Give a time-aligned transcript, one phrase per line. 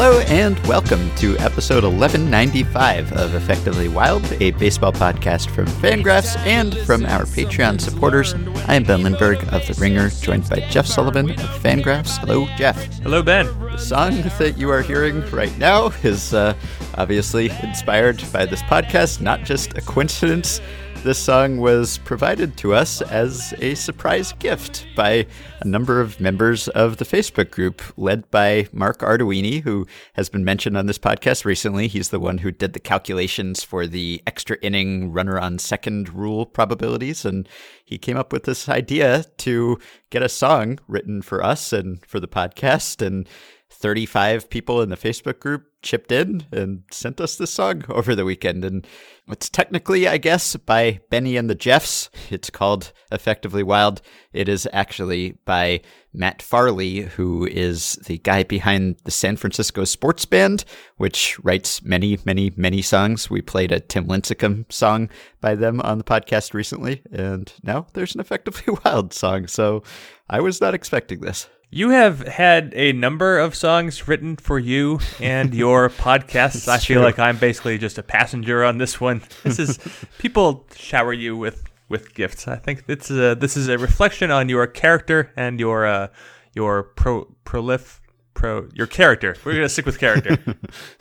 [0.00, 7.04] and welcome to episode 1195 of Effectively Wild, a baseball podcast from Fangraphs and from
[7.04, 8.34] our Patreon supporters.
[8.66, 12.18] I am Ben Lindbergh of The Ringer, joined by Jeff Sullivan of Fangraphs.
[12.18, 12.82] Hello, Jeff.
[13.02, 13.46] Hello, Ben.
[13.60, 16.54] The song that you are hearing right now is uh,
[16.94, 20.60] obviously inspired by this podcast, not just a coincidence.
[21.02, 25.26] This song was provided to us as a surprise gift by
[25.60, 30.44] a number of members of the Facebook group, led by Mark Arduini, who has been
[30.44, 31.88] mentioned on this podcast recently.
[31.88, 36.46] He's the one who did the calculations for the extra inning runner on second rule
[36.46, 37.24] probabilities.
[37.24, 37.48] And
[37.84, 42.20] he came up with this idea to get a song written for us and for
[42.20, 43.04] the podcast.
[43.04, 43.28] And
[43.72, 48.24] 35 people in the Facebook group chipped in and sent us this song over the
[48.24, 48.64] weekend.
[48.64, 48.86] And
[49.28, 52.08] it's technically, I guess, by Benny and the Jeffs.
[52.30, 54.00] It's called Effectively Wild.
[54.32, 55.80] It is actually by
[56.12, 60.64] Matt Farley, who is the guy behind the San Francisco Sports Band,
[60.96, 63.30] which writes many, many, many songs.
[63.30, 65.08] We played a Tim Lincecum song
[65.40, 69.46] by them on the podcast recently, and now there's an Effectively Wild song.
[69.46, 69.82] So
[70.28, 71.48] I was not expecting this.
[71.74, 76.68] You have had a number of songs written for you and your podcasts.
[76.68, 77.02] I feel true.
[77.02, 79.22] like I'm basically just a passenger on this one.
[79.42, 79.78] This is
[80.18, 82.46] people shower you with with gifts.
[82.46, 86.08] I think it's a, this is a reflection on your character and your uh,
[86.54, 88.00] your pro prolif
[88.42, 89.36] pro your character.
[89.44, 90.36] We're gonna stick with character.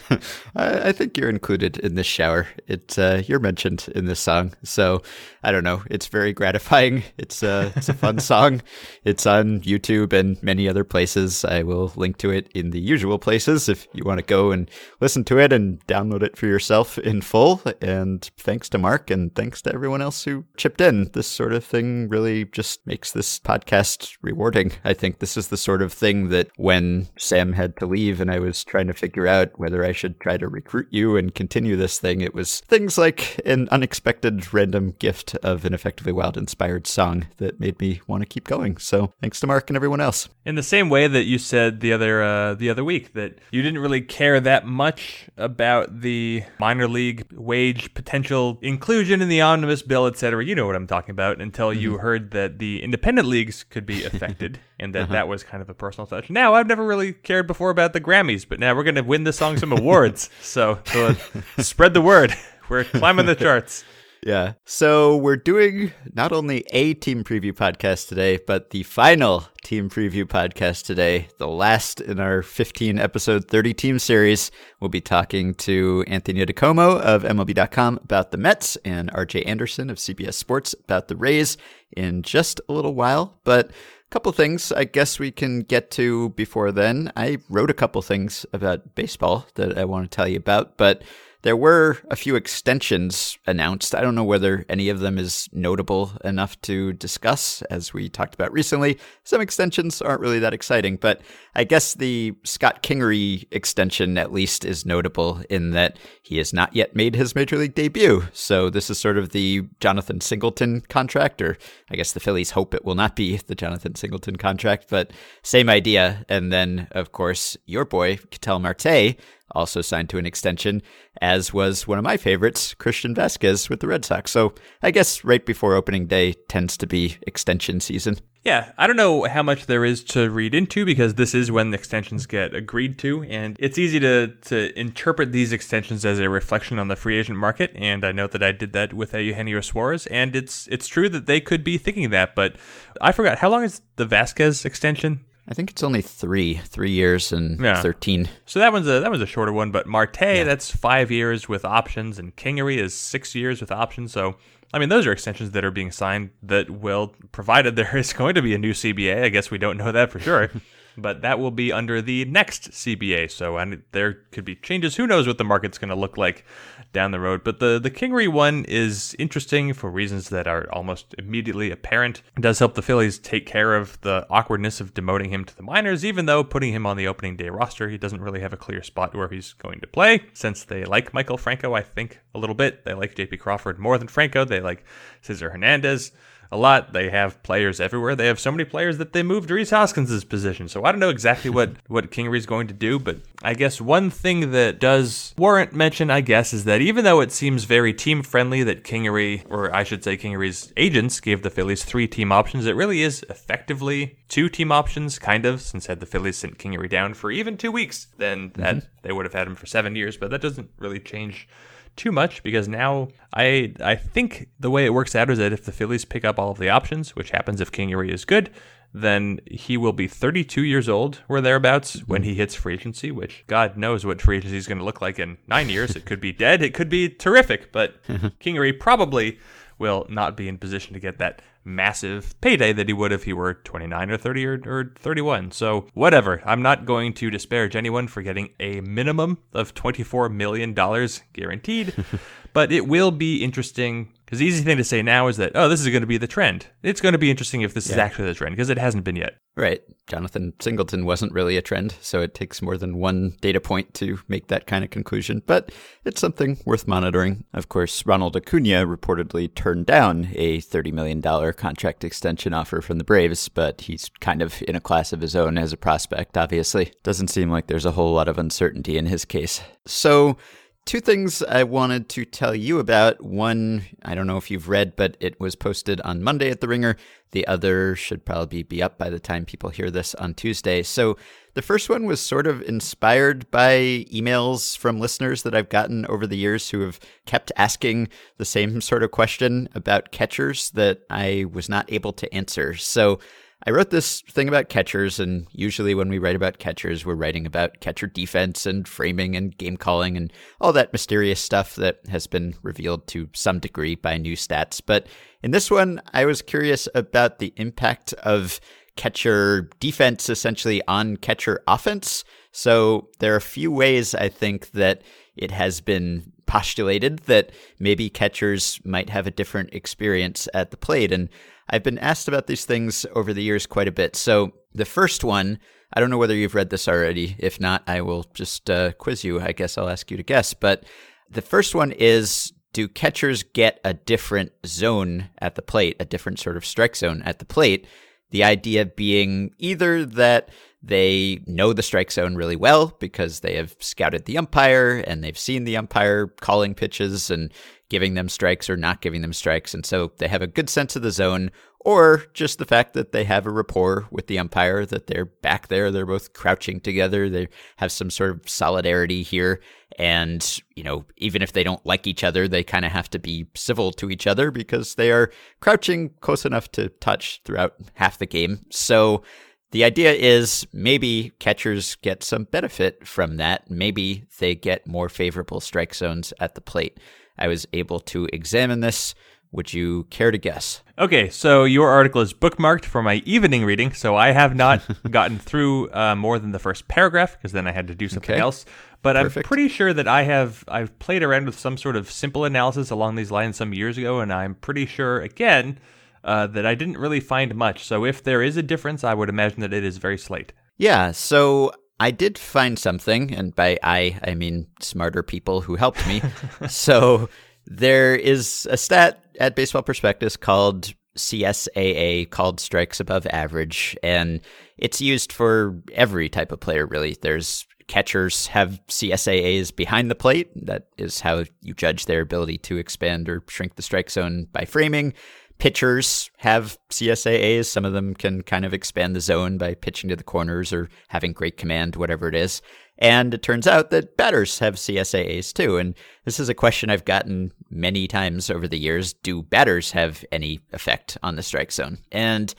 [0.56, 2.48] I, I think you're included in this shower.
[2.68, 5.02] It's uh, you're mentioned in this song, so
[5.44, 5.82] I don't know.
[5.90, 7.02] It's very gratifying.
[7.18, 8.62] It's uh, it's a fun song.
[9.04, 11.44] It's on YouTube and many other places.
[11.44, 14.70] I will link to it in the usual places if you want to go and
[15.00, 17.62] listen to it and download it for yourself in full.
[17.82, 21.10] And thanks to Mark and thanks to everyone else who chipped in.
[21.14, 24.74] This sort of thing really just makes this podcast rewarding.
[24.84, 28.30] I think this is the sort of thing that when Sam had to leave and
[28.30, 31.78] I was trying to figure out whether I should try to recruit you and continue
[31.78, 36.88] this thing, it was things like an unexpected random gift of an effectively wild inspired
[36.88, 38.76] song that made me want to keep going.
[38.76, 40.28] So thanks to Mark and everyone else.
[40.46, 43.62] In the same way that you said the other uh, the other week that you
[43.62, 49.84] didn't really care that much about the minor league wage potential inclusion in the omnibus
[49.84, 50.44] bill, et cetera.
[50.44, 54.04] You know what I'm talking about until you heard that the independent leagues could be
[54.04, 55.14] affected and that uh-huh.
[55.14, 56.30] that was kind of a personal touch.
[56.30, 59.24] Now I've never really cared before about the Grammys, but now we're going to win
[59.24, 60.30] the song some awards.
[60.42, 62.36] So, so uh, spread the word.
[62.70, 63.86] We're climbing the charts.
[64.24, 64.54] Yeah.
[64.66, 70.26] So we're doing not only a team preview podcast today, but the final team preview
[70.26, 74.52] podcast today, the last in our 15 episode 30 team series.
[74.80, 79.98] We'll be talking to Anthony DiComo of MLB.com about the Mets and RJ Anderson of
[79.98, 81.58] CBS Sports about the Rays
[81.98, 83.40] in just a little while.
[83.44, 83.72] But
[84.12, 87.12] couple things I guess we can get to before then.
[87.16, 91.02] I wrote a couple things about baseball that I want to tell you about, but
[91.44, 93.96] there were a few extensions announced.
[93.96, 98.34] I don't know whether any of them is notable enough to discuss, as we talked
[98.34, 99.00] about recently.
[99.24, 101.22] Some extensions aren't really that exciting, but
[101.56, 106.76] I guess the Scott Kingery extension at least is notable in that he has not
[106.76, 108.24] yet made his major league debut.
[108.34, 111.58] So this is sort of the Jonathan Singleton contract, or
[111.90, 115.12] I guess the Phillies hope it will not be the Jonathan Singleton contract, but
[115.44, 116.26] same idea.
[116.30, 119.18] And then, of course, your boy, Ketel Marte,
[119.54, 120.82] also signed to an extension,
[121.22, 124.32] as was one of my favorites, Christian Vázquez with the Red Sox.
[124.32, 128.18] So I guess right before opening day tends to be extension season.
[128.44, 131.70] Yeah, I don't know how much there is to read into because this is when
[131.70, 136.28] the extensions get agreed to, and it's easy to, to interpret these extensions as a
[136.28, 137.72] reflection on the free agent market.
[137.76, 141.28] And I know that I did that with Eugenio Suarez, and it's it's true that
[141.28, 142.56] they could be thinking that, but
[143.00, 145.24] I forgot how long is the Vasquez extension?
[145.52, 147.82] I think it's only three, three years and Yeah.
[147.82, 148.30] 13.
[148.46, 151.66] So that one's a that was a shorter one, but Marte that's five years with
[151.66, 154.14] options, and Kingery is six years with options.
[154.14, 154.38] So
[154.74, 158.36] I mean, those are extensions that are being signed that will, provided there is going
[158.36, 159.24] to be a new CBA.
[159.26, 160.50] I guess we don't know that for sure,
[160.98, 163.30] but that will be under the next CBA.
[163.30, 164.96] So and there could be changes.
[164.96, 166.46] Who knows what the market's going to look like
[166.94, 167.44] down the road?
[167.44, 172.22] But the the Kingery one is interesting for reasons that are almost immediately apparent.
[172.38, 175.64] It does help the Phillies take care of the awkwardness of demoting him to the
[175.64, 178.58] minors, even though putting him on the opening day roster, he doesn't really have a
[178.58, 180.22] clear spot where he's going to play.
[180.34, 182.86] Since they like Maikel Franco, I think a little bit.
[182.86, 184.46] They like JP Crawford more than Franco.
[184.46, 184.84] They like
[185.22, 186.12] Cesar Hernandez
[186.52, 186.92] a lot.
[186.92, 188.16] They have players everywhere.
[188.16, 190.68] They have so many players that they moved Rhys Hoskins' position.
[190.68, 193.80] So I don't know exactly what, what Kingery is going to do, but I guess
[193.80, 197.94] one thing that does warrant mention, I guess, is that even though it seems very
[197.94, 202.32] team friendly that Kingery, or I should say Kingery's agents, gave the Phillies three team
[202.32, 206.58] options, it really is effectively two team options, kind of, since had the Phillies sent
[206.58, 208.88] Kingery down for even two weeks, then that mm-hmm.
[209.04, 211.48] they would have had him for seven years, but that doesn't really change
[211.96, 215.66] too much because now I I think the way it works out is that if
[215.66, 218.50] the Phillies pick up all of the options, which happens if Kingery is good,
[218.94, 223.44] then he will be 32 years old or thereabouts when he hits free agency, which
[223.48, 225.96] God knows what free agency is going to look like in nine years.
[225.96, 229.40] it could be dead, it could be terrific, but Kingery probably
[229.80, 233.34] will not be in position to get that massive payday that he would if he
[233.34, 235.52] were 29 or 30 or, or 31.
[235.52, 236.42] So, whatever.
[236.46, 241.94] I'm not going to disparage anyone for getting a minimum of $24 million guaranteed,
[242.54, 245.68] but it will be interesting because the easy thing to say now is that, oh,
[245.68, 246.68] this is going to be the trend.
[246.84, 247.96] It's going to be interesting if this yeah.
[247.96, 249.36] is actually the trend because it hasn't been yet.
[249.58, 249.82] Right.
[250.08, 254.20] Jonathan Singleton wasn't really a trend, so it takes more than one data point to
[254.30, 255.74] make that kind of conclusion, but
[256.06, 257.44] it's something worth monitoring.
[257.54, 263.04] Of course, Ronald Acuna reportedly turned down a $30 million contract extension offer from the
[263.04, 266.94] Braves, but he's kind of in a class of his own as a prospect, obviously.
[267.04, 269.62] Doesn't seem like there's a whole lot of uncertainty in his case.
[269.86, 270.38] So,
[270.86, 273.24] Two things I wanted to tell you about.
[273.24, 276.68] One, I don't know if you've read, but it was posted on Monday at The
[276.68, 276.98] Ringer.
[277.32, 280.82] The other should probably be up by the time people hear this on Tuesday.
[280.82, 281.18] So,
[281.54, 286.26] the first one was sort of inspired by emails from listeners that I've gotten over
[286.26, 288.08] the years who have kept asking
[288.38, 292.74] the same sort of question about catchers that I was not able to answer.
[292.76, 293.20] So,
[293.68, 297.46] I wrote this thing about catchers, and usually when we write about catchers, we're writing
[297.46, 302.26] about catcher defense and framing and game calling and all that mysterious stuff that has
[302.26, 304.82] been revealed to some degree by new stats.
[304.84, 305.06] But
[305.44, 308.60] in this one, I was curious about the impact of
[308.96, 312.24] catcher defense essentially on catcher offense.
[312.52, 315.04] So there are a few ways I think that
[315.36, 321.14] it has been postulated that maybe catchers might have a different experience at the plate.
[321.14, 321.30] And
[321.72, 324.16] I've been asked about these things over the years quite a bit.
[324.16, 325.58] So the first one,
[325.94, 327.36] I don't know whether you've read this already.
[327.40, 329.40] If not, I will just uh, quiz you.
[329.40, 330.54] I guess I'll ask you to guess.
[330.54, 330.84] But
[331.30, 336.40] the first one is do catchers get a different zone at the plate, a different
[336.40, 337.88] sort of strike zone at the plate?
[338.32, 340.50] The idea being either that
[340.84, 345.38] they know the strike zone really well because they have scouted the umpire and they've
[345.38, 347.54] seen the umpire calling pitches and
[347.90, 349.74] giving them strikes or not giving them strikes.
[349.74, 351.52] And so they have a good sense of the zone,
[351.84, 355.68] or just the fact that they have a rapport with the umpire, that they're back
[355.68, 357.48] there, they're both crouching together, they
[357.78, 359.60] have some sort of solidarity here.
[360.00, 363.20] And, you know, even if they don't like each other, they kind of have to
[363.20, 368.18] be civil to each other because they are crouching close enough to touch throughout half
[368.20, 368.66] the game.
[368.70, 369.24] So,
[369.72, 373.70] the idea is maybe catchers get some benefit from that.
[373.72, 377.00] Maybe they get more favorable strike zones at the plate.
[377.38, 379.16] I was able to examine this.
[379.54, 380.82] Would you care to guess?
[380.98, 384.82] Okay, so your article is bookmarked for my evening reading, so I have not
[385.12, 388.36] gotten through uh, more than the first paragraph because then I had to do something
[388.36, 388.42] okay.
[388.42, 388.66] else.
[389.02, 389.46] But Perfect.
[389.46, 392.92] I'm pretty sure that I have I've played around with some sort of simple analysis
[392.92, 395.80] along these lines some years ago, and I'm pretty sure again
[396.24, 397.86] uh, that I didn't really find much.
[397.86, 400.54] So if there is a difference, I would imagine that it is very slight.
[400.78, 401.12] Yeah.
[401.12, 406.22] So I did find something, and by I, I mean smarter people who helped me.
[406.68, 407.30] so
[407.66, 414.42] there is a stat at Baseball Prospectus called CSAA, called strikes above average, and
[414.78, 417.18] it's used for every type of player, really.
[417.22, 420.50] There's catchers have CSAAs behind the plate.
[420.56, 424.66] That is how you judge their ability to expand or shrink the strike zone by
[424.66, 425.14] framing
[425.62, 427.66] pitchers have CSAAs.
[427.66, 430.90] Some of them can kind of expand the zone by pitching to the corners or
[431.10, 432.64] having great command, whatever it is.
[432.98, 435.78] And it turns out that batters have CSAAs too.
[435.78, 435.94] And
[436.26, 439.14] this is a question I've gotten many times over the years.
[439.14, 442.00] Do batters have any effect on the strike zone?
[442.12, 442.56] And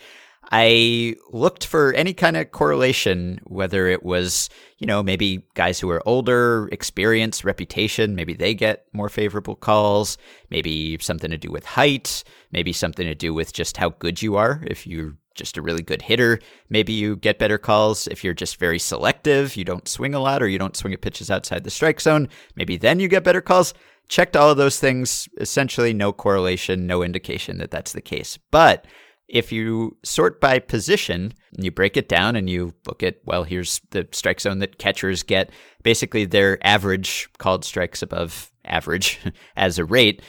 [0.54, 5.88] I looked for any kind of correlation, whether it was, you know, maybe guys who
[5.88, 10.18] are older, experience, reputation, maybe they get more favorable calls,
[10.50, 14.36] maybe something to do with height, maybe something to do with just how good you
[14.36, 14.62] are.
[14.66, 18.06] If you're just a really good hitter, maybe you get better calls.
[18.06, 21.00] If you're just very selective, you don't swing a lot or you don't swing at
[21.00, 23.72] pitches outside the strike zone, maybe then you get better calls.
[24.08, 28.38] Checked all of those things, essentially no correlation, no indication that that's the case.
[28.50, 28.84] But
[29.32, 33.44] if you sort by position and you break it down and you look at, well,
[33.44, 35.50] here's the strike zone that catchers get,
[35.82, 39.18] basically their average called strikes above average
[39.56, 40.22] as a rate.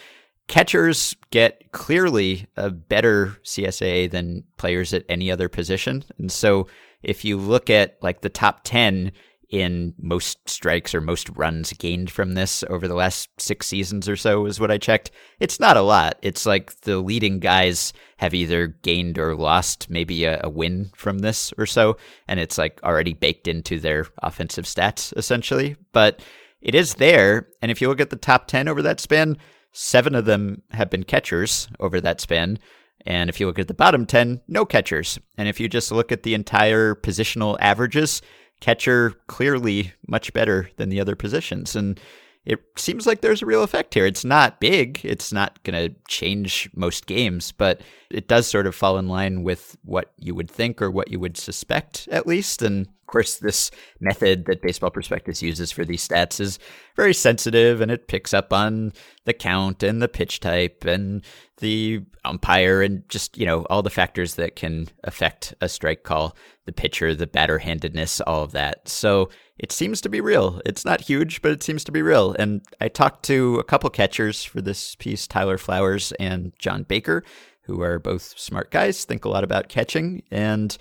[0.48, 6.04] catchers get clearly a better CSA than players at any other position.
[6.18, 6.68] And so
[7.02, 9.12] if you look at like the top 10
[9.54, 14.16] in most strikes or most runs gained from this over the last six seasons or
[14.16, 15.12] so is what I checked.
[15.40, 16.18] It's not a lot.
[16.24, 21.20] It's like the leading guys have either gained or lost maybe a, a, win from
[21.20, 25.76] this or so, and it's like already baked into their offensive stats essentially.
[25.92, 26.24] But
[26.60, 29.38] it is there, and if you look at the top 10 over that span,
[29.72, 32.58] seven of them have been catchers over that span.
[33.06, 35.20] And if you look at the bottom 10, no catchers.
[35.38, 38.22] And if you just look at the entire positional averages,
[38.64, 41.76] catcher clearly much better than the other positions.
[41.76, 42.00] And
[42.46, 44.06] it seems like there's a real effect here.
[44.06, 48.74] It's not big, it's not going to change most games, but it does sort of
[48.74, 52.62] fall in line with what you would think or what you would suspect, at least.
[52.62, 56.60] And course, this method that Baseball Prospectus uses for these stats is
[56.96, 58.92] very sensitive and it picks up on
[59.26, 61.24] the count and the pitch type and
[61.60, 66.36] the umpire and just, you know, all the factors that can affect a strike call,
[66.66, 68.90] the pitcher, the batter handedness, all of that.
[68.90, 69.30] So
[69.60, 70.60] it seems to be real.
[70.66, 72.36] It's not huge, but it seems to be real.
[72.40, 77.24] And I talked to a couple catchers for this piece, Tyler Flowers and John Baker,
[77.62, 80.24] who are both smart guys, think a lot about catching.
[80.32, 80.76] And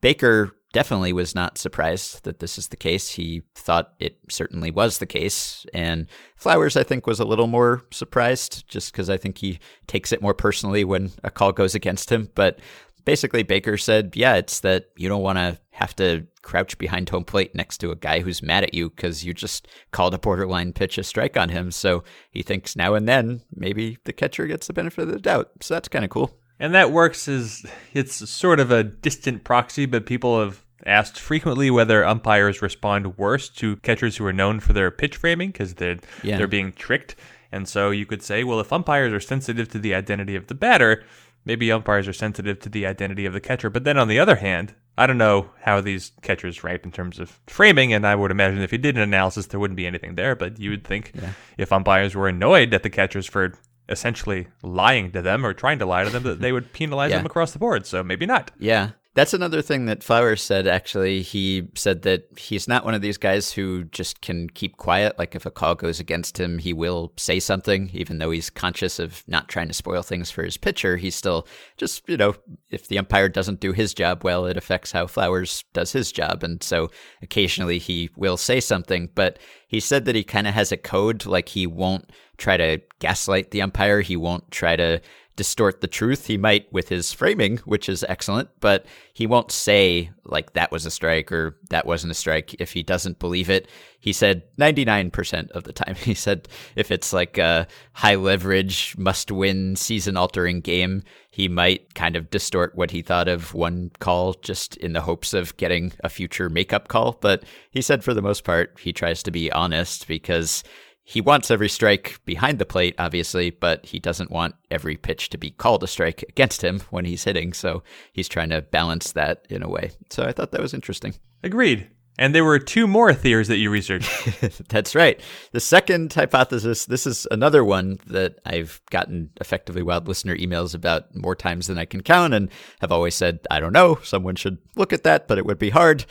[0.00, 3.08] Baker definitely was not surprised that this is the case.
[3.08, 5.64] He thought it certainly was the case.
[5.72, 6.06] And
[6.36, 10.20] Flowers, I think, was a little more surprised just because I think he takes it
[10.20, 12.28] more personally when a call goes against him.
[12.34, 12.58] But
[13.06, 17.24] basically, Baker said, yeah, it's that you don't want to have to crouch behind home
[17.24, 20.74] plate next to a guy who's mad at you because you just called a borderline
[20.74, 21.70] pitch a strike on him.
[21.70, 25.52] So he thinks now and then maybe the catcher gets the benefit of the doubt.
[25.62, 26.36] So that's kind of cool.
[26.58, 27.64] And that works as
[27.94, 33.48] it's sort of a distant proxy, but people have asked frequently whether umpires respond worse
[33.48, 36.36] to catchers who are known for their pitch framing because they're yeah.
[36.36, 37.16] they're being tricked.
[37.52, 40.54] And so you could say, well, if umpires are sensitive to the identity of the
[40.54, 41.04] batter,
[41.44, 43.70] maybe umpires are sensitive to the identity of the catcher.
[43.70, 47.18] But then on the other hand, I don't know how these catchers rank in terms
[47.18, 50.16] of framing, and I would imagine if you did an analysis, there wouldn't be anything
[50.16, 50.34] there.
[50.34, 51.32] But you would think yeah.
[51.56, 53.54] if umpires were annoyed at the catchers for
[53.88, 57.18] essentially lying to them or trying to lie to them, that they would penalize yeah.
[57.18, 57.86] them across the board.
[57.86, 58.50] So maybe not.
[58.58, 58.90] Yeah.
[59.16, 61.22] That's another thing that Flowers said, actually.
[61.22, 65.18] He said that he's not one of these guys who just can keep quiet.
[65.18, 68.98] Like, if a call goes against him, he will say something, even though he's conscious
[68.98, 70.98] of not trying to spoil things for his pitcher.
[70.98, 72.34] He's still just, you know,
[72.70, 76.44] if the umpire doesn't do his job well, it affects how Flowers does his job.
[76.44, 76.90] And so
[77.22, 81.24] occasionally he will say something, but he said that he kind of has a code,
[81.24, 84.02] like, he won't try to gaslight the umpire.
[84.02, 85.00] He won't try to
[85.36, 86.26] distort the truth.
[86.26, 90.86] He might with his framing, which is excellent, but he won't say like that was
[90.86, 93.68] a strike or that wasn't a strike if he doesn't believe it.
[94.00, 95.94] He said 99% of the time.
[96.06, 101.94] He said if it's like a high leverage, must win, season altering game, he might
[101.94, 105.92] kind of distort what he thought of one call just in the hopes of getting
[106.02, 107.18] a future makeup call.
[107.20, 110.64] But he said for the most part, he tries to be honest because
[111.08, 115.38] he wants every strike behind the plate, obviously, but he doesn't want every pitch to
[115.38, 117.52] be called a strike against him when he's hitting.
[117.52, 119.92] So he's trying to balance that in a way.
[120.10, 121.14] So I thought that was interesting.
[121.44, 121.88] Agreed.
[122.18, 124.10] And there were two more theories that you researched.
[124.68, 125.20] That's right.
[125.52, 131.14] The second hypothesis, this is another one that I've gotten effectively wild listener emails about
[131.14, 134.58] more times than I can count and have always said, I don't know, someone should
[134.74, 136.04] look at that, but it would be hard.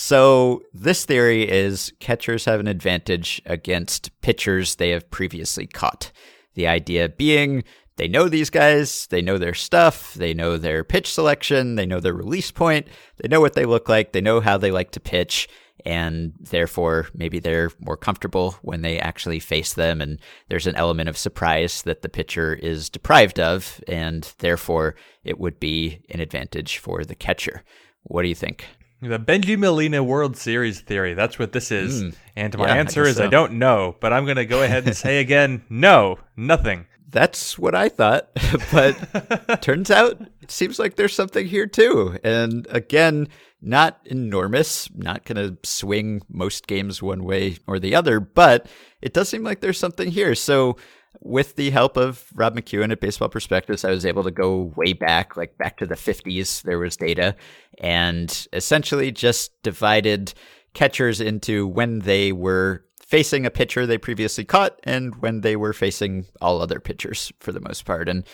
[0.00, 6.12] So, this theory is catchers have an advantage against pitchers they have previously caught.
[6.54, 7.64] The idea being
[7.96, 11.98] they know these guys, they know their stuff, they know their pitch selection, they know
[11.98, 12.86] their release point,
[13.16, 15.48] they know what they look like, they know how they like to pitch,
[15.84, 20.00] and therefore maybe they're more comfortable when they actually face them.
[20.00, 25.40] And there's an element of surprise that the pitcher is deprived of, and therefore it
[25.40, 27.64] would be an advantage for the catcher.
[28.04, 28.64] What do you think?
[29.00, 31.14] The Bengie Molina World Series theory.
[31.14, 32.02] That's what this is.
[32.02, 33.26] Mm, and my yeah, answer I is so.
[33.26, 36.86] I don't know, but I'm going to go ahead and say again no, nothing.
[37.08, 38.30] That's what I thought.
[38.72, 42.18] but turns out it seems like there's something here too.
[42.24, 43.28] And again,
[43.62, 48.66] not enormous, not going to swing most games one way or the other, but
[49.00, 50.34] it does seem like there's something here.
[50.34, 50.76] So
[51.20, 54.92] with the help of Rob McQuown at Baseball Prospectus, I was able to go way
[54.92, 56.62] back, like back to the 50s.
[56.62, 57.34] There was data
[57.78, 60.34] and essentially just divided
[60.74, 65.72] catchers into when they were facing a pitcher they previously caught and when they were
[65.72, 68.08] facing all other pitchers for the most part.
[68.08, 68.24] And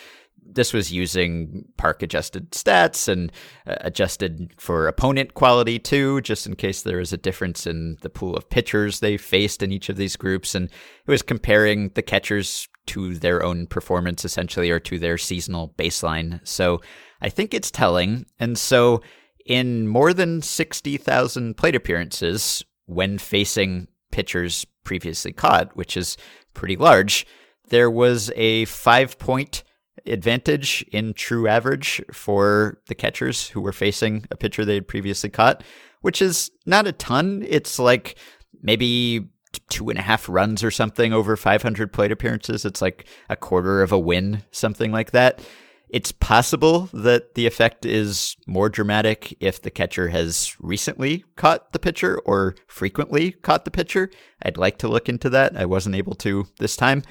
[0.46, 3.32] this was using park adjusted stats and
[3.66, 8.10] uh, adjusted for opponent quality too, just in case there was a difference in the
[8.10, 10.54] pool of pitchers they faced in each of these groups.
[10.54, 15.74] And it was comparing the catchers to their own performance essentially or to their seasonal
[15.76, 16.40] baseline.
[16.46, 16.80] So
[17.20, 18.26] I think it's telling.
[18.38, 19.02] And so
[19.46, 26.16] in more than 60,000 plate appearances when facing pitchers previously caught, which is
[26.52, 27.26] pretty large,
[27.68, 29.64] there was a five point
[30.06, 35.30] advantage in true average for the catchers who were facing a pitcher they had previously
[35.30, 35.64] caught,
[36.02, 37.44] which is not a ton.
[37.48, 38.16] It's like
[38.62, 39.28] maybe
[39.68, 42.64] two and a half runs or something over 500 plate appearances.
[42.64, 45.40] It's like a quarter of a win, something like that.
[45.88, 51.78] It's possible that the effect is more dramatic if the catcher has recently caught the
[51.78, 54.10] pitcher or frequently caught the pitcher.
[54.42, 55.56] I'd like to look into that.
[55.56, 57.04] I wasn't able to this time,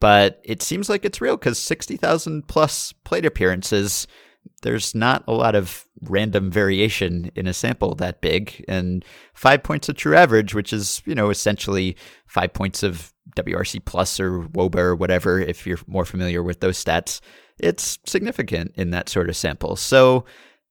[0.00, 4.06] but it seems like it's real because 60,000 plus plate appearances,
[4.60, 8.64] there's not a lot of random variation in a sample that big.
[8.68, 13.84] And five points of true average, which is, you know, essentially five points of WRC
[13.84, 17.20] plus or WOBA or whatever, if you're more familiar with those stats,
[17.58, 19.76] it's significant in that sort of sample.
[19.76, 20.24] So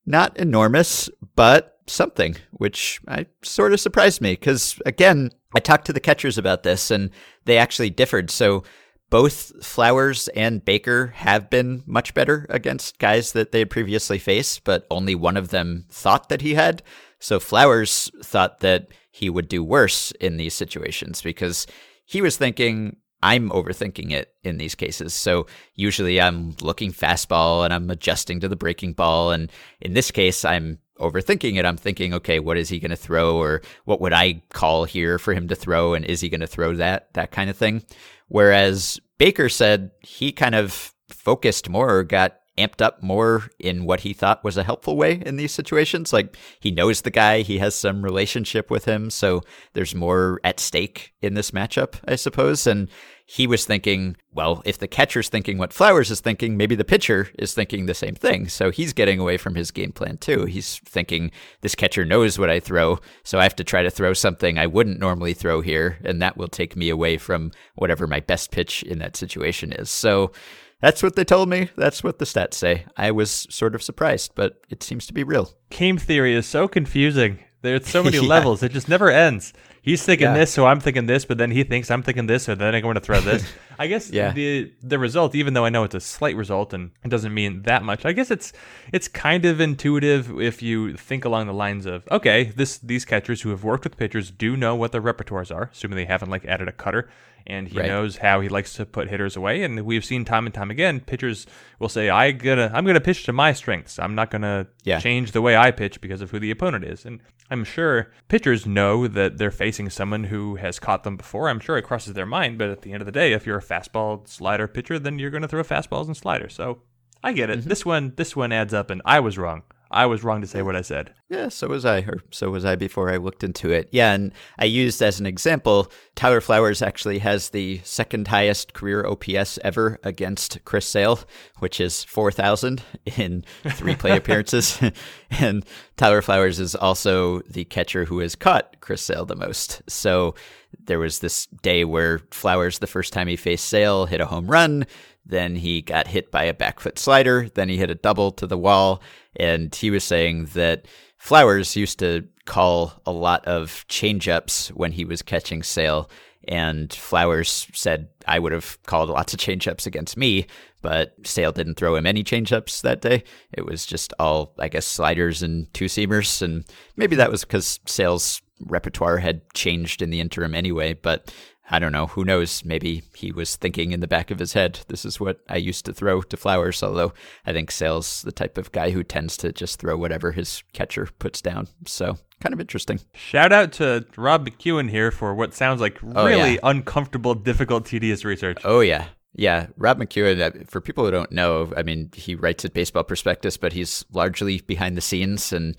[0.06, 5.94] not enormous, but something, which I sort of surprised me because again, I talked to
[5.94, 7.10] the catchers about this and
[7.46, 8.30] they actually differed.
[8.30, 8.64] So
[9.10, 14.64] both Flowers and Baker have been much better against guys that they had previously faced,
[14.64, 16.82] but only one of them thought that he had.
[17.20, 21.68] So Flowers thought that he would do worse in these situations because
[22.06, 25.14] he was thinking, I'm overthinking it in these cases.
[25.14, 29.32] So usually I'm looking fastball and I'm adjusting to the breaking ball.
[29.32, 31.66] And in this case, I'm overthinking it.
[31.66, 35.20] I'm thinking, okay, what is he going to throw or what would I call here
[35.20, 35.94] for him to throw?
[35.94, 37.84] And is he going to throw that, that kind of thing?
[38.28, 44.02] Whereas Baker said he kind of focused more or got amped up more in what
[44.02, 46.14] he thought was a helpful way in these situations.
[46.14, 49.42] Like he knows the guy, he has some relationship with him, so
[49.74, 52.66] there's more at stake in this matchup, I suppose.
[52.66, 52.90] And
[53.28, 57.30] he was thinking, well, if the catcher's thinking what Flowers is thinking, maybe the pitcher
[57.40, 58.48] is thinking the same thing.
[58.48, 60.46] So he's getting away from his game plan too.
[60.46, 64.14] He's thinking, this catcher knows what I throw, so I have to try to throw
[64.14, 68.20] something I wouldn't normally throw here, and that will take me away from whatever my
[68.20, 69.90] best pitch in that situation is.
[69.90, 70.32] So
[70.80, 71.70] that's what they told me.
[71.76, 72.86] That's what the stats say.
[72.96, 75.52] I was sort of surprised, but it seems to be real.
[75.72, 77.40] Game theory is so confusing.
[77.64, 78.28] There's so many yeah.
[78.28, 78.62] levels.
[78.62, 79.52] It just never ends.
[79.86, 80.34] He's thinking yeah.
[80.34, 82.82] this, so I'm thinking this, but then he thinks I'm thinking this, so then I'm
[82.82, 83.46] going to throw this.
[83.78, 84.32] I guess yeah.
[84.32, 87.62] the the result, even though I know it's a slight result and it doesn't mean
[87.64, 88.52] that much, I guess it's
[88.92, 93.44] it's kind of intuitive if you think along the lines of okay, this these catchers
[93.44, 96.46] who have worked with pitchers do know what their repertoires are, assuming they haven't like
[96.46, 97.08] added a cutter
[97.48, 97.88] and he right.
[97.88, 99.62] knows how he likes to put hitters away.
[99.62, 101.46] And we've seen time and time again, pitchers
[101.80, 104.00] will say, "I gonna I'm gonna pitch to my strengths.
[104.00, 105.00] I'm not gonna yeah.
[105.00, 107.20] change the way I pitch because of who the opponent is." And
[107.50, 111.48] I'm sure pitchers know that they're facing someone who has caught them before.
[111.48, 113.58] I'm sure it crosses their mind, but at the end of the day, if you're
[113.58, 116.56] a fastball slider pitcher, then you're gonna throw fastballs and sliders.
[116.56, 116.80] So
[117.24, 117.60] I get it.
[117.60, 117.70] Mm-hmm.
[117.70, 119.64] This one this one adds up, and I was wrong.
[119.96, 121.14] I was wrong to say what I said.
[121.30, 123.88] Yeah, so was I, or so was I before I looked into it.
[123.92, 129.08] Yeah, and I used as an example, Tyler Flowers actually has the second highest career
[129.08, 131.22] OPS ever against Chris Sale,
[131.60, 132.84] which is 4,000
[133.18, 134.78] in three play appearances.
[135.32, 139.82] and Tyler Flowers is also the catcher who has caught Chris Sale the most.
[139.88, 140.36] So
[140.78, 144.48] there was this day where Flowers, the first time he faced Sale, hit a home
[144.48, 144.86] run.
[145.26, 147.50] Then he got hit by a back foot slider.
[147.50, 149.02] Then he hit a double to the wall.
[149.38, 150.86] And he was saying that
[151.18, 156.10] Flowers used to call a lot of changeups when he was catching Sale.
[156.48, 160.46] And Flowers said, I would have called lots of changeups against me,
[160.84, 163.24] but Sale didn't throw him any changeups that day.
[163.52, 166.44] It was just all, I guess, sliders and two seamers.
[166.44, 166.64] And
[166.96, 170.94] maybe that was because Sale's repertoire had changed in the interim anyway.
[170.94, 171.34] But
[171.70, 172.08] I don't know.
[172.08, 172.64] Who knows?
[172.64, 175.86] Maybe he was thinking in the back of his head, this is what I used
[175.86, 177.14] to throw to Flowers, although
[177.46, 181.10] I think Sale's the type of guy who tends to just throw whatever his catcher
[181.18, 181.68] puts down.
[181.86, 183.00] So kind of interesting.
[183.14, 186.58] Shout out to Rob McQuown here for what sounds like really oh, yeah.
[186.64, 188.60] uncomfortable, difficult, tedious research.
[188.64, 189.08] Oh, yeah.
[189.38, 193.04] Yeah, Rob McQuown, uh, for people who don't know, I mean, he writes at Baseball
[193.04, 195.52] Prospectus, but he's largely behind the scenes.
[195.52, 195.76] And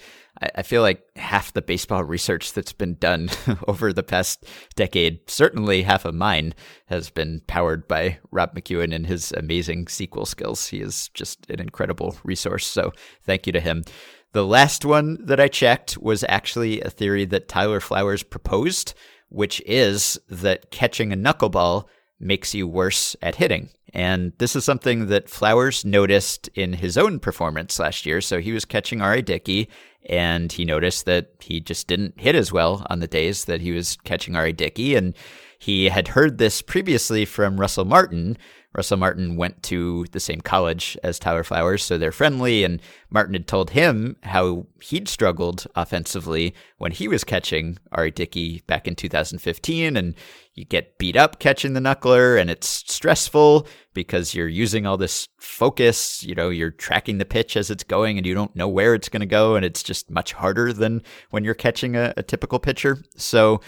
[0.55, 3.31] I feel like half the baseball research that's been done
[3.67, 6.53] over the past decade, certainly half of mine,
[6.87, 10.69] has been powered by Rob McQuown and his amazing SQL skills.
[10.69, 12.67] He is just an incredible resource.
[12.67, 12.93] So
[13.23, 13.85] thank you to him.
[14.33, 18.93] The last one that I checked was actually a theory that Tyler Flowers proposed,
[19.31, 21.87] which is that catching a knuckleball
[22.19, 23.71] makes you worse at hitting.
[23.93, 28.21] And this is something that Flowers noticed in his own performance last year.
[28.21, 29.23] So he was catching R.A.
[29.23, 29.69] Dickey,
[30.09, 33.73] and he noticed that he just didn't hit as well on the days that he
[33.73, 34.53] was catching R.A.
[34.53, 34.95] Dickey.
[34.95, 35.15] And
[35.59, 38.37] he had heard this previously from Russell Martin.
[38.77, 42.63] Russell Martin went to the same college as Tyler Flowers, so they're friendly.
[42.63, 48.11] And Martin had told him how he'd struggled offensively when he was catching R.A.
[48.11, 49.97] Dickey back in 2015.
[49.97, 50.15] And
[50.53, 55.29] you get beat up catching the knuckler, and it's stressful because you're using all this
[55.39, 56.23] focus.
[56.23, 59.09] You know, you're tracking the pitch as it's going, and you don't know where it's
[59.09, 59.55] going to go.
[59.57, 62.99] And it's just much harder than when you're catching a, a typical pitcher.
[63.17, 63.63] So,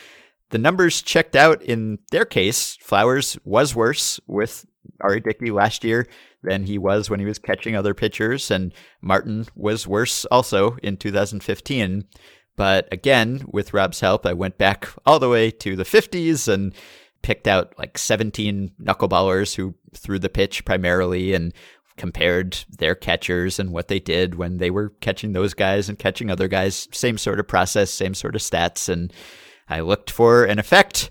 [0.51, 2.77] the numbers checked out in their case.
[2.81, 4.67] Flowers was worse with
[5.01, 5.21] R.A.
[5.21, 6.07] Dickey last year
[6.43, 10.97] than he was when he was catching other pitchers, and Martin was worse also in
[10.97, 12.05] 2015.
[12.57, 16.75] But again, with Rob's help, I went back all the way to the 50s and
[17.23, 21.53] picked out like 17 knuckleballers who threw the pitch primarily and
[21.97, 26.31] compared their catchers and what they did when they were catching those guys and catching
[26.31, 26.89] other guys.
[26.93, 28.89] Same sort of process, same sort of stats.
[28.89, 29.13] And
[29.69, 31.11] I looked for an effect.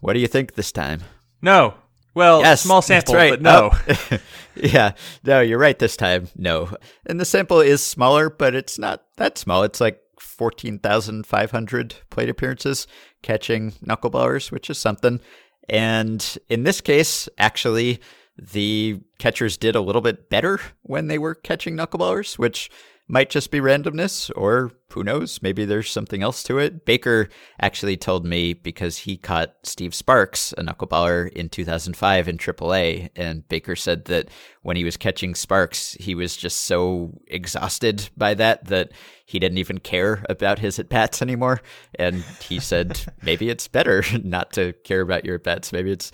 [0.00, 1.02] What do you think this time?
[1.42, 1.74] No.
[2.14, 3.30] Well, yes, small sample, right.
[3.30, 3.70] but no.
[3.72, 4.18] Oh.
[4.56, 4.92] yeah,
[5.24, 6.28] no, you're right this time.
[6.36, 6.74] No.
[7.06, 9.62] And the sample is smaller, but it's not that small.
[9.62, 12.86] It's like 14,500 plate appearances
[13.22, 15.20] catching knuckleballers, which is something.
[15.68, 18.00] And in this case, actually,
[18.36, 22.70] the catchers did a little bit better when they were catching knuckleballers, which
[23.06, 26.84] might just be randomness, or who knows, maybe there's something else to it.
[26.84, 27.28] Baker
[27.60, 33.48] actually told me because he caught Steve Sparks, a knuckleballer, in 2005 in AAA, and
[33.48, 34.28] Baker said that
[34.62, 38.92] when he was catching Sparks, he was just so exhausted by that that
[39.24, 41.62] he didn't even care about his at bats anymore.
[41.98, 45.72] And he said maybe it's better not to care about your at bats.
[45.72, 46.12] Maybe it's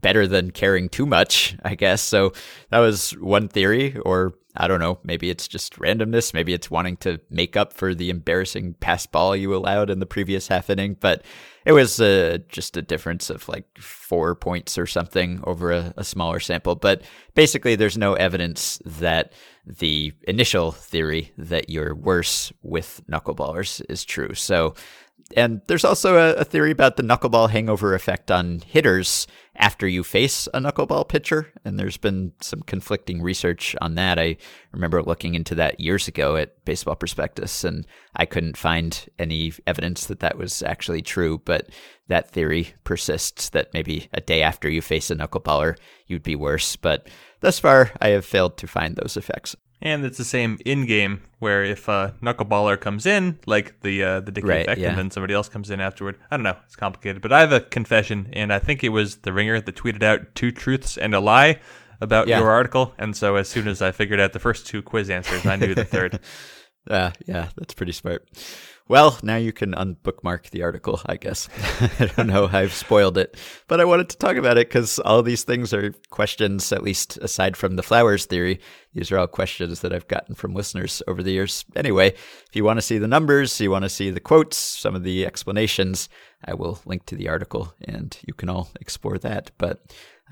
[0.00, 2.02] better than caring too much, I guess.
[2.02, 2.32] So
[2.70, 4.98] that was one theory, or I don't know.
[5.02, 6.34] Maybe it's just randomness.
[6.34, 10.06] Maybe it's wanting to make up for the embarrassing pass ball you allowed in the
[10.06, 10.96] previous half inning.
[10.98, 11.24] But
[11.64, 16.04] it was uh, just a difference of like four points or something over a, a
[16.04, 16.74] smaller sample.
[16.74, 17.02] But
[17.34, 19.32] basically, there's no evidence that
[19.64, 24.34] the initial theory that you're worse with knuckleballers is true.
[24.34, 24.74] So
[25.36, 30.02] and there's also a, a, theory about the knuckleball hangover effect on hitters after you
[30.02, 31.52] face a knuckleball pitcher.
[31.64, 34.18] And there's been some conflicting research on that.
[34.18, 34.38] I
[34.72, 37.86] remember looking into that years ago at Baseball Prospectus, and
[38.16, 41.42] I couldn't find any evidence that that was actually true.
[41.44, 41.68] But
[42.06, 46.74] that theory persists that maybe a day after you face a knuckleballer, you'd be worse.
[46.76, 47.06] But
[47.40, 49.54] thus far, I have failed to find those effects.
[49.80, 54.20] And it's the same in game where if a knuckleballer comes in, like the uh,
[54.20, 54.88] the Dickey right, effect, yeah.
[54.88, 56.18] and then somebody else comes in afterward.
[56.30, 56.56] I don't know.
[56.66, 57.22] It's complicated.
[57.22, 60.34] But I have a confession, and I think it was the ringer that tweeted out
[60.34, 61.60] two truths and a lie
[62.00, 62.38] about yeah.
[62.38, 62.92] your article.
[62.98, 65.74] And so as soon as I figured out the first two quiz answers, I knew
[65.74, 66.20] the third.
[66.88, 68.26] Uh, yeah, that's pretty smart.
[68.88, 71.50] Well, now you can unbookmark the article, I guess.
[72.00, 75.22] I don't know I've spoiled it, but I wanted to talk about it because all
[75.22, 78.60] these things are questions, at least aside from the flowers theory.
[78.94, 81.66] These are all questions that I've gotten from listeners over the years.
[81.76, 84.94] Anyway, if you want to see the numbers, you want to see the quotes, some
[84.94, 86.08] of the explanations,
[86.42, 89.50] I will link to the article and you can all explore that.
[89.58, 89.82] But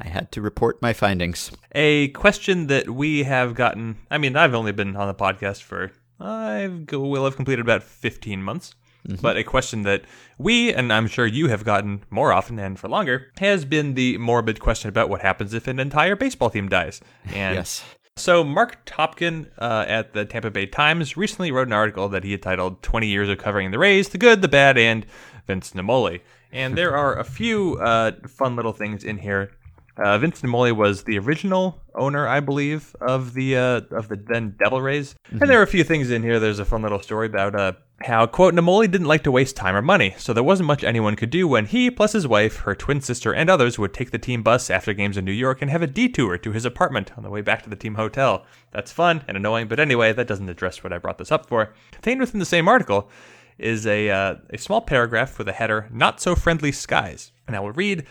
[0.00, 1.50] I had to report my findings.
[1.72, 5.92] A question that we have gotten I mean, I've only been on the podcast for
[6.18, 8.74] I will have completed about 15 months.
[9.06, 9.22] Mm-hmm.
[9.22, 10.02] But a question that
[10.36, 14.18] we, and I'm sure you have gotten more often and for longer, has been the
[14.18, 17.00] morbid question about what happens if an entire baseball team dies.
[17.26, 17.84] And yes.
[18.18, 22.32] So, Marc Topkin uh, at the Tampa Bay Times recently wrote an article that he
[22.32, 25.04] had titled 20 Years of Covering the Rays, the Good, the Bad, and
[25.46, 26.22] Vince Naimoli.
[26.50, 29.52] And there are a few uh, fun little things in here
[29.96, 34.54] uh, Vince Naimoli was the original owner, I believe, of the uh, of the then
[34.58, 35.14] Devil Rays.
[35.28, 35.42] Mm-hmm.
[35.42, 36.38] And there are a few things in here.
[36.38, 39.74] There's a fun little story about uh, how quote Naimoli didn't like to waste time
[39.74, 42.74] or money, so there wasn't much anyone could do when he, plus his wife, her
[42.74, 45.70] twin sister, and others would take the team bus after games in New York and
[45.70, 48.44] have a detour to his apartment on the way back to the team hotel.
[48.72, 51.72] That's fun and annoying, but anyway, that doesn't address what I brought this up for.
[51.92, 53.08] Contained within the same article
[53.58, 57.60] is a uh, a small paragraph with a header: "Not so friendly skies," and I
[57.60, 58.06] will read.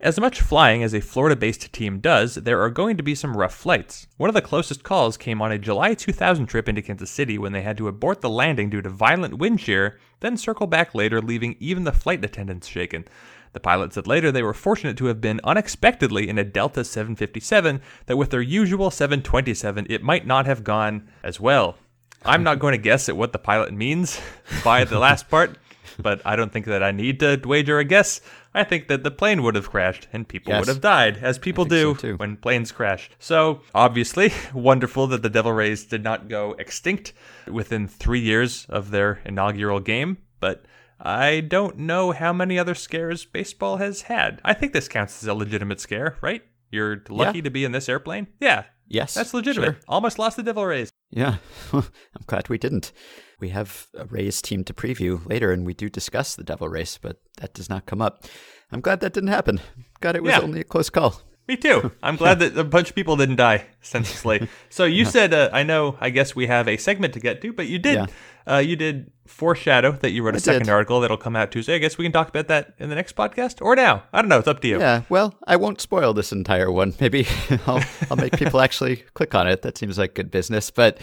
[0.00, 3.36] As much flying as a Florida based team does, there are going to be some
[3.36, 4.06] rough flights.
[4.16, 7.52] One of the closest calls came on a July 2000 trip into Kansas City when
[7.52, 11.20] they had to abort the landing due to violent wind shear, then circle back later,
[11.20, 13.04] leaving even the flight attendants shaken.
[13.52, 17.80] The pilot said later they were fortunate to have been unexpectedly in a Delta 757,
[18.06, 21.76] that with their usual 727, it might not have gone as well.
[22.24, 24.20] I'm not going to guess at what the pilot means
[24.64, 25.56] by the last part,
[26.02, 28.20] but I don't think that I need to wager a guess.
[28.54, 30.60] I think that the plane would have crashed and people yes.
[30.60, 33.10] would have died, as people do so when planes crash.
[33.18, 37.12] So, obviously, wonderful that the Devil Rays did not go extinct
[37.46, 40.64] within three years of their inaugural game, but
[41.00, 44.40] I don't know how many other scares baseball has had.
[44.44, 46.42] I think this counts as a legitimate scare, right?
[46.70, 47.44] You're lucky Yeah.
[47.44, 48.26] to be in this airplane?
[48.40, 48.64] Yeah.
[48.86, 49.14] Yes.
[49.14, 49.66] That's legitimate.
[49.66, 49.80] sure.
[49.88, 50.90] Almost lost the Devil Rays.
[51.10, 51.36] Yeah,
[51.72, 51.84] I'm
[52.26, 52.92] glad we didn't.
[53.40, 56.98] We have a Rays team to preview later, and we do discuss the Devil Rays,
[57.00, 58.24] but that does not come up.
[58.72, 59.60] I'm glad that didn't happen.
[60.00, 60.40] God, it was Yeah.
[60.40, 61.20] only a close call.
[61.48, 61.90] Me too.
[62.00, 64.48] I'm glad that a bunch of people didn't die senselessly.
[64.70, 65.96] So you said, uh, I know.
[66.00, 67.94] I guess we have a segment to get to, but you did.
[67.96, 68.06] Yeah.
[68.54, 70.72] Uh, you did foreshadow that you wrote a I second did.
[70.72, 71.74] article that'll come out Tuesday.
[71.74, 74.04] I guess we can talk about that in the next podcast or now.
[74.12, 74.38] I don't know.
[74.38, 74.78] It's up to you.
[74.78, 76.94] Yeah, well, I won't spoil this entire one.
[77.00, 77.26] Maybe
[77.66, 79.62] I'll, I'll make people actually click on it.
[79.62, 80.70] That seems like good business.
[80.70, 80.98] But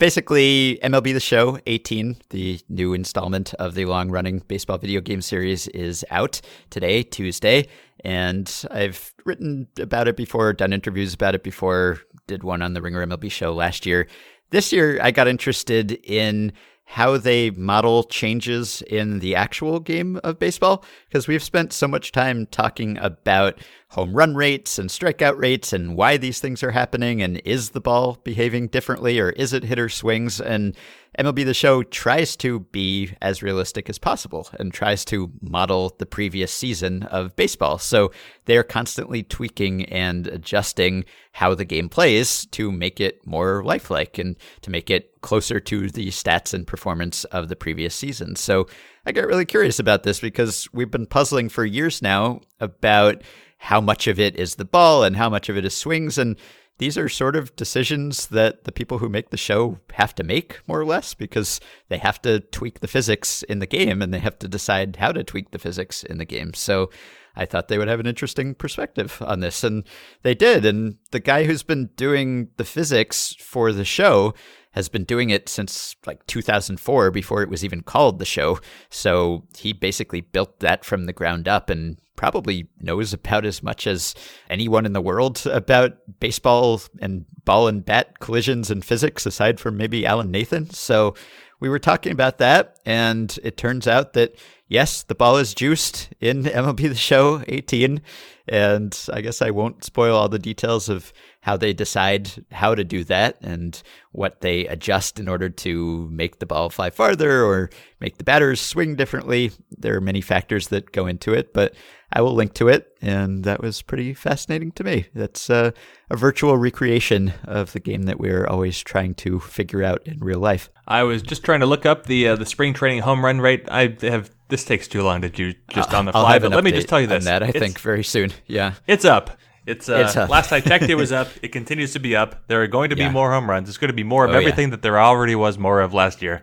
[0.00, 5.20] basically, MLB The Show 18, the new installment of the long running baseball video game
[5.20, 7.68] series, is out today, Tuesday.
[8.02, 12.82] And I've written about it before, done interviews about it before, did one on the
[12.82, 14.08] Ringer MLB show last year.
[14.50, 16.54] This year, I got interested in
[16.86, 22.10] how they model changes in the actual game of baseball because we've spent so much
[22.10, 23.60] time talking about
[23.90, 27.80] home run rates and strikeout rates and why these things are happening and is the
[27.80, 30.76] ball behaving differently or is it hitter swings and
[31.18, 36.06] MLB the show tries to be as realistic as possible and tries to model the
[36.06, 37.78] previous season of baseball.
[37.78, 38.12] So
[38.44, 44.36] they're constantly tweaking and adjusting how the game plays to make it more lifelike and
[44.62, 48.36] to make it closer to the stats and performance of the previous season.
[48.36, 48.68] So
[49.04, 53.22] I got really curious about this because we've been puzzling for years now about
[53.60, 56.36] how much of it is the ball and how much of it is swings and
[56.80, 60.66] these are sort of decisions that the people who make the show have to make,
[60.66, 64.18] more or less, because they have to tweak the physics in the game and they
[64.18, 66.54] have to decide how to tweak the physics in the game.
[66.54, 66.88] So
[67.36, 69.84] I thought they would have an interesting perspective on this, and
[70.22, 70.64] they did.
[70.64, 74.32] And the guy who's been doing the physics for the show
[74.70, 78.58] has been doing it since like 2004 before it was even called the show.
[78.88, 83.86] So he basically built that from the ground up and probably knows about as much
[83.86, 84.14] as
[84.50, 89.78] anyone in the world about baseball and ball and bat collisions and physics aside from
[89.78, 90.68] maybe Alan Nathan.
[90.68, 91.14] So
[91.60, 94.34] we were talking about that and it turns out that
[94.68, 98.02] yes, the ball is juiced in MLB the Show 18
[98.46, 102.84] and I guess I won't spoil all the details of how they decide how to
[102.84, 107.70] do that and what they adjust in order to make the ball fly farther or
[107.98, 109.52] make the batters swing differently.
[109.70, 111.74] There are many factors that go into it, but
[112.12, 115.06] I will link to it, and that was pretty fascinating to me.
[115.14, 115.70] That's uh,
[116.10, 120.40] a virtual recreation of the game that we're always trying to figure out in real
[120.40, 120.70] life.
[120.88, 123.68] I was just trying to look up the uh, the spring training home run rate.
[123.70, 126.72] I have this takes too long to do just on the fly, but let me
[126.72, 127.24] just tell you this.
[127.24, 128.32] that I It's- think very soon.
[128.46, 128.74] Yeah.
[128.88, 129.36] It's up.
[129.66, 130.28] It's, uh, It's up.
[130.30, 131.28] last I checked, it was up.
[131.42, 132.48] It continues to be up.
[132.48, 133.10] There are going to be Yeah.
[133.12, 133.68] more home runs.
[133.68, 134.38] It's going to be more of Oh, yeah.
[134.40, 136.42] everything that there already was more of last year.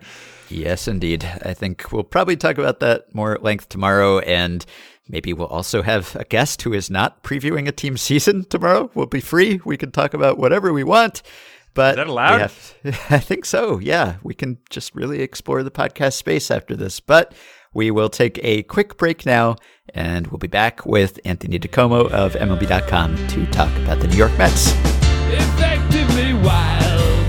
[0.49, 1.25] Yes, indeed.
[1.43, 4.65] I think we'll probably talk about that more at length tomorrow, and
[5.09, 8.89] maybe we'll also have a guest who is not previewing a team season tomorrow.
[8.93, 9.59] We'll be free.
[9.65, 11.21] We can talk about whatever we want.
[11.73, 12.41] But that we allowed?
[12.41, 12.73] have-
[13.09, 13.77] I think so.
[13.79, 16.99] Yeah, we can just really explore the podcast space after this.
[16.99, 17.33] But
[17.73, 19.57] we will take a quick break now,
[19.93, 24.35] and we'll be back with Anthony DiComo of MLB.com to talk about the New York
[24.39, 24.71] Mets.
[25.29, 27.27] Effectively Wild,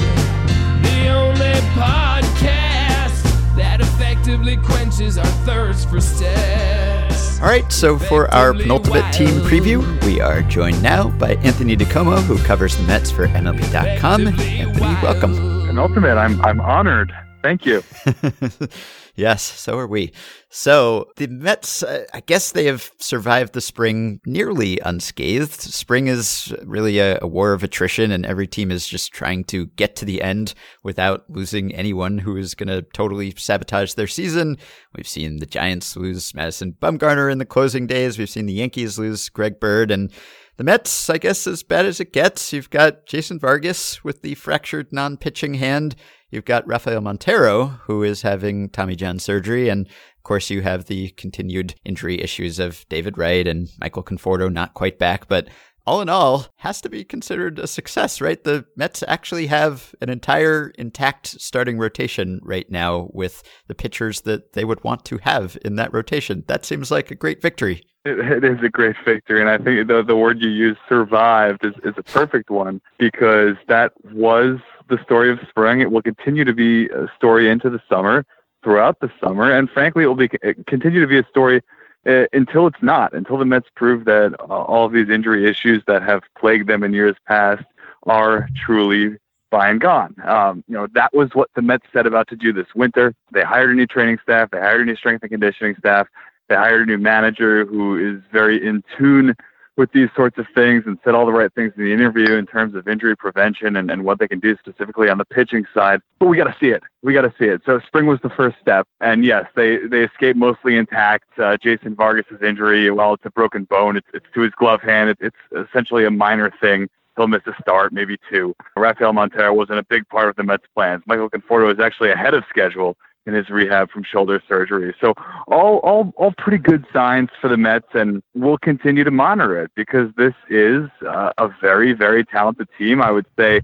[0.84, 3.22] the only podcast
[3.56, 7.40] that effectively quenches our thirst for stats.
[7.40, 12.22] All right, so for our penultimate team preview, we are joined now by Anthony DiComo,
[12.22, 14.26] who covers the Mets for MLB.com.
[14.26, 14.64] Anthony,
[15.02, 15.34] welcome.
[15.66, 17.14] Penultimate, I'm I'm honored.
[17.42, 17.82] Thank you.
[19.16, 20.12] yes, so are we.
[20.48, 25.60] So the Mets, uh, I guess they have survived the spring nearly unscathed.
[25.60, 29.66] Spring is really a, a war of attrition, and every team is just trying to
[29.66, 34.56] get to the end without losing anyone who is going to totally sabotage their season.
[34.94, 38.18] We've seen the Giants lose Madison Bumgarner in the closing days.
[38.18, 40.12] We've seen the Yankees lose Greg Bird, and
[40.56, 42.52] the Mets, I guess, as bad as it gets.
[42.52, 45.96] You've got Jason Vargas with the fractured non-pitching hand.
[46.30, 49.68] You've got Rafael Montero, who is having Tommy John surgery.
[49.68, 54.52] And of course, you have the continued injury issues of David Wright and Michael Conforto
[54.52, 55.28] not quite back.
[55.28, 55.48] But
[55.86, 58.42] all in all, has to be considered a success, right?
[58.42, 64.54] The Mets actually have an entire intact starting rotation right now with the pitchers that
[64.54, 66.44] they would want to have in that rotation.
[66.48, 67.82] That seems like a great victory.
[68.04, 71.64] It, it is a great victory, and I think the the word you used, "survived,"
[71.64, 75.80] is is a perfect one because that was the story of spring.
[75.80, 78.24] It will continue to be a story into the summer,
[78.66, 80.28] throughout the summer, and frankly, it will be
[80.66, 81.62] continue to be a story
[82.06, 86.02] until it's not, until the Mets prove that uh, all of these injury issues that
[86.02, 87.64] have plagued them in years past
[88.04, 89.16] are truly
[89.50, 90.14] by and gone.
[90.24, 93.14] Um, you know, that was what the Mets set about to do this winter.
[93.32, 96.08] They hired a new training staff, they hired a new strength and conditioning staff,
[96.48, 99.34] they hired a new manager who is very in tune
[99.76, 102.46] with these sorts of things and said all the right things in the interview in
[102.46, 106.00] terms of injury prevention and, and what they can do specifically on the pitching side.
[106.18, 106.82] But we got to see it.
[107.02, 107.62] We got to see it.
[107.66, 108.86] So spring was the first step.
[109.00, 111.38] And yes, they, they escaped mostly intact.
[111.38, 115.10] Uh, Jason Vargas's injury, while it's a broken bone, it's, it's to his glove hand.
[115.10, 116.88] It, it's essentially a minor thing.
[117.16, 118.54] He'll miss a start, maybe two.
[118.76, 121.02] Rafael Montero wasn't a big part of the Mets' plans.
[121.06, 124.94] Michael Conforto is actually ahead of schedule in his rehab from shoulder surgery.
[125.00, 125.14] So
[125.48, 129.70] all all all pretty good signs for the Mets, and we'll continue to monitor it
[129.74, 133.02] because this is uh, a very very talented team.
[133.02, 133.60] I would say,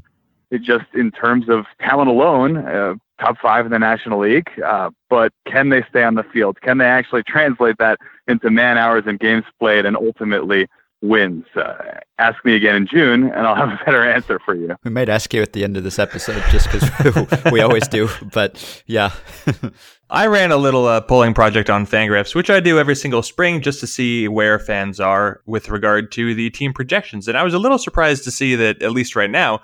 [0.60, 4.50] just in terms of talent alone, uh, top five in the National League.
[4.64, 6.60] Uh, but can they stay on the field?
[6.60, 10.66] Can they actually translate that into man hours and games played, and ultimately?
[11.02, 11.44] Wins.
[11.54, 14.74] Uh, ask me again in June, and I'll have a better answer for you.
[14.84, 18.08] We might ask you at the end of this episode, just because we always do.
[18.32, 19.12] But yeah.
[20.10, 23.62] I ran a little uh, polling project on Fangraphs, which I do every single spring
[23.62, 27.28] just to see where fans are with regard to the team projections.
[27.28, 29.62] And I was a little surprised to see that, at least right now,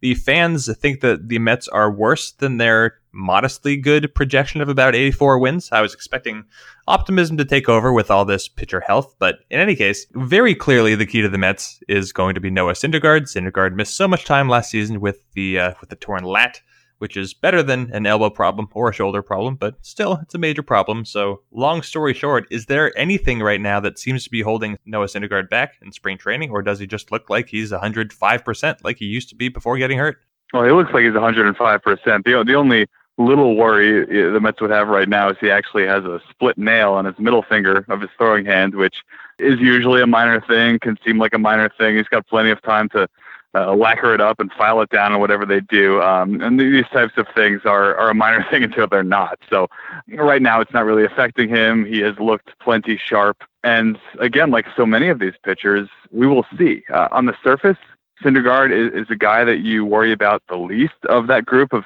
[0.00, 4.94] the fans think that the Mets are worse than their modestly good projection of about
[4.94, 5.70] 84 wins.
[5.72, 6.44] I was expecting
[6.86, 10.94] optimism to take over with all this pitcher health, but in any case, very clearly
[10.94, 13.22] the key to the Mets is going to be Noah Syndergaard.
[13.22, 16.60] Syndergaard missed so much time last season with the uh, with the torn lat
[16.98, 20.38] which is better than an elbow problem or a shoulder problem, but still, it's a
[20.38, 21.04] major problem.
[21.04, 25.06] So, long story short, is there anything right now that seems to be holding Noah
[25.06, 29.04] Syndergaard back in spring training, or does he just look like he's 105% like he
[29.04, 30.18] used to be before getting hurt?
[30.52, 32.24] Well, he looks like he's 105%.
[32.24, 32.86] The, the only
[33.18, 36.92] little worry the Mets would have right now is he actually has a split nail
[36.92, 38.96] on his middle finger of his throwing hand, which
[39.38, 41.96] is usually a minor thing, can seem like a minor thing.
[41.96, 43.08] He's got plenty of time to
[43.54, 46.00] uh, lacquer it up and file it down or whatever they do.
[46.02, 49.38] Um, and these types of things are, are a minor thing until they're not.
[49.48, 49.68] So
[50.08, 51.84] right now it's not really affecting him.
[51.86, 53.42] He has looked plenty sharp.
[53.64, 56.84] And again, like so many of these pitchers, we will see.
[56.92, 57.78] Uh, on the surface,
[58.22, 61.84] Syndergaard is, is a guy that you worry about the least of that group of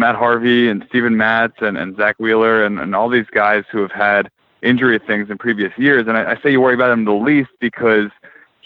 [0.00, 3.80] Matt Harvey and Steven Matz and, and Zack Wheeler and, and all these guys who
[3.82, 4.30] have had
[4.62, 6.08] injury things in previous years.
[6.08, 8.10] And I, I say you worry about him the least because–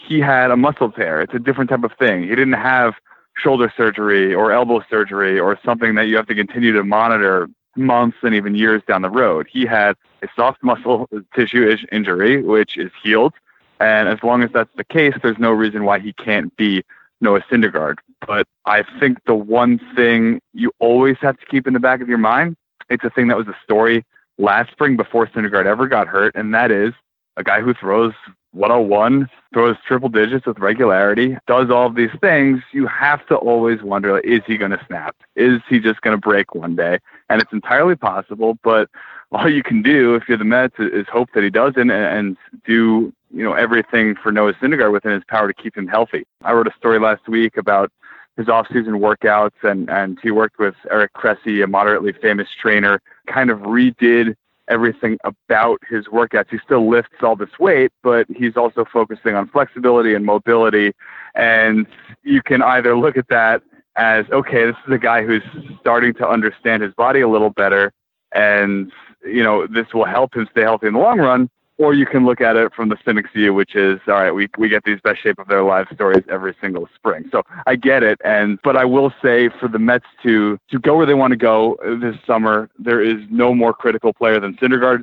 [0.06, 1.20] he had a muscle tear.
[1.20, 2.22] It's a different type of thing.
[2.22, 2.94] He didn't have
[3.36, 8.18] shoulder surgery or elbow surgery or something that you have to continue to monitor months
[8.22, 9.48] and even years down the road.
[9.50, 13.34] He had a soft muscle tissue injury, which is healed.
[13.80, 16.84] And as long as that's the case, there's no reason why he can't be
[17.24, 17.98] Noah Syndergaard.
[18.26, 22.08] But I think the one thing you always have to keep in the back of
[22.08, 22.56] your mind,
[22.88, 24.04] it's a thing that was a story
[24.38, 26.92] last spring before Syndergaard ever got hurt, and that is
[27.36, 28.12] a guy who throws
[28.52, 33.82] 101, throws triple digits with regularity, does all of these things, you have to always
[33.82, 35.16] wonder, is he going to snap?
[35.34, 37.00] Is he just going to break one day?
[37.28, 38.88] And it's entirely possible, but
[39.32, 43.12] all you can do if you're the Mets is hope that he doesn't and do,
[43.34, 46.24] you know, everything for Noah Syndergaard within his power to keep him healthy.
[46.42, 47.90] I wrote a story last week about
[48.36, 53.50] his off-season workouts and, and he worked with Eric Cressey, a moderately famous trainer, kind
[53.50, 54.34] of redid
[54.68, 56.50] everything about his workouts.
[56.50, 60.92] He still lifts all this weight, but he's also focusing on flexibility and mobility.
[61.34, 61.86] And
[62.22, 63.62] you can either look at that
[63.96, 65.42] as, okay, this is a guy who's
[65.80, 67.92] starting to understand his body a little better.
[68.32, 68.90] And,
[69.24, 71.50] you know, this will help him stay healthy in the long run.
[71.76, 74.48] Or you can look at it from the cynic's view, which is, all right, we,
[74.58, 77.28] we get these best shape of their life stories every single spring.
[77.32, 78.20] So I get it.
[78.24, 81.36] And, but I will say for the Mets to, to go where they want to
[81.36, 85.02] go this summer, there is no more critical player than Syndergaard.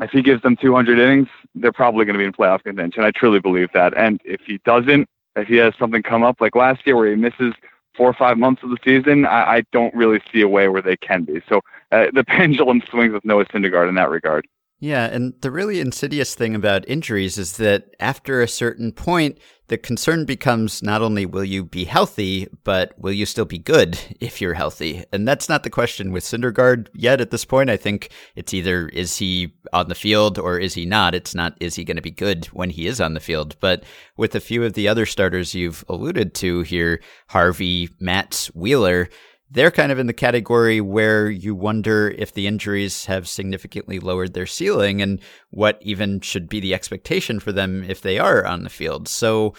[0.00, 3.04] If he gives them 200 innings, they're probably going to be in playoff contention.
[3.04, 3.96] I truly believe that.
[3.96, 7.16] And if he doesn't, if he has something come up like last year where he
[7.16, 7.54] misses
[7.96, 10.82] four or five months of the season, I, I don't really see a way where
[10.82, 11.42] they can be.
[11.48, 11.60] So
[11.90, 14.46] uh, the pendulum swings with Noah Syndergaard in that regard.
[14.82, 19.78] Yeah, and the really insidious thing about injuries is that after a certain point, the
[19.78, 24.40] concern becomes not only will you be healthy, but will you still be good if
[24.40, 25.04] you're healthy?
[25.12, 27.70] And that's not the question with Syndergaard yet at this point.
[27.70, 31.14] I think it's either is he on the field or is he not?
[31.14, 33.54] It's not is he going to be good when he is on the field.
[33.60, 33.84] But
[34.16, 39.08] with a few of the other starters you've alluded to here, Harvey, Matz, Wheeler,
[39.52, 44.32] they're kind of in the category where you wonder if the injuries have significantly lowered
[44.32, 48.64] their ceiling and what even should be the expectation for them if they are on
[48.64, 49.08] the field.
[49.08, 49.54] So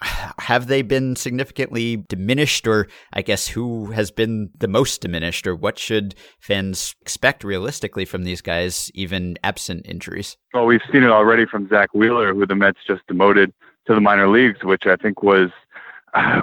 [0.40, 5.54] have they been significantly diminished, or I guess who has been the most diminished, or
[5.54, 10.36] what should fans expect realistically from these guys, even absent injuries?
[10.54, 13.52] Well, we've seen it already from Zack Wheeler, who the Mets just demoted
[13.86, 15.50] to the minor leagues, which I think was,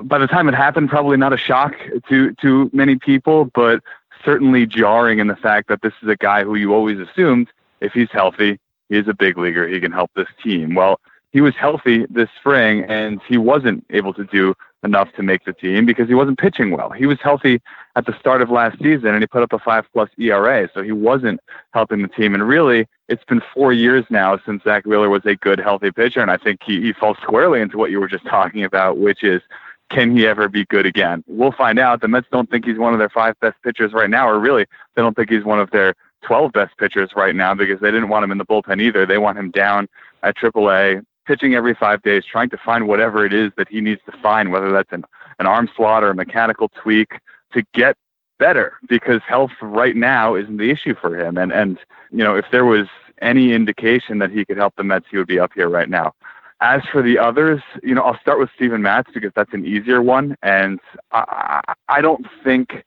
[0.03, 1.76] by the time it happened, probably not a shock
[2.09, 3.82] to to many people, but
[4.24, 7.49] certainly jarring in the fact that this is a guy who you always assumed,
[7.82, 8.59] if he's healthy,
[8.89, 10.76] he's a big leaguer, he can help this team.
[10.76, 10.99] Well,
[11.32, 14.53] he was healthy this spring and he wasn't able to do
[14.84, 16.90] enough to make the team because he wasn't pitching well.
[16.90, 17.62] He was healthy
[17.96, 20.82] at the start of last season and he put up a five plus ERA, so
[20.82, 21.40] he wasn't
[21.74, 22.34] helping the team.
[22.34, 26.22] And really, it's been four years now since Zack Wheeler was a good, healthy pitcher.
[26.22, 29.24] And I think he, he falls squarely into what you were just talking about, which
[29.24, 29.42] is
[29.90, 31.24] can he ever be good again?
[31.28, 32.02] We'll find out.
[32.02, 34.66] The Mets don't think he's one of their five best pitchers right now, or really,
[34.96, 38.10] they don't think he's one of their 12 best pitchers right now because they didn't
[38.10, 39.06] want him in the bullpen either.
[39.06, 39.88] They want him down
[40.24, 44.01] at AAA pitching every five days, trying to find whatever it is that he needs
[44.05, 45.03] to find, whether that's an,
[45.39, 47.19] an arm slot or a mechanical tweak
[47.53, 47.95] to get
[48.39, 51.38] better because health right now isn't the issue for him.
[51.38, 51.78] And, and,
[52.11, 52.88] you know, if there was
[53.21, 56.13] any indication that he could help the Mets, he would be up here right now.
[56.59, 60.01] As for the others, you know, I'll start with Steven Matz because that's an easier
[60.01, 60.36] one.
[60.43, 60.80] And
[61.11, 62.84] I, I don't think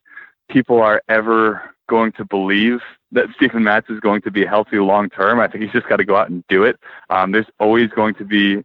[0.48, 2.80] people are ever going to believe
[3.12, 5.40] that Steven Matz is going to be healthy long term.
[5.40, 6.78] I think he's just got to go out and do it.
[7.10, 8.64] Um, there's always going to be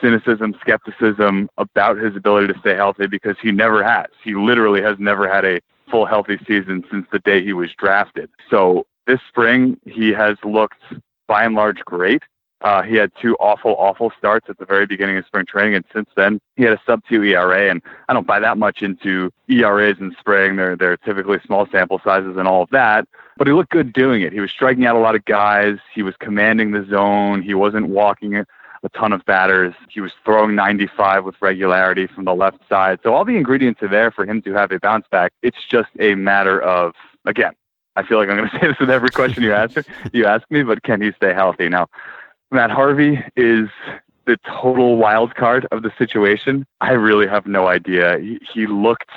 [0.00, 4.06] cynicism, skepticism about his ability to stay healthy because he never has.
[4.22, 5.60] He literally has never had a
[5.90, 8.30] full healthy season since the day he was drafted.
[8.50, 10.82] So this spring, he has looked
[11.26, 12.22] by and large great.
[12.64, 15.84] Uh, he had two awful, awful starts at the very beginning of spring training, and
[15.92, 17.70] since then he had a sub two ERA.
[17.70, 22.00] And I don't buy that much into ERAs in spring; they're they're typically small sample
[22.02, 23.06] sizes and all of that.
[23.36, 24.32] But he looked good doing it.
[24.32, 25.76] He was striking out a lot of guys.
[25.94, 27.42] He was commanding the zone.
[27.42, 29.74] He wasn't walking a ton of batters.
[29.90, 33.00] He was throwing 95 with regularity from the left side.
[33.02, 35.32] So all the ingredients are there for him to have a bounce back.
[35.42, 36.94] It's just a matter of
[37.26, 37.52] again.
[37.96, 39.76] I feel like I'm going to say this with every question you ask
[40.12, 41.68] you ask me, but can he stay healthy?
[41.68, 41.88] Now,
[42.54, 43.68] Matt Harvey is
[44.26, 46.64] the total wild card of the situation.
[46.80, 48.18] I really have no idea.
[48.18, 49.10] He, he looked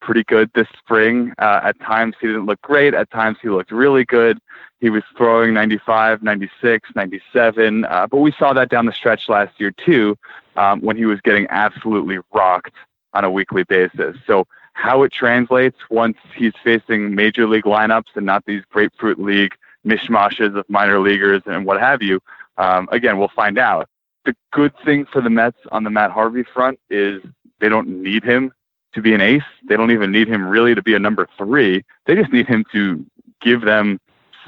[0.00, 1.32] pretty good this spring.
[1.38, 2.92] Uh, at times he didn't look great.
[2.92, 4.38] At times he looked really good.
[4.80, 7.84] He was throwing 95, 96, 97.
[7.84, 10.16] Uh, but we saw that down the stretch last year too,
[10.56, 12.74] um, when he was getting absolutely rocked
[13.14, 14.16] on a weekly basis.
[14.26, 19.54] So how it translates once he's facing major league lineups and not these grapefruit league
[19.86, 22.20] mishmashes of minor leaguers and what have you,
[22.60, 23.88] um, again, we'll find out.
[24.26, 27.22] The good thing for the Mets on the Matt Harvey front is
[27.58, 28.52] they don't need him
[28.92, 29.42] to be an ace.
[29.66, 31.82] They don't even need him really to be a number three.
[32.04, 33.04] They just need him to
[33.40, 33.98] give them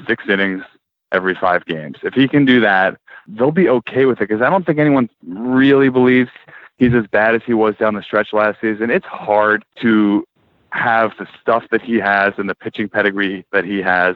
[0.07, 0.63] six innings
[1.11, 1.97] every five games.
[2.03, 5.09] If he can do that, they'll be okay with it because I don't think anyone
[5.25, 6.29] really believes
[6.77, 8.91] he's as bad as he was down the stretch last season.
[8.91, 10.23] It's hard to
[10.69, 14.15] have the stuff that he has and the pitching pedigree that he has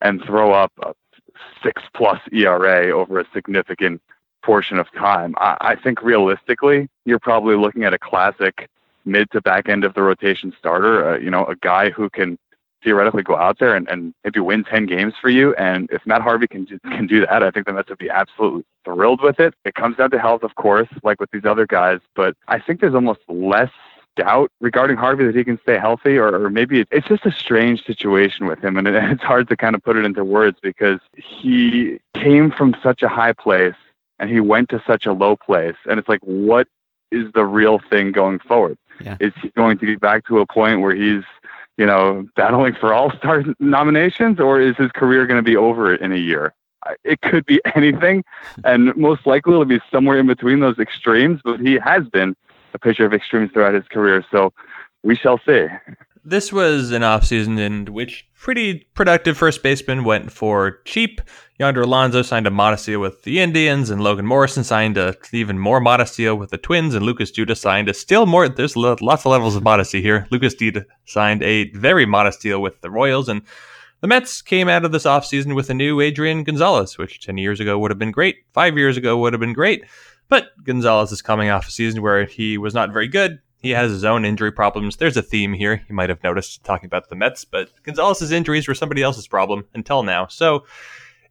[0.00, 0.72] and throw up
[1.62, 4.00] six plus ERA over a significant
[4.42, 5.34] portion of time.
[5.38, 8.68] I, I think realistically, you're probably looking at a classic
[9.04, 12.38] mid to back end of the rotation starter, uh, you know, a guy who can
[12.82, 15.54] theoretically go out there and, and maybe win 10 games for you.
[15.54, 18.64] And if Matt Harvey can, can do that, I think the Mets would be absolutely
[18.84, 19.54] thrilled with it.
[19.64, 22.80] It comes down to health, of course, like with these other guys, but I think
[22.80, 23.70] there's almost less
[24.16, 27.84] doubt regarding Harvey that he can stay healthy, or, or maybe it's just a strange
[27.84, 28.76] situation with him.
[28.76, 32.76] And it, it's hard to kind of put it into words because he came from
[32.82, 33.74] such a high place
[34.18, 35.76] and he went to such a low place.
[35.88, 36.68] And it's like, what
[37.10, 38.78] is the real thing going forward?
[39.00, 39.16] Yeah.
[39.20, 41.24] Is he going to get back to a point where he's,
[41.76, 45.94] you know, battling for all star nominations, or is his career going to be over
[45.94, 46.54] in a year?
[47.02, 48.24] It could be anything,
[48.64, 51.40] and most likely it'll be somewhere in between those extremes.
[51.42, 52.36] But he has been
[52.74, 54.24] a pitcher of extremes throughout his career.
[54.30, 54.52] So
[55.02, 55.66] we shall see.
[56.26, 61.20] This was an offseason in which pretty productive first baseman went for cheap.
[61.58, 65.58] Yonder Alonso signed a modest deal with the Indians, and Logan Morrison signed a even
[65.58, 68.48] more modest deal with the Twins, and Lucas Duda signed a still more.
[68.48, 70.26] There's lots of levels of modesty here.
[70.30, 73.42] Lucas Duda signed a very modest deal with the Royals, and
[74.00, 77.60] the Mets came out of this offseason with a new Adrian Gonzalez, which 10 years
[77.60, 79.84] ago would have been great, five years ago would have been great.
[80.28, 83.40] But Gonzalez is coming off a season where he was not very good.
[83.58, 84.96] He has his own injury problems.
[84.96, 85.82] There's a theme here.
[85.88, 89.64] You might have noticed talking about the Mets, but Gonzalez's injuries were somebody else's problem
[89.72, 90.26] until now.
[90.26, 90.64] So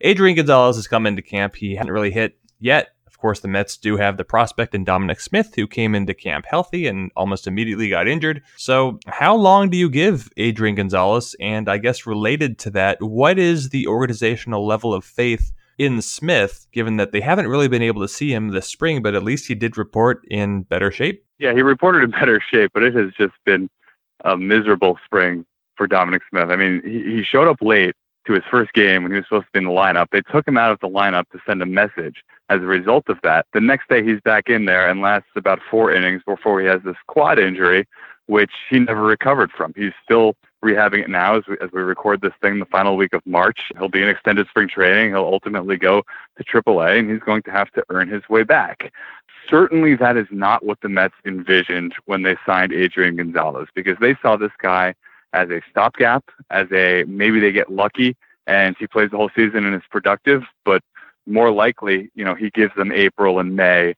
[0.01, 1.55] Adrian Gonzalez has come into camp.
[1.55, 2.89] He hadn't really hit yet.
[3.05, 6.45] Of course, the Mets do have the prospect in Dominic Smith, who came into camp
[6.47, 8.41] healthy and almost immediately got injured.
[8.57, 11.35] So, how long do you give Adrian Gonzalez?
[11.39, 16.67] And I guess related to that, what is the organizational level of faith in Smith,
[16.71, 19.47] given that they haven't really been able to see him this spring, but at least
[19.47, 21.25] he did report in better shape?
[21.39, 23.69] Yeah, he reported in better shape, but it has just been
[24.23, 25.45] a miserable spring
[25.75, 26.49] for Dominic Smith.
[26.49, 27.95] I mean, he, showed up late
[28.27, 30.07] to his first game when he was supposed to be in the lineup.
[30.11, 32.23] They took him out of the lineup to send a message.
[32.49, 35.59] As a result of that, the next day he's back in there and lasts about
[35.69, 37.87] four innings before he has this quad injury,
[38.27, 39.73] which he never recovered from.
[39.75, 43.13] He's still rehabbing it now as we, as we record this thing the final week
[43.13, 43.71] of March.
[43.77, 45.11] He'll be in extended spring training.
[45.11, 46.03] He'll ultimately go
[46.37, 48.91] to AAA, and he's going to have to earn his way back.
[49.49, 54.15] Certainly, that is not what the Mets envisioned when they signed Adrian Gonzalez because they
[54.21, 54.95] saw this guy
[55.33, 58.15] as a stopgap, as a maybe they get lucky
[58.47, 60.83] and he plays the whole season and is productive, but
[61.25, 63.95] more likely, you know, he gives them April and May,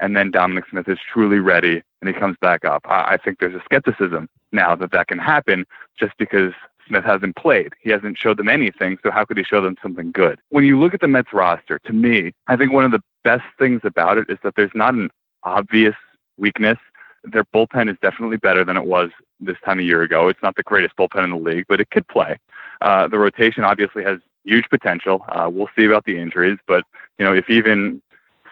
[0.00, 2.82] and then Dominic Smith is truly ready and he comes back up.
[2.86, 5.64] I, I think there's a skepticism now that that can happen
[5.98, 6.52] just because
[6.86, 7.72] Smith hasn't played.
[7.80, 10.38] He hasn't showed them anything, so how could he show them something good?
[10.50, 13.44] When you look at the Mets roster, to me, I think one of the best
[13.58, 15.10] things about it is that there's not an
[15.44, 15.94] obvious
[16.36, 16.78] weakness.
[17.24, 20.28] Their bullpen is definitely better than it was this time a year ago.
[20.28, 22.36] It's not the greatest bullpen in the league, but it could play.
[22.82, 25.24] Uh, the rotation obviously has huge potential.
[25.28, 26.84] Uh, we'll see about the injuries, but
[27.18, 28.02] you know if even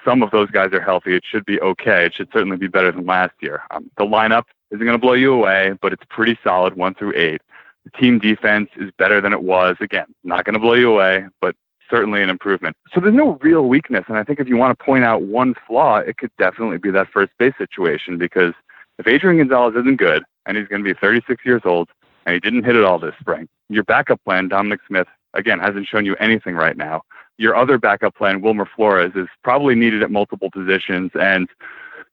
[0.05, 2.07] some of those guys are healthy, it should be okay.
[2.07, 3.63] It should certainly be better than last year.
[3.71, 7.15] Um, the lineup isn't going to blow you away, but it's pretty solid one through
[7.17, 7.43] eight.
[7.85, 9.77] The team defense is better than it was.
[9.81, 11.57] Again, not going to blow you away, but
[11.91, 12.77] certainly an improvement.
[12.95, 14.05] So there's no real weakness.
[14.09, 16.91] And I think if you want to point out one flaw, it could definitely be
[16.91, 18.55] that first base situation because
[18.99, 21.91] if Adrian Gonzalez isn't good and he's going to be 36 years old
[22.25, 25.87] and he didn't hit it all this spring, your backup plan, Dominic Smith, again, hasn't
[25.87, 27.03] shown you anything right now.
[27.39, 31.49] Your other backup plan, Wilmer Flores, is probably needed at multiple positions and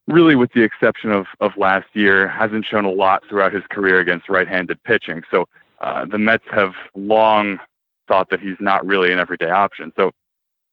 [0.07, 3.99] really with the exception of, of last year, hasn't shown a lot throughout his career
[3.99, 5.23] against right-handed pitching.
[5.29, 5.45] So
[5.81, 7.59] uh, the Mets have long
[8.07, 9.93] thought that he's not really an everyday option.
[9.95, 10.11] So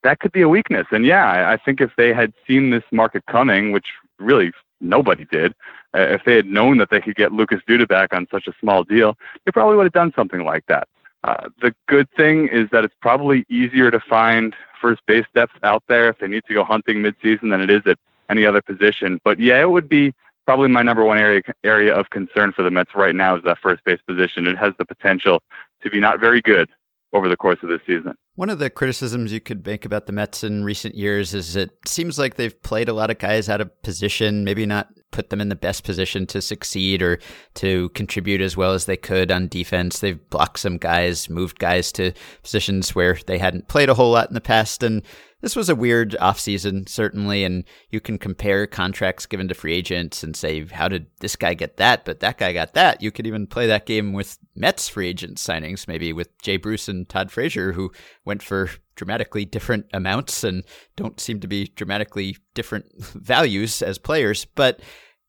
[0.02, 0.86] that could be a weakness.
[0.90, 3.86] And yeah, I think if they had seen this market coming, which
[4.18, 5.52] really nobody did,
[5.94, 8.52] uh, if they had known that they could get Lucas Duda back on such a
[8.58, 10.88] small deal, they probably would have done something like that.
[11.26, 15.82] Uh, the good thing is that it's probably easier to find first base depth out
[15.88, 17.98] there if they need to go hunting midseason than it is at
[18.30, 19.20] any other position.
[19.24, 20.14] But yeah, it would be
[20.46, 23.58] probably my number one area area of concern for the Mets right now is that
[23.58, 24.46] first base position.
[24.46, 25.42] It has the potential
[25.82, 26.68] to be not very good
[27.12, 28.14] over the course of this season.
[28.36, 31.70] One of the criticisms you could make about the Mets in recent years is it
[31.86, 35.40] seems like they've played a lot of guys out of position, maybe not put them
[35.40, 37.18] in the best position to succeed or
[37.54, 39.98] to contribute as well as they could on defense.
[39.98, 42.12] They've blocked some guys, moved guys to
[42.42, 45.02] positions where they hadn't played a whole lot in the past, and
[45.40, 50.22] this was a weird offseason, certainly, and you can compare contracts given to free agents
[50.22, 53.00] and say, how did this guy get that, but that guy got that?
[53.00, 56.88] You could even play that game with Mets free agent signings, maybe with Jay Bruce
[56.88, 57.92] and Todd Frazier, who
[58.24, 60.64] went for dramatically different amounts and
[60.96, 64.46] don't seem to be dramatically different values as players.
[64.46, 64.80] But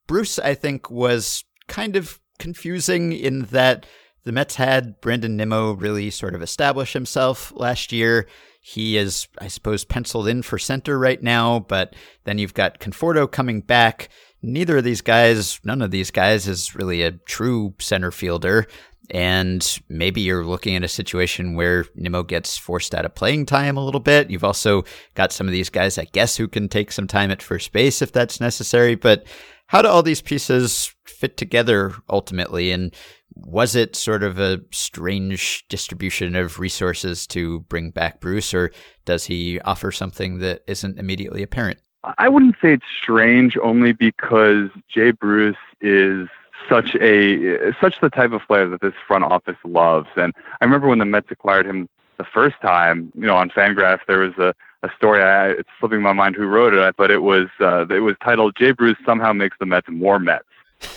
[0.07, 3.85] Bruce, I think, was kind of confusing in that
[4.23, 8.27] the Mets had Brandon Nimmo really sort of establish himself last year.
[8.61, 11.95] He is, I suppose, penciled in for center right now, but
[12.25, 14.09] then you've got Conforto coming back.
[14.41, 18.67] Neither of these guys, none of these guys is really a true center fielder.
[19.09, 23.77] And maybe you're looking at a situation where Nimmo gets forced out of playing time
[23.77, 24.29] a little bit.
[24.29, 24.83] You've also
[25.15, 28.01] got some of these guys, I guess, who can take some time at first base
[28.01, 28.95] if that's necessary.
[28.95, 29.25] But
[29.67, 32.71] how do all these pieces fit together ultimately?
[32.71, 32.93] And
[33.35, 38.71] was it sort of a strange distribution of resources to bring back Bruce, or
[39.05, 41.79] does he offer something that isn't immediately apparent?
[42.17, 46.27] I wouldn't say it's strange, only because Jay Bruce is
[46.69, 50.09] such a such the type of player that this front office loves.
[50.15, 51.87] And I remember when the Mets acquired him
[52.17, 54.53] the first time, you know, on Fangraph, there was a,
[54.83, 55.21] a story.
[55.21, 58.55] I, it's slipping my mind who wrote it, but it was uh, it was titled
[58.57, 60.45] "Jay Bruce somehow makes the Mets more Mets."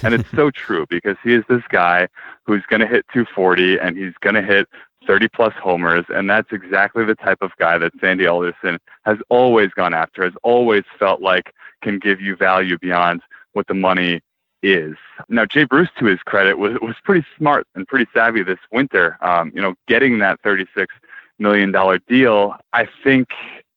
[0.03, 2.09] and it's so true because he is this guy
[2.45, 4.69] who's going to hit 240 and he's going to hit
[5.07, 6.05] 30 plus homers.
[6.09, 10.35] And that's exactly the type of guy that Sandy Alderson has always gone after, has
[10.43, 14.21] always felt like can give you value beyond what the money
[14.63, 14.97] is.
[15.29, 19.17] Now, Jay Bruce, to his credit, was, was pretty smart and pretty savvy this winter.
[19.23, 20.87] Um, you know, getting that $36
[21.39, 21.73] million
[22.09, 23.29] deal, I think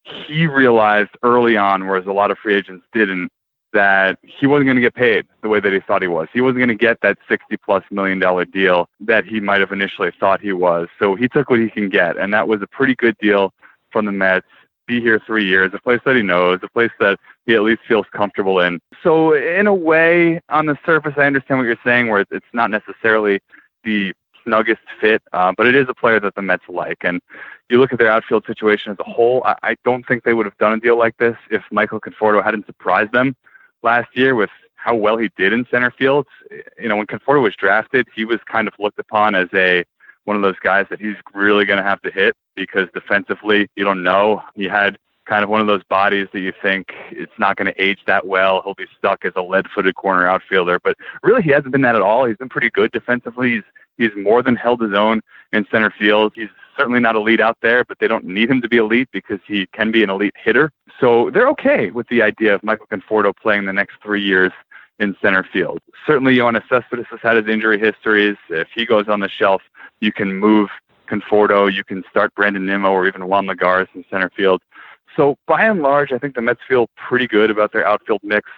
[0.04, 3.32] he realized early on, whereas a lot of free agents didn't,
[3.74, 6.28] that he wasn't going to get paid the way that he thought he was.
[6.32, 9.72] He wasn't going to get that 60 plus million dollar deal that he might have
[9.72, 10.88] initially thought he was.
[11.00, 12.18] So he took what he can get.
[12.18, 13.52] And that was a pretty good deal
[13.90, 14.46] from the Mets.
[14.86, 17.82] Be here three years, a place that he knows, a place that he at least
[17.88, 18.80] feels comfortable in.
[19.02, 22.70] So, in a way, on the surface, I understand what you're saying, where it's not
[22.70, 23.40] necessarily
[23.84, 24.14] the
[24.46, 26.98] snuggest fit, uh, but it is a player that the Mets like.
[27.02, 27.22] And
[27.70, 30.46] you look at their outfield situation as a whole, I, I don't think they would
[30.46, 33.36] have done a deal like this if Michael Conforto hadn't surprised them
[33.84, 36.28] last year with how well he did in center field.
[36.80, 39.86] You know, when Conforto was drafted, he was kind of looked upon as a
[40.26, 43.84] one of those guys that he's really going to have to hit because defensively, you
[43.84, 44.42] don't know.
[44.56, 47.82] He had kind of one of those bodies that you think it's not going to
[47.82, 48.62] age that well.
[48.64, 52.02] He'll be stuck as a lead-footed corner outfielder, but really he hasn't been that at
[52.02, 52.26] all.
[52.26, 53.52] He's been pretty good defensively.
[53.54, 53.64] He's
[53.98, 56.34] he's more than held his own in center field.
[56.36, 59.40] He's certainly not elite out there, but they don't need him to be elite because
[59.48, 60.72] he can be an elite hitter.
[61.00, 64.52] So they're okay with the idea of Michael Conforto playing the next three years
[65.00, 65.80] in center field.
[66.06, 68.38] Certainly, Yoenis Cespedes has had his injury histories.
[68.50, 69.62] If he goes on the shelf,
[70.02, 70.70] you can move
[71.08, 74.62] Conforto, you can start Brandon Nimmo or even Juan Lagares in center field.
[75.16, 78.50] So by and large, I think the Mets feel pretty good about their outfield mix.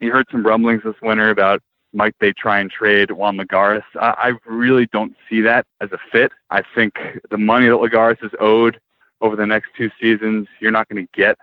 [0.00, 1.60] You heard some rumblings this winter about
[1.92, 3.84] might they try and trade Juan Lagares.
[4.00, 6.32] I, I really don't see that as a fit.
[6.50, 6.94] I think
[7.30, 8.80] the money that Lagares is owed
[9.20, 11.36] over the next two seasons, you're not going to get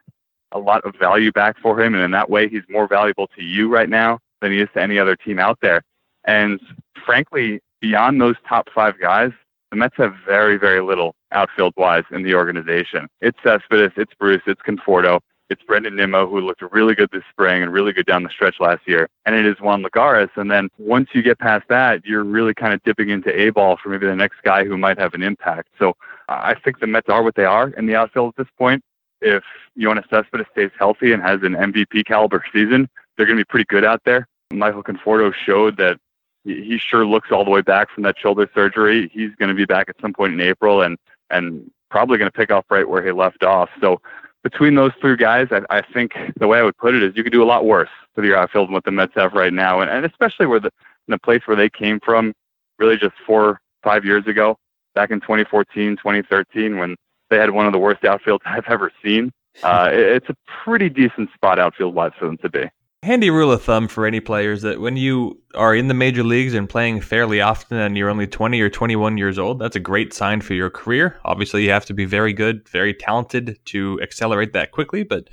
[0.52, 3.44] a lot of value back for him, and in that way, he's more valuable to
[3.44, 5.84] you right now than he is to any other team out there.
[6.26, 6.60] And
[7.06, 9.32] frankly, beyond those top five guys,
[9.72, 13.08] the Mets have very, very little outfield wise in the organization.
[13.22, 17.64] It's Cespedes, it's Bruce, it's Conforto, it's Brandon Nimmo, who looked really good this spring
[17.64, 19.08] and really good down the stretch last year.
[19.26, 20.30] And it is Juan Lagares.
[20.36, 23.78] And then once you get past that, you're really kind of dipping into A ball
[23.82, 25.70] for maybe the next guy who might have an impact.
[25.78, 25.94] So
[26.28, 28.84] I think the Mets are what they are in the outfield at this point.
[29.22, 29.44] If
[29.78, 33.66] Yoenis Cespedes stays healthy and has an MVP caliber season, they're going to be pretty
[33.68, 34.28] good out there.
[34.52, 36.00] Michael Conforto showed that
[36.44, 39.10] he sure looks all the way back from that shoulder surgery.
[39.14, 40.98] He's going to be back at some point in April and
[41.30, 43.70] and probably going to pick off right where he left off.
[43.82, 44.02] So
[44.44, 47.24] between those three guys, I, I think the way I would put it is you
[47.24, 49.82] could do a lot worse with your outfield than what the Mets have right now,
[49.82, 50.72] and, and especially where the
[51.08, 52.34] in the place where they came from,
[52.78, 54.58] really just four five years ago,
[54.96, 56.96] back in 2014, 2013, when
[57.30, 59.32] they had one of the worst outfields I've ever seen.
[59.64, 62.66] Uh, it, it's a pretty decent spot outfield wise for them to be.
[63.02, 66.54] Handy rule of thumb for any players that when you are in the major leagues
[66.54, 70.14] and playing fairly often and you're only 20 or 21 years old, that's a great
[70.14, 71.18] sign for your career.
[71.24, 75.04] Obviously, you have to be very good, very talented to accelerate that quickly.
[75.04, 75.30] But,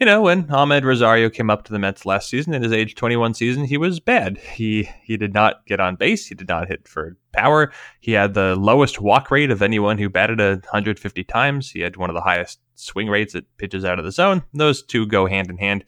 [0.00, 2.96] you know, when Amed Rosario came up to the Mets last season in his age
[2.96, 4.36] 21 season, he was bad.
[4.38, 7.72] He, he did not get on base, he did not hit for power.
[8.00, 11.70] He had the lowest walk rate of anyone who batted 150 times.
[11.70, 14.42] He had one of the highest swing rates at pitches out of the zone.
[14.52, 15.84] Those two go hand in hand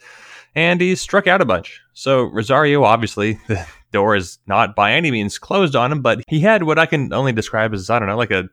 [0.57, 1.83] and he struck out a bunch.
[1.93, 6.41] So Rosario, obviously, the door is not by any means closed on him, but he
[6.41, 8.49] had what I can only describe as I don't know, like a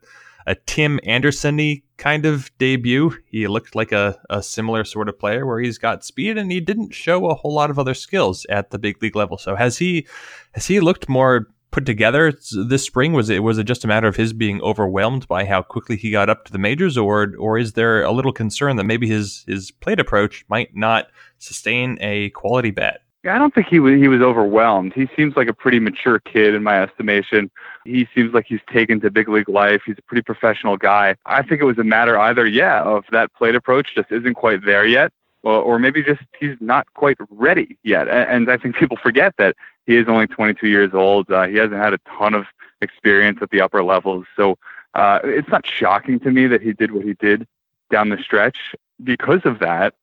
[0.45, 3.16] a Tim Anderson kind of debut.
[3.28, 6.60] He looked like a, a similar sort of player where he's got speed and he
[6.60, 9.38] didn't show a whole lot of other skills at the big league level.
[9.38, 10.06] So has he
[10.51, 12.32] has he looked more put together
[12.69, 13.11] this spring?
[13.11, 16.11] Was it was it just a matter of his being overwhelmed by how quickly he
[16.11, 19.43] got up to the majors, or or is there a little concern that maybe his
[19.47, 21.07] his plate approach might not
[21.39, 23.01] sustain a quality bat?
[23.24, 24.93] Yeah, I don't think he was he was overwhelmed.
[24.93, 27.49] He seems like a pretty mature kid in my estimation.
[27.86, 29.82] He seems like he's taken to big league life.
[29.86, 31.15] He's a pretty professional guy.
[31.26, 34.65] I think it was a matter either, yeah, of that plate approach just isn't quite
[34.65, 35.11] there yet,
[35.43, 38.07] or, maybe just he's not quite ready yet.
[38.07, 39.55] And I think people forget that
[39.86, 41.29] he is only 22 years old.
[41.31, 42.45] Uh, he hasn't had a ton of
[42.81, 44.25] experience at the upper levels.
[44.36, 44.57] So
[44.93, 47.47] uh, it's not shocking to me that he did what he did
[47.91, 48.75] down the stretch.
[49.03, 49.93] Because of that,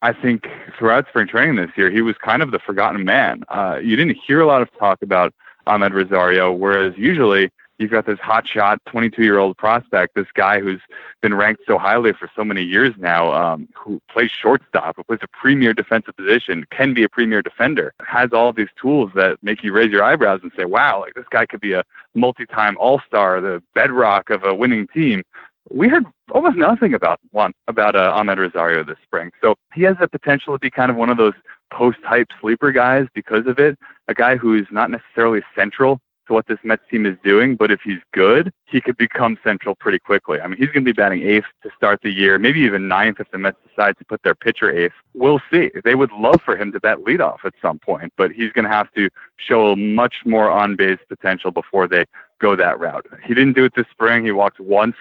[0.00, 3.42] I think throughout spring training this year, he was kind of the forgotten man.
[3.48, 5.34] Uh, you didn't hear a lot of talk about
[5.66, 10.80] Amed Rosario, whereas usually you've got this hotshot 22 year old prospect, this guy who's
[11.22, 15.20] been ranked so highly for so many years now, um, who plays shortstop, who plays
[15.22, 19.62] a premier defensive position, can be a premier defender, has all these tools that make
[19.62, 22.76] you raise your eyebrows and say, wow, like this guy could be a multi time
[22.78, 25.22] all star, the bedrock of a winning team.
[25.70, 29.30] We heard almost nothing about one about uh, Amed Rosario this spring.
[29.42, 31.34] So he has the potential to be kind of one of those
[31.70, 33.78] post hype sleeper guys because of it.
[34.08, 37.80] A guy who's not necessarily central to what this Mets team is doing, but if
[37.82, 40.40] he's good, he could become central pretty quickly.
[40.40, 43.18] I mean, he's going to be batting eighth to start the year, maybe even ninth
[43.20, 44.94] if the Mets decide to put their pitcher eighth.
[45.14, 45.70] We'll see.
[45.84, 48.70] They would love for him to bat leadoff at some point, but he's going to
[48.70, 52.04] have to show much more on base potential before they
[52.40, 53.06] go that route.
[53.24, 54.24] He didn't do it this spring.
[54.24, 54.96] He walked once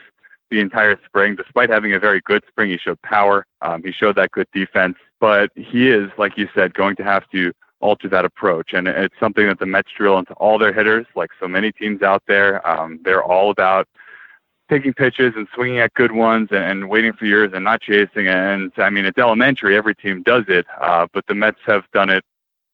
[0.49, 1.35] the entire spring.
[1.35, 3.45] Despite having a very good spring, he showed power.
[3.61, 7.29] Um, he showed that good defense, but he is, like you said, going to have
[7.31, 8.73] to alter that approach.
[8.73, 12.01] And it's something that the Mets drill into all their hitters, like so many teams
[12.01, 12.67] out there.
[12.67, 13.87] Um, they're all about
[14.69, 18.27] taking pitches and swinging at good ones and, and, waiting for yours and not chasing.
[18.27, 19.77] And I mean, it's elementary.
[19.77, 22.23] Every team does it, uh, but the Mets have done it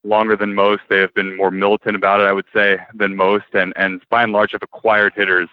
[0.04, 0.82] longer than most.
[0.90, 4.24] They have been more militant about it, I would say, than most, and and by
[4.24, 5.50] and large have acquired hitters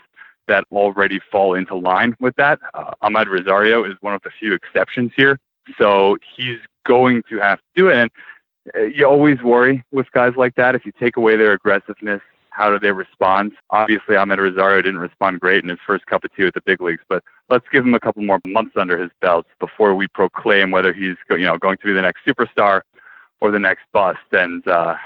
[0.48, 2.59] that already fall into line with that.
[2.74, 5.38] Uh, Amed Rosario is one of the few exceptions here,
[5.78, 7.96] so he's going to have to do it.
[7.96, 8.11] And
[8.94, 12.20] you always worry with guys like that if you take away their aggressiveness.
[12.50, 13.52] How do they respond?
[13.70, 16.80] Obviously, Amed Rosario didn't respond great in his first cup of tea at the big
[16.80, 20.70] leagues, but let's give him a couple more months under his belt before we proclaim
[20.70, 22.82] whether he's you know going to be the next superstar
[23.40, 24.18] or the next bust.
[24.32, 24.96] And uh,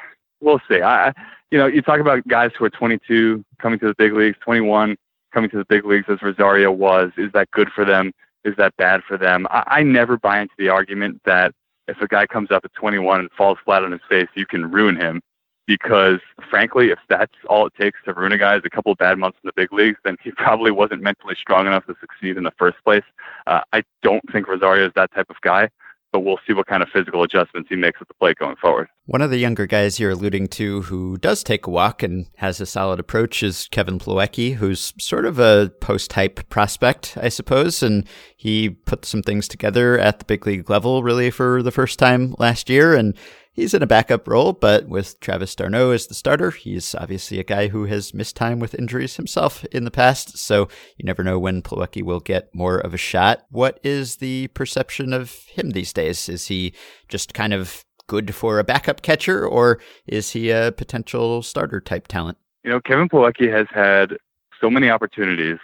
[0.40, 0.80] we'll see.
[0.80, 1.12] I,
[1.50, 4.96] you know, you talk about guys who are 22 coming to the big leagues, 21
[5.32, 7.12] coming to the big leagues as Rosario was.
[7.16, 8.12] Is that good for them?
[8.44, 9.46] Is that bad for them?
[9.50, 11.54] I, I never buy into the argument that
[11.88, 14.70] if a guy comes up at 21 and falls flat on his face, you can
[14.70, 15.20] ruin him.
[15.66, 16.20] Because
[16.50, 19.18] frankly, if that's all it takes to ruin a guy is a couple of bad
[19.18, 22.42] months in the big leagues, then he probably wasn't mentally strong enough to succeed in
[22.42, 23.04] the first place.
[23.46, 25.70] Uh, I don't think Rosario is that type of guy
[26.14, 28.86] but we'll see what kind of physical adjustments he makes at the plate going forward.
[29.06, 32.60] One of the younger guys you're alluding to who does take a walk and has
[32.60, 38.06] a solid approach is Kevin Plawecki, who's sort of a post-type prospect, I suppose, and
[38.36, 42.36] he put some things together at the big league level really for the first time
[42.38, 43.18] last year and
[43.54, 47.44] He's in a backup role, but with Travis d'Arnaud as the starter, he's obviously a
[47.44, 51.38] guy who has missed time with injuries himself in the past, so you never know
[51.38, 53.44] when Plawecki will get more of a shot.
[53.50, 56.28] What is the perception of him these days?
[56.28, 56.74] Is he
[57.08, 62.08] just kind of good for a backup catcher, or is he a potential starter type
[62.08, 62.38] talent?
[62.64, 64.16] You know, Kevin Plawecki has had
[64.60, 65.58] so many opportunities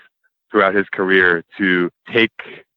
[0.53, 2.30] throughout his career to take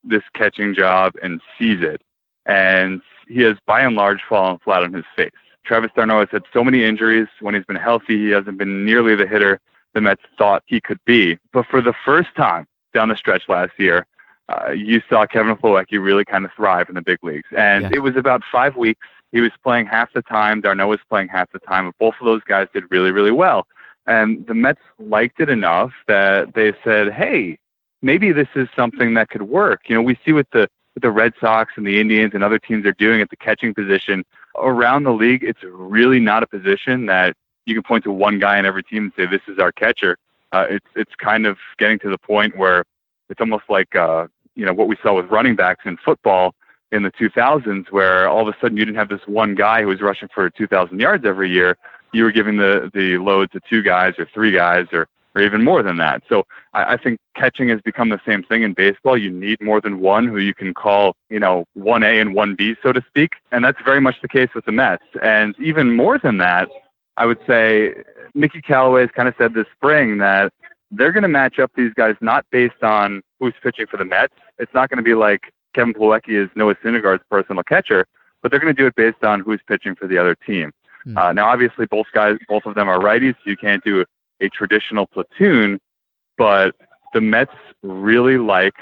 [0.04, 2.02] this catching job and seize it.
[2.48, 5.32] And he has by and large fallen flat on his face.
[5.66, 7.28] Travis d'Arnaud has had so many injuries.
[7.40, 9.60] When he's been healthy, he hasn't been nearly the hitter
[9.94, 11.38] the Mets thought he could be.
[11.52, 14.06] But for the first time down the stretch last year,
[14.50, 17.48] uh, you saw Kevin Plawecki really kind of thrive in the big leagues.
[17.56, 17.92] And yeah.
[17.94, 19.08] it was about five weeks.
[19.32, 20.62] He was playing half the time.
[20.62, 21.86] d'Arnaud was playing half the time.
[21.86, 23.68] But Both of those guys did really, really well.
[24.06, 27.58] And the Mets liked it enough that they said, hey,
[28.02, 29.84] maybe this is something that could work.
[29.88, 30.68] You know, we see with the
[31.02, 34.24] the Red Sox and the Indians and other teams are doing at the catching position
[34.56, 37.36] around the league, it's really not a position that
[37.66, 40.18] you can point to one guy in every team and say this is our catcher.
[40.52, 42.84] Uh, it's it's kind of getting to the point where
[43.30, 46.54] it's almost like uh, you know what we saw with running backs in football
[46.92, 49.88] in the 2000s, where all of a sudden you didn't have this one guy who
[49.88, 51.76] was rushing for 2,000 yards every year.
[52.12, 55.64] You were giving the the load to two guys or three guys or or even
[55.64, 56.24] more than that.
[56.30, 59.18] So I, I think catching has become the same thing in baseball.
[59.18, 62.92] You need more than one who you can call, you know, 1A and 1B, so
[62.94, 63.32] to speak.
[63.52, 65.04] And that's very much the case with the Mets.
[65.22, 66.70] And even more than that,
[67.18, 67.94] I would say
[68.34, 70.52] Mickey Callaway has kind of said this spring that
[70.92, 74.34] they're going to match up these guys not based on who's pitching for the Mets.
[74.60, 78.06] It's not going to be like Kevin Plawecki is Noah Syndergaard's personal catcher,
[78.42, 80.72] but they're going to do it based on who's pitching for the other team.
[81.06, 81.18] Mm.
[81.18, 83.36] Uh, now, obviously, both guys, both of them are righties.
[83.44, 84.06] So you can't do
[84.44, 85.80] a traditional platoon,
[86.38, 86.76] but
[87.14, 88.76] the Mets really like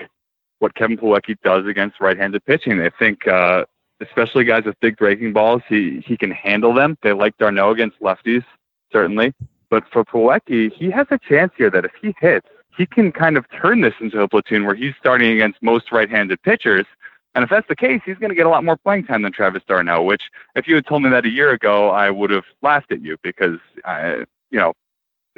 [0.60, 2.78] what Kevin Plawecki does against right-handed pitching.
[2.78, 3.66] They think, uh,
[4.00, 6.98] especially guys with big breaking balls, he he can handle them.
[7.04, 8.46] They like d'Arnaud against lefties,
[8.92, 9.34] certainly.
[9.70, 12.48] But for Plawecki, he has a chance here that if he hits,
[12.78, 16.42] he can kind of turn this into a platoon where he's starting against most right-handed
[16.44, 16.86] pitchers.
[17.34, 19.32] And if that's the case, he's going to get a lot more playing time than
[19.32, 20.24] Travis d'Arnaud, which
[20.56, 23.18] if you had told me that a year ago, I would have laughed at you
[23.24, 24.74] because, I, you know,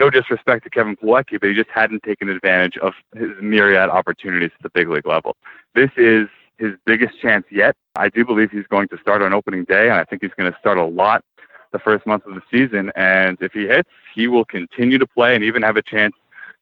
[0.03, 4.51] no disrespect to Kevin Plawecki, but he just hadn't taken advantage of his myriad opportunities
[4.55, 5.35] at the big league level.
[5.75, 6.27] This is
[6.57, 7.75] his biggest chance yet.
[7.95, 10.51] I do believe he's going to start on opening day, and I think he's going
[10.51, 11.23] to start a lot
[11.71, 12.91] the first month of the season.
[12.95, 16.13] And if he hits, he will continue to play and even have a chance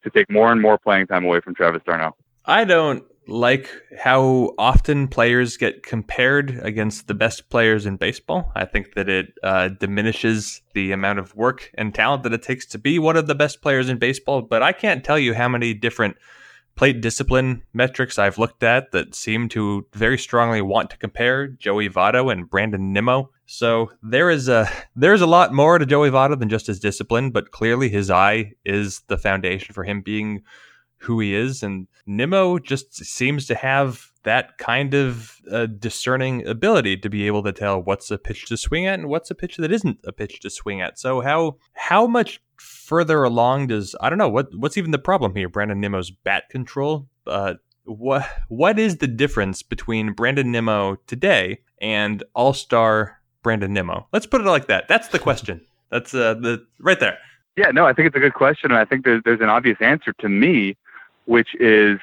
[0.04, 2.14] to take more and more playing time away from Travis d'Arnaud.
[2.44, 8.50] I don't like how often players get compared against the best players in baseball.
[8.54, 12.66] I think that it uh, diminishes the amount of work and talent that it takes
[12.66, 14.42] to be one of the best players in baseball.
[14.42, 16.16] But I can't tell you how many different
[16.74, 21.88] plate discipline metrics I've looked at that seem to very strongly want to compare Joey
[21.88, 23.30] Votto and Brandon Nimmo.
[23.46, 27.30] So there is a there's a lot more to Joey Votto than just his discipline,
[27.30, 30.42] but clearly his eye is the foundation for him being
[31.02, 31.62] who he is.
[31.62, 37.42] And Nimmo just seems to have that kind of uh, discerning ability to be able
[37.42, 40.12] to tell what's a pitch to swing at and what's a pitch that isn't a
[40.12, 40.98] pitch to swing at.
[40.98, 45.34] So how how much further along does I don't know what what's even the problem
[45.34, 45.48] here?
[45.48, 47.08] Brandon Nimmo's bat control.
[47.26, 54.06] Uh, what what is the difference between Brandon Nimmo today and All Star Brandon Nimmo?
[54.12, 54.88] Let's put it like that.
[54.88, 55.60] That's the question.
[55.90, 57.18] That's uh, the right there.
[57.56, 59.76] Yeah, no, I think it's a good question, and I think there's there's an obvious
[59.80, 60.76] answer to me
[61.26, 61.98] which is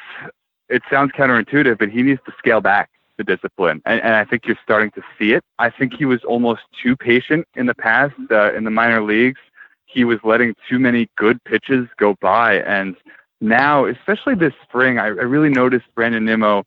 [0.69, 2.89] it sounds counterintuitive, but he needs to scale back.
[3.17, 3.81] the discipline.
[3.85, 5.43] And, and I think you're starting to see it.
[5.59, 9.41] I think he was almost too patient in the past uh, in the minor leagues.
[9.85, 12.61] He was letting too many good pitches go by.
[12.61, 12.95] And
[13.41, 16.63] now, especially this spring, I, I really noticed Brandon Nimmo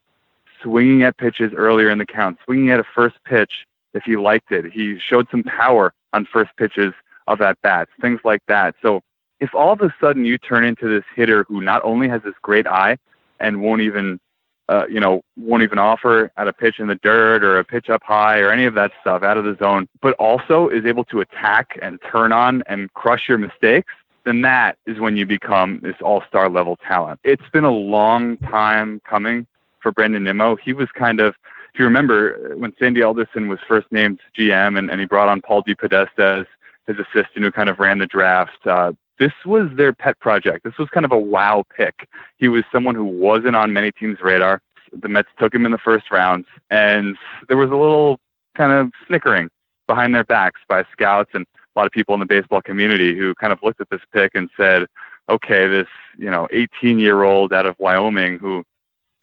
[0.63, 4.53] swinging at pitches earlier in the count, swinging at a first pitch if he liked
[4.53, 4.73] it.
[4.73, 6.93] He showed some power on first pitches
[7.29, 8.75] of at bats, things like that.
[8.83, 9.01] So
[9.43, 12.35] if all of a sudden you turn into this hitter who not only has this
[12.43, 12.97] great eye
[13.41, 14.21] and won't even
[14.69, 17.91] uh, you know, won't even offer at a pitch in the dirt or a pitch
[17.91, 21.05] up high or any of that stuff out of the zone, but also is able
[21.05, 23.93] to attack and turn on and crush your mistakes,
[24.25, 27.19] then that is when you become this all star level talent.
[27.25, 29.47] It's been a long time coming
[29.81, 30.55] for Brandon Nimmo.
[30.55, 31.35] He was kind of,
[31.75, 35.43] if you remember, when Sandy Alderson was first named GM and, and he brought on
[35.43, 36.47] Paul DePodesta as
[36.87, 40.65] his assistant who kind of ran the draft, uh, this was their pet project.
[40.65, 42.09] This was kind of a wow pick.
[42.39, 44.61] He was someone who wasn't on many teams' radar.
[44.93, 47.17] The Mets took him in the first round, and
[47.49, 48.19] there was a little
[48.57, 49.49] kind of snickering
[49.87, 53.35] behind their backs by scouts and a lot of people in the baseball community who
[53.35, 54.87] kind of looked at this pick and said,
[55.29, 55.89] okay, this,
[56.19, 58.63] you know, 18 year old out of Wyoming who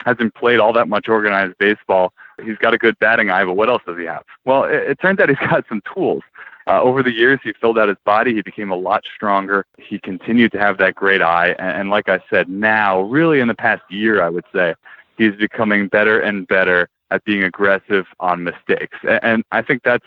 [0.04, 2.14] hasn't played all that much organized baseball.
[2.44, 4.24] He's got a good batting eye, but what else does he have?
[4.46, 6.24] Well, it, it turns out he's got some tools.
[6.70, 8.32] Uh, over the years, he filled out his body.
[8.36, 9.66] He became a lot stronger.
[9.80, 11.56] He continued to have that great eye.
[11.58, 14.76] And, and like I said, now, really in the past year, I would say,
[15.18, 18.98] he's becoming better and better at being aggressive on mistakes.
[19.02, 20.06] And, and I think that's,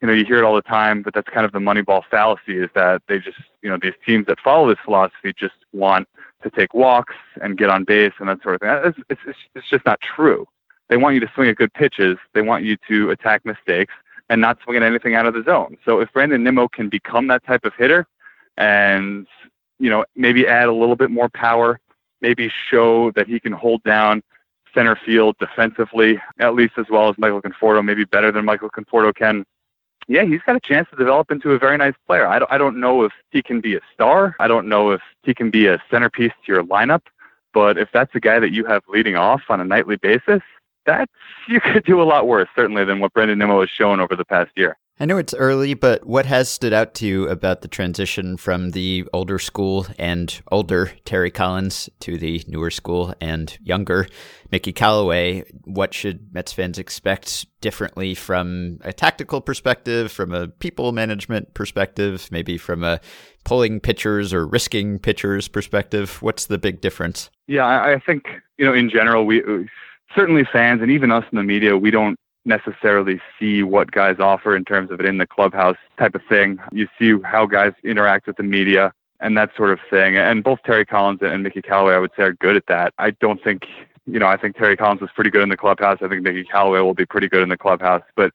[0.00, 2.58] you know, you hear it all the time, but that's kind of the Moneyball fallacy
[2.58, 6.06] is that they just, you know, these teams that follow this philosophy just want
[6.44, 8.94] to take walks and get on base and that sort of thing.
[9.10, 10.46] It's, it's, it's just not true.
[10.88, 12.16] They want you to swing at good pitches.
[12.32, 13.92] They want you to attack mistakes
[14.30, 15.76] and not swinging anything out of the zone.
[15.84, 18.06] So if Brandon Nimmo can become that type of hitter
[18.56, 19.26] and,
[19.80, 21.80] you know, maybe add a little bit more power,
[22.20, 24.22] maybe show that he can hold down
[24.72, 29.12] center field defensively, at least as well as Michael Conforto, maybe better than Michael Conforto
[29.12, 29.44] can.
[30.06, 32.26] Yeah, he's got a chance to develop into a very nice player.
[32.26, 34.36] I don't, I don't know if he can be a star.
[34.38, 37.02] I don't know if he can be a centerpiece to your lineup.
[37.52, 40.40] But if that's a guy that you have leading off on a nightly basis,
[40.86, 41.12] that's
[41.48, 44.24] you could do a lot worse certainly than what Brandon Nimmo has shown over the
[44.24, 44.76] past year.
[45.02, 48.72] I know it's early, but what has stood out to you about the transition from
[48.72, 54.06] the older school and older Terry Collins to the newer school and younger
[54.52, 55.44] Mickey Callaway?
[55.64, 62.28] What should Mets fans expect differently from a tactical perspective, from a people management perspective,
[62.30, 63.00] maybe from a
[63.44, 66.20] pulling pitchers or risking pitchers perspective?
[66.20, 67.30] What's the big difference?
[67.46, 68.26] Yeah, I think,
[68.58, 69.42] you know, in general, we
[70.14, 74.56] certainly fans and even us in the media, we don't necessarily see what guys offer
[74.56, 76.58] in terms of it in the clubhouse type of thing.
[76.72, 80.16] You see how guys interact with the media and that sort of thing.
[80.16, 82.94] And both Terry Collins and Mickey Callaway, I would say, are good at that.
[82.98, 83.66] I don't think,
[84.06, 85.98] you know, I think Terry Collins was pretty good in the clubhouse.
[86.02, 88.02] I think Mickey Callaway will be pretty good in the clubhouse.
[88.16, 88.32] But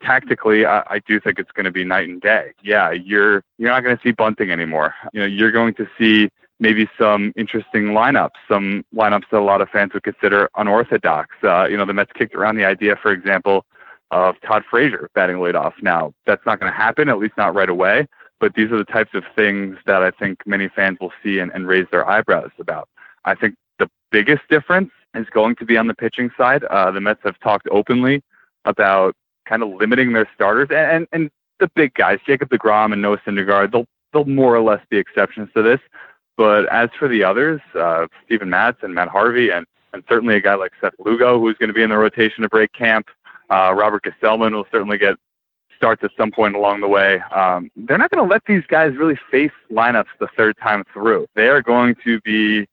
[0.00, 2.52] tactically, I, I do think it's going to be night and day.
[2.62, 4.94] Yeah, you're you're not going to see bunting anymore.
[5.12, 6.30] You know, you're going to see
[6.60, 11.36] maybe some interesting lineups, some lineups that a lot of fans would consider unorthodox.
[11.42, 13.64] Uh, you know, the Mets kicked around the idea, for example,
[14.10, 15.74] of Todd Frazier batting leadoff.
[15.82, 18.06] Now, that's not going to happen, at least not right away.
[18.40, 21.50] But these are the types of things that I think many fans will see and,
[21.52, 22.88] and raise their eyebrows about.
[23.24, 26.62] I think the biggest difference is going to be on the pitching side.
[26.64, 28.22] Uh, the Mets have talked openly
[28.64, 29.14] about
[29.46, 33.18] kind of limiting their starters and, and, and the big guys, Jacob DeGrom and Noah
[33.26, 35.80] Syndergaard, they'll, they'll more or less be exceptions to this.
[36.38, 40.40] But as for the others, uh, Steven Matz and Matt Harvey, and, and certainly a
[40.40, 43.08] guy like Seth Lugo, who's going to be in the rotation to break camp,
[43.50, 45.16] uh, Robert Gsellman will certainly get
[45.76, 47.20] starts at some point along the way.
[47.34, 51.26] Um, they're not going to let these guys really face lineups the third time through.
[51.34, 52.66] They are going to be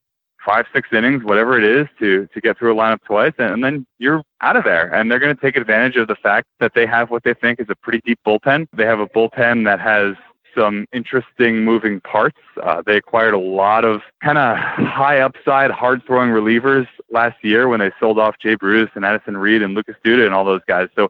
[0.46, 3.64] five, six innings, whatever it is, to to get through a lineup twice, and, and
[3.64, 4.94] then you're out of there.
[4.94, 7.60] And they're going to take advantage of the fact that they have what they think
[7.60, 8.68] is a pretty deep bullpen.
[8.74, 10.16] They have a bullpen that has
[10.56, 12.40] some interesting moving parts.
[12.62, 17.68] Uh, they acquired a lot of kind of high upside, hard throwing relievers last year
[17.68, 20.62] when they sold off Jay Bruce and Addison Reed and Lucas Duda and all those
[20.68, 20.90] guys.
[20.96, 21.10] So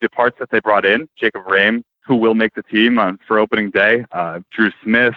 [0.00, 3.38] the parts that they brought in, Jacob Rhame, who will make the team on, for
[3.38, 5.14] opening day, uh, Drew Smith,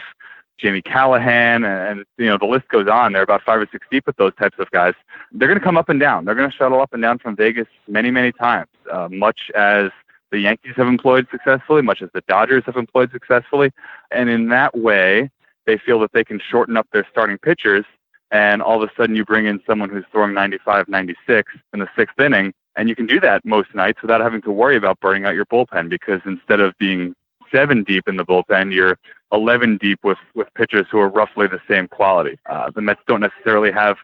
[0.57, 3.13] Jamie Callahan, and, and, you know the list goes on.
[3.13, 4.93] They're about five or six deep with those types of guys.
[5.32, 6.25] They're going to come up and down.
[6.25, 9.91] They're going to shuttle up and down from Vegas many, many times, uh, much as
[10.32, 13.71] the Yankees have employed successfully, much as the Dodgers have employed successfully.
[14.11, 15.30] And in that way,
[15.65, 17.86] they feel that they can shorten up their starting pitchers.
[18.32, 21.89] And all of a sudden, you bring in someone who's throwing 95, 96 in the
[21.95, 22.53] sixth inning.
[22.75, 25.45] And you can do that most nights without having to worry about burning out your
[25.45, 27.15] bullpen because instead of being
[27.51, 28.97] seven deep in the bullpen, you're
[29.32, 32.38] 11 deep with, with pitchers who are roughly the same quality.
[32.45, 33.97] Uh, the Mets don't necessarily have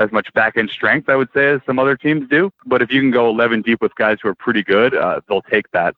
[0.00, 2.50] as much back end strength, I would say, as some other teams do.
[2.66, 5.42] But if you can go 11 deep with guys who are pretty good, uh, they'll
[5.42, 5.94] take that.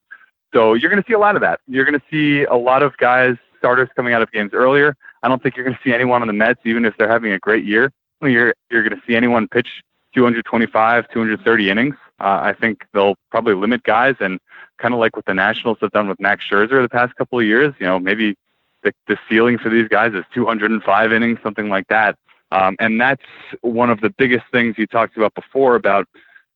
[0.52, 1.60] So you're going to see a lot of that.
[1.66, 4.94] You're going to see a lot of guys, starters coming out of games earlier.
[5.22, 7.32] I don't think you're going to see anyone on the Mets, even if they're having
[7.32, 7.92] a great year.
[8.20, 9.68] You're you're going to see anyone pitch
[10.14, 11.96] 225, 230 innings.
[12.20, 14.38] Uh, I think they'll probably limit guys, and
[14.78, 17.46] kind of like what the Nationals have done with Max Scherzer the past couple of
[17.46, 17.74] years.
[17.78, 18.36] You know, maybe
[18.82, 22.16] the, the ceiling for these guys is 205 innings, something like that.
[22.52, 23.22] Um, and that's
[23.62, 26.06] one of the biggest things you talked about before about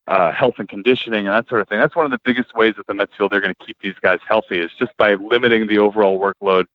[0.07, 1.78] uh, health and conditioning and that sort of thing.
[1.78, 3.94] That's one of the biggest ways that the Mets feel they're going to keep these
[4.03, 6.66] guys healthy is just by limiting the overall workload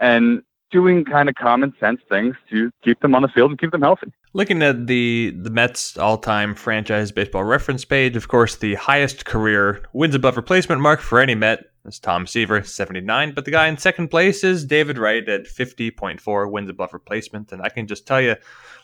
[0.00, 3.70] and doing kind of common sense things to keep them on the field and keep
[3.70, 4.12] them healthy.
[4.32, 9.82] Looking at the the Mets all-time franchise baseball reference page, of course, the highest career
[9.92, 13.32] wins above replacement mark for any Met is Tom Seaver, 79.
[13.32, 17.52] But the guy in second place is David Wright at 50.4 wins above replacement.
[17.52, 18.36] And I can just tell you,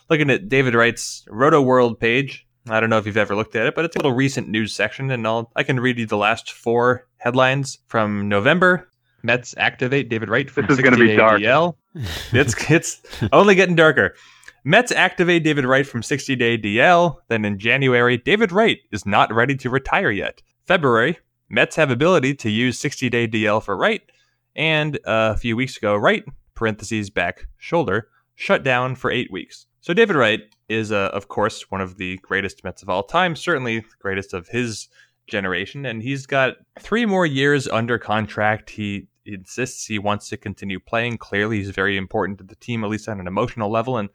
[0.09, 3.75] looking at David Wright's Rotoworld page, I don't know if you've ever looked at it,
[3.75, 6.51] but it's a little recent news section, and I'll, I can read you the last
[6.51, 8.87] four headlines from November.
[9.23, 11.41] Mets activate David Wright from this is going to be dark.
[11.41, 11.75] DL.
[12.33, 13.01] it's it's
[13.31, 14.15] only getting darker.
[14.63, 17.17] Mets activate David Wright from 60 day DL.
[17.27, 20.41] Then in January, David Wright is not ready to retire yet.
[20.65, 21.17] February,
[21.49, 24.01] Mets have ability to use 60 day DL for Wright.
[24.55, 29.65] And uh, a few weeks ago, Wright, parentheses back shoulder, shut down for eight weeks.
[29.81, 33.35] So David Wright is, uh, of course, one of the greatest Mets of all time,
[33.35, 34.87] certainly the greatest of his
[35.27, 38.69] generation, and he's got three more years under contract.
[38.69, 41.17] He insists he wants to continue playing.
[41.17, 43.97] Clearly, he's very important to the team, at least on an emotional level.
[43.97, 44.09] And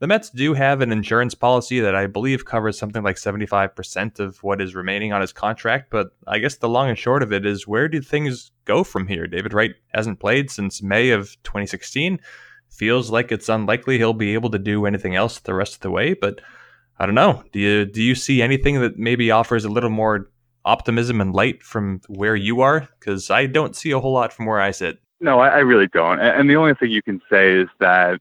[0.00, 4.42] the Mets do have an insurance policy that I believe covers something like 75% of
[4.42, 5.90] what is remaining on his contract.
[5.90, 9.08] But I guess the long and short of it is where do things go from
[9.08, 9.26] here?
[9.26, 12.20] David Wright hasn't played since May of 2016
[12.68, 15.90] feels like it's unlikely he'll be able to do anything else the rest of the
[15.90, 16.14] way.
[16.14, 16.40] But
[16.98, 17.42] I don't know.
[17.52, 20.30] Do you do you see anything that maybe offers a little more
[20.68, 22.88] optimism and light from where you are?
[22.98, 24.98] Because I don't see a whole lot from where I sit.
[25.20, 26.20] No, I, I really don't.
[26.20, 28.20] And the only thing you can say is that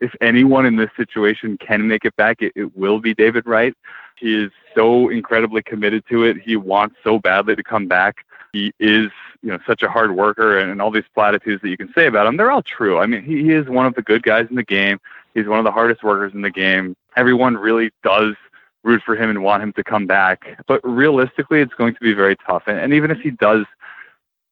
[0.00, 3.74] if anyone in this situation can make it back, it, it will be David Wright.
[4.16, 6.38] He is so incredibly committed to it.
[6.38, 8.24] He wants so badly to come back.
[8.52, 9.10] He is
[9.42, 12.06] you know such a hard worker and, and all these platitudes that you can say
[12.06, 14.46] about him they're all true i mean he, he is one of the good guys
[14.50, 14.98] in the game
[15.34, 18.34] he's one of the hardest workers in the game everyone really does
[18.82, 22.12] root for him and want him to come back but realistically it's going to be
[22.12, 23.66] very tough and, and even if he does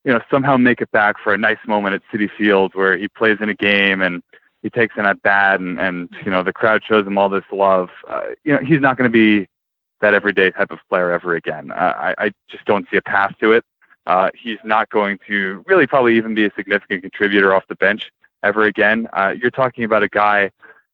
[0.04, 3.08] you know somehow make it back for a nice moment at Citi Field where he
[3.08, 4.22] plays in a game and
[4.62, 7.44] he takes an at bat and and you know the crowd shows him all this
[7.52, 9.48] love uh, you know he's not going to be
[10.00, 11.70] that everyday type of player ever again.
[11.70, 13.64] Uh, I, I just don't see a path to it.
[14.06, 18.10] Uh, he's not going to really probably even be a significant contributor off the bench
[18.42, 19.08] ever again.
[19.12, 20.50] Uh, you're talking about a guy,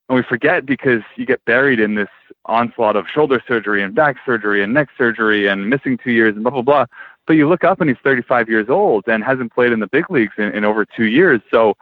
[0.09, 2.09] and we forget because you get buried in this
[2.47, 6.45] onslaught of shoulder surgery and back surgery and neck surgery and missing two years and
[6.45, 6.87] blah, blah, blah.
[7.27, 10.11] But you look up and he's 35 years old and hasn't played in the big
[10.11, 11.41] leagues in, in over two years.
[11.51, 11.75] So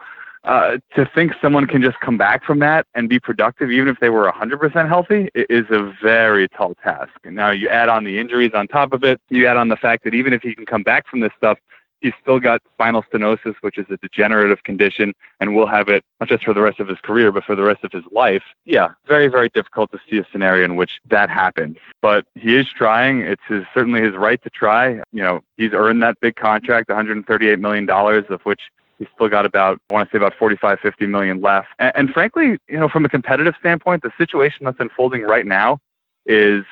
[0.45, 3.99] uh, to think someone can just come back from that and be productive, even if
[3.99, 7.11] they were 100% healthy, is a very tall task.
[7.25, 9.19] And now you add on the injuries on top of it.
[9.29, 11.59] You add on the fact that even if he can come back from this stuff,
[12.03, 16.29] he's still got spinal stenosis, which is a degenerative condition, and will have it not
[16.29, 18.43] just for the rest of his career, but for the rest of his life.
[18.65, 21.77] Yeah, very, very difficult to see a scenario in which that happens.
[22.01, 23.21] But he is trying.
[23.21, 25.01] It's his, certainly his right to try.
[25.11, 28.61] You know, he's earned that big contract, $138 million, of which
[28.99, 31.69] He's still got about, I want to say about 45, 50 million left.
[31.79, 35.79] And, and frankly, you know, from a competitive standpoint, the situation that's unfolding right now
[36.25, 36.63] is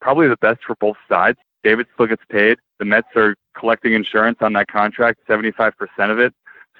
[0.00, 1.38] probably the best for both sides.
[1.64, 2.58] David still gets paid.
[2.78, 5.72] The Mets are collecting insurance on that contract, 75%
[6.10, 6.34] of it.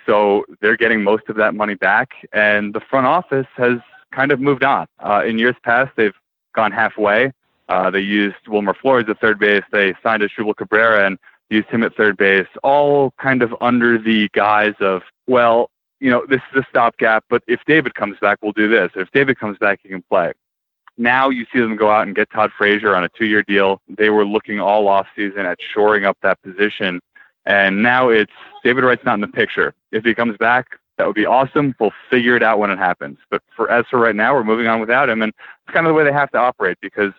[0.06, 2.10] So they're getting most of that money back.
[2.32, 3.78] And the front office has
[4.12, 4.86] kind of moved on.
[4.98, 6.14] Uh, in years past, they've
[6.54, 7.32] gone halfway.
[7.68, 9.64] Uh, they used Wilmer Flores at third base.
[9.72, 11.18] They signed Asdrubal Cabrera, and
[11.50, 15.70] used him at third base, all kind of under the guise of, well,
[16.00, 18.90] you know, this is a stopgap, but if David comes back, we'll do this.
[18.94, 20.32] If David comes back, he can play.
[20.96, 23.80] Now you see them go out and get Todd Frazier on a two year deal.
[23.88, 27.00] They were looking all offseason at shoring up that position.
[27.46, 28.32] And now it's
[28.62, 29.74] David Wright's not in the picture.
[29.92, 31.74] If he comes back, that would be awesome.
[31.78, 33.18] We'll figure it out when it happens.
[33.30, 35.22] But for as for right now, we're moving on without him.
[35.22, 35.32] And
[35.66, 37.12] it's kind of the way they have to operate because,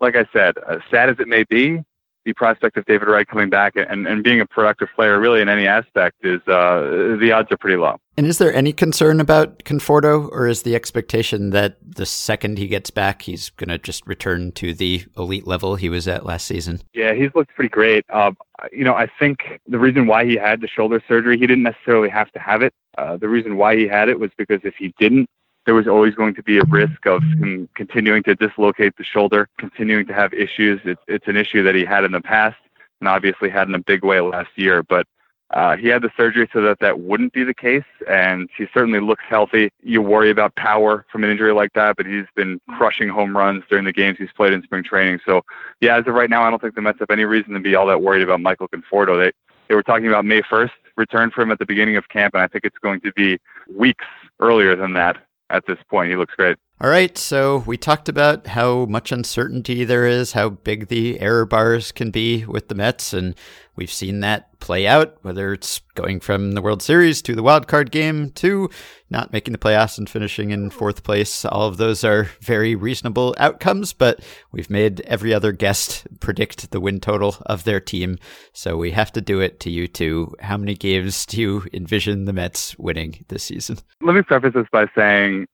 [0.00, 1.82] like I said, as sad as it may be,
[2.24, 5.48] the prospect of David Wright coming back and, and being a productive player really in
[5.48, 7.96] any aspect is uh, the odds are pretty low.
[8.16, 12.68] And is there any concern about Conforto, or is the expectation that the second he
[12.68, 16.46] gets back, he's going to just return to the elite level he was at last
[16.46, 16.82] season?
[16.92, 18.04] Yeah, he's looked pretty great.
[18.10, 18.32] Uh,
[18.72, 22.10] you know, I think the reason why he had the shoulder surgery, he didn't necessarily
[22.10, 22.74] have to have it.
[22.98, 25.28] Uh, the reason why he had it was because if he didn't,
[25.66, 29.48] there was always going to be a risk of him continuing to dislocate the shoulder,
[29.58, 30.80] continuing to have issues.
[30.84, 32.56] It's, it's an issue that he had in the past
[33.00, 34.82] and obviously had in a big way last year.
[34.82, 35.06] But
[35.50, 39.00] uh, he had the surgery so that that wouldn't be the case, and he certainly
[39.00, 39.70] looks healthy.
[39.82, 43.64] You worry about power from an injury like that, but he's been crushing home runs
[43.68, 45.18] during the games he's played in spring training.
[45.26, 45.42] So,
[45.80, 47.74] yeah, as of right now, I don't think the Mets have any reason to be
[47.74, 49.18] all that worried about Michael Conforto.
[49.18, 49.32] They
[49.68, 52.42] they were talking about May 1st return for him at the beginning of camp, and
[52.42, 53.38] I think it's going to be
[53.72, 54.04] weeks
[54.40, 55.16] earlier than that
[55.50, 56.10] at this point.
[56.10, 56.56] He looks great.
[56.82, 61.44] All right, so we talked about how much uncertainty there is, how big the error
[61.44, 63.34] bars can be with the Mets, and
[63.76, 67.68] we've seen that play out, whether it's going from the World Series to the wild
[67.68, 68.70] card game to
[69.10, 71.44] not making the playoffs and finishing in fourth place.
[71.44, 74.20] All of those are very reasonable outcomes, but
[74.50, 78.16] we've made every other guest predict the win total of their team,
[78.54, 80.34] so we have to do it to you too.
[80.40, 83.80] How many games do you envision the Mets winning this season?
[84.00, 85.46] Let me preface this by saying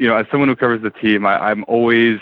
[0.00, 2.18] you know, as someone who covers the team, I, I'm always,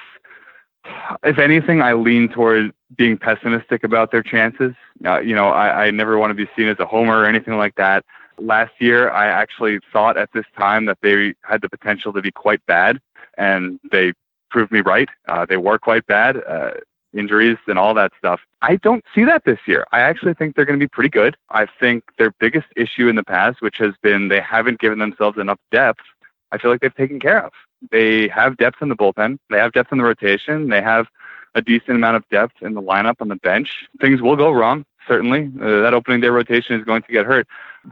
[1.22, 4.74] if anything, I lean toward being pessimistic about their chances.
[5.05, 7.57] Uh, you know, I, I never want to be seen as a homer or anything
[7.57, 8.05] like that.
[8.37, 12.33] Last year, I actually thought at this time that they had the potential to be
[12.33, 13.01] quite bad,
[13.37, 14.12] and they
[14.51, 15.09] proved me right.
[15.29, 16.43] Uh, they were quite bad.
[16.49, 16.72] Uh,
[17.14, 18.41] injuries and all that stuff.
[18.61, 19.87] I don't see that this year.
[19.93, 21.37] I actually think they're going to be pretty good.
[21.49, 25.39] I think their biggest issue in the past, which has been they haven't given themselves
[25.39, 26.05] enough depth,
[26.53, 27.53] I feel like they've taken care of.
[27.90, 29.38] They have depth in the bullpen.
[29.51, 30.68] They have depth in the rotation.
[30.68, 31.07] They have
[31.55, 33.88] a decent amount of depth in the lineup on the bench.
[34.01, 35.51] Things will go wrong, certainly.
[35.61, 37.46] Uh, that opening day rotation is going to get hurt.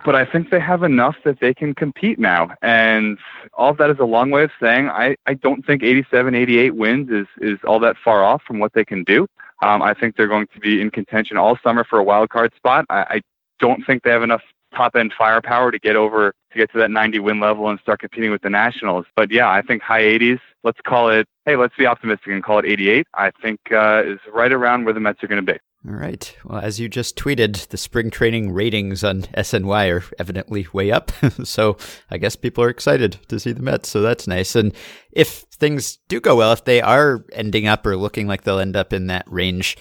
[0.05, 2.51] But I think they have enough that they can compete now.
[2.63, 3.19] And
[3.55, 6.75] all of that is a long way of saying I, I don't think 87, 88
[6.75, 9.27] wins is, is all that far off from what they can do.
[9.63, 12.53] Um, I think they're going to be in contention all summer for a wild card
[12.57, 12.85] spot.
[12.91, 13.21] I, I
[13.59, 14.43] don't think they have enough
[14.77, 18.01] top end firepower to get over to get to that 90 win level and start
[18.01, 19.07] competing with the Nationals.
[19.15, 20.41] But yeah, I think high 80s.
[20.65, 21.27] Let's call it.
[21.45, 23.07] Hey, let's be optimistic and call it 88.
[23.15, 25.59] I think uh, is right around where the Mets are going to be.
[25.89, 26.37] All right.
[26.45, 31.13] Well, as you just tweeted, the spring training ratings on SNY are evidently way up.
[31.45, 31.77] so
[32.11, 33.89] I guess people are excited to see the Mets.
[33.89, 34.57] So that's nice.
[34.57, 34.75] And
[35.13, 38.75] if things do go well, if they are ending up or looking like they'll end
[38.75, 39.77] up in that range,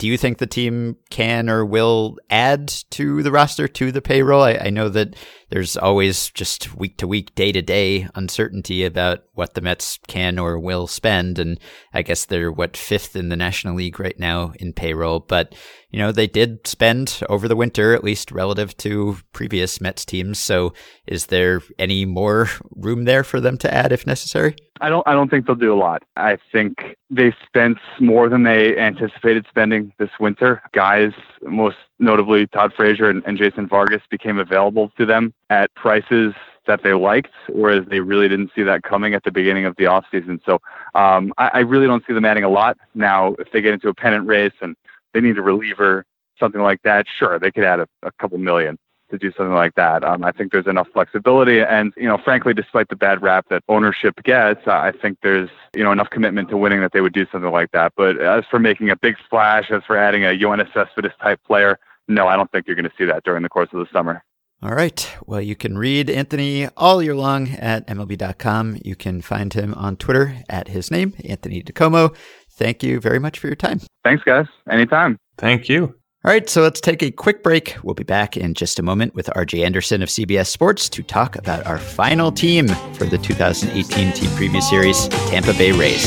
[0.00, 4.42] do you think the team can or will add to the roster, to the payroll?
[4.42, 5.14] I, I know that
[5.50, 10.38] there's always just week to week, day to day uncertainty about what the Mets can
[10.38, 11.38] or will spend.
[11.38, 11.58] And
[11.92, 15.20] I guess they're what fifth in the National League right now in payroll.
[15.20, 15.54] But,
[15.90, 20.38] you know, they did spend over the winter, at least relative to previous Mets teams.
[20.38, 20.72] So
[21.06, 24.56] is there any more room there for them to add if necessary?
[24.80, 26.02] I don't I don't think they'll do a lot.
[26.16, 30.62] I think they spent more than they anticipated spending this winter.
[30.72, 36.34] Guys, most notably Todd Frazier and, and Jason Vargas became available to them at prices
[36.66, 39.84] that they liked, whereas they really didn't see that coming at the beginning of the
[39.84, 40.40] offseason.
[40.44, 40.60] So
[40.94, 42.78] um, I, I really don't see them adding a lot.
[42.94, 44.76] Now, if they get into a pennant race and
[45.12, 46.04] they need a reliever,
[46.38, 48.78] something like that, sure, they could add a, a couple million
[49.10, 50.04] to do something like that.
[50.04, 53.62] Um, I think there's enough flexibility, and you know, frankly, despite the bad rap that
[53.68, 57.26] ownership gets, I think there's you know enough commitment to winning that they would do
[57.32, 57.92] something like that.
[57.96, 61.78] But as for making a big splash, as for adding a Yoenis Cespedes type player,
[62.10, 64.22] no, I don't think you're going to see that during the course of the summer.
[64.62, 65.10] All right.
[65.26, 68.78] Well, you can read Anthony all year long at MLB.com.
[68.84, 72.14] You can find him on Twitter at his name, Anthony DiComo.
[72.52, 73.80] Thank you very much for your time.
[74.04, 74.46] Thanks, guys.
[74.70, 75.16] Anytime.
[75.38, 75.94] Thank you.
[76.22, 77.76] All right, so let's take a quick break.
[77.82, 81.36] We'll be back in just a moment with RJ Anderson of CBS Sports to talk
[81.36, 86.04] about our final team for the 2018 Team Preview Series, Tampa Bay Rays.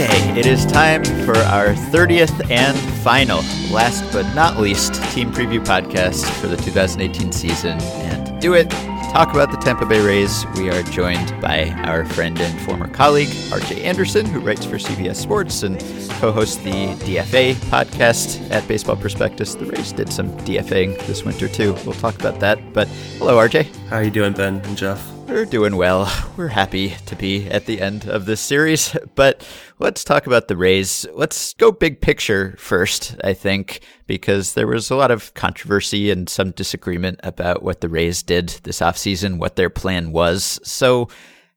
[0.00, 3.40] Okay, it is time for our 30th and final,
[3.70, 7.78] last but not least, team preview podcast for the 2018 season.
[7.82, 12.40] And do it, talk about the Tampa Bay Rays, we are joined by our friend
[12.40, 15.78] and former colleague, RJ Anderson, who writes for CBS Sports and
[16.12, 19.54] co hosts the DFA podcast at Baseball Prospectus.
[19.54, 21.74] The Rays did some DFAing this winter, too.
[21.84, 22.72] We'll talk about that.
[22.72, 23.66] But hello, RJ.
[23.88, 25.19] How are you doing, Ben and Jeff?
[25.30, 26.12] We're doing well.
[26.36, 29.46] We're happy to be at the end of this series, but
[29.78, 31.06] let's talk about the Rays.
[31.14, 36.28] Let's go big picture first, I think, because there was a lot of controversy and
[36.28, 40.58] some disagreement about what the Rays did this offseason, what their plan was.
[40.64, 41.08] So,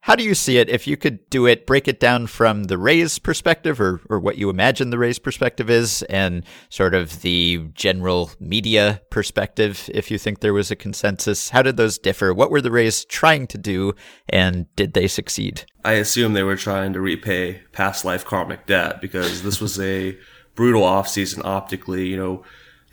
[0.03, 0.67] How do you see it?
[0.67, 4.37] If you could do it, break it down from the Rays perspective or, or what
[4.37, 10.17] you imagine the Rays perspective is and sort of the general media perspective, if you
[10.17, 11.51] think there was a consensus.
[11.51, 12.33] How did those differ?
[12.33, 13.95] What were the Rays trying to do
[14.27, 15.63] and did they succeed?
[15.85, 20.17] I assume they were trying to repay past life karmic debt because this was a
[20.53, 22.07] brutal offseason optically.
[22.07, 22.43] You know,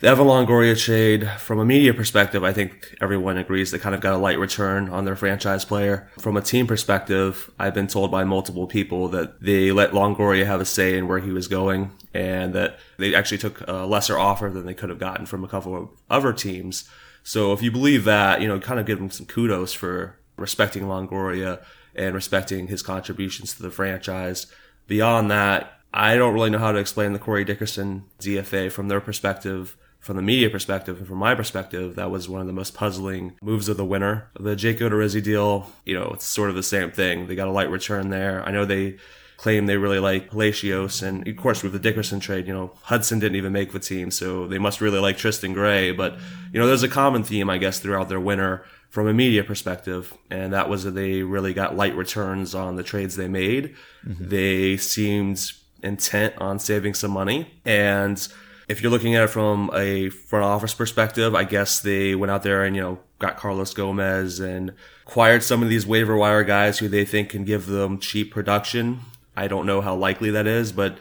[0.01, 4.01] the Evan Longoria trade, from a media perspective, I think everyone agrees they kind of
[4.01, 6.09] got a light return on their franchise player.
[6.17, 10.59] From a team perspective, I've been told by multiple people that they let Longoria have
[10.59, 14.49] a say in where he was going and that they actually took a lesser offer
[14.49, 16.89] than they could have gotten from a couple of other teams.
[17.21, 20.83] So if you believe that, you know, kind of give them some kudos for respecting
[20.83, 21.63] Longoria
[21.93, 24.47] and respecting his contributions to the franchise.
[24.87, 29.01] Beyond that, I don't really know how to explain the Corey Dickerson DFA from their
[29.01, 32.73] perspective from the media perspective and from my perspective, that was one of the most
[32.73, 34.29] puzzling moves of the winter.
[34.37, 37.27] The Jake Odorizzi deal, you know, it's sort of the same thing.
[37.27, 38.43] They got a light return there.
[38.43, 38.97] I know they
[39.37, 43.19] claim they really like Palacios, and of course with the Dickerson trade, you know, Hudson
[43.19, 45.91] didn't even make the team, so they must really like Tristan Gray.
[45.91, 46.17] But
[46.51, 50.15] you know, there's a common theme, I guess, throughout their winter from a media perspective,
[50.29, 53.75] and that was that they really got light returns on the trades they made.
[54.05, 54.29] Mm-hmm.
[54.29, 55.51] They seemed
[55.81, 58.27] intent on saving some money, and
[58.71, 62.41] if you're looking at it from a front office perspective, I guess they went out
[62.41, 64.73] there and, you know, got Carlos Gomez and
[65.05, 69.01] acquired some of these waiver wire guys who they think can give them cheap production.
[69.35, 70.97] I don't know how likely that is, but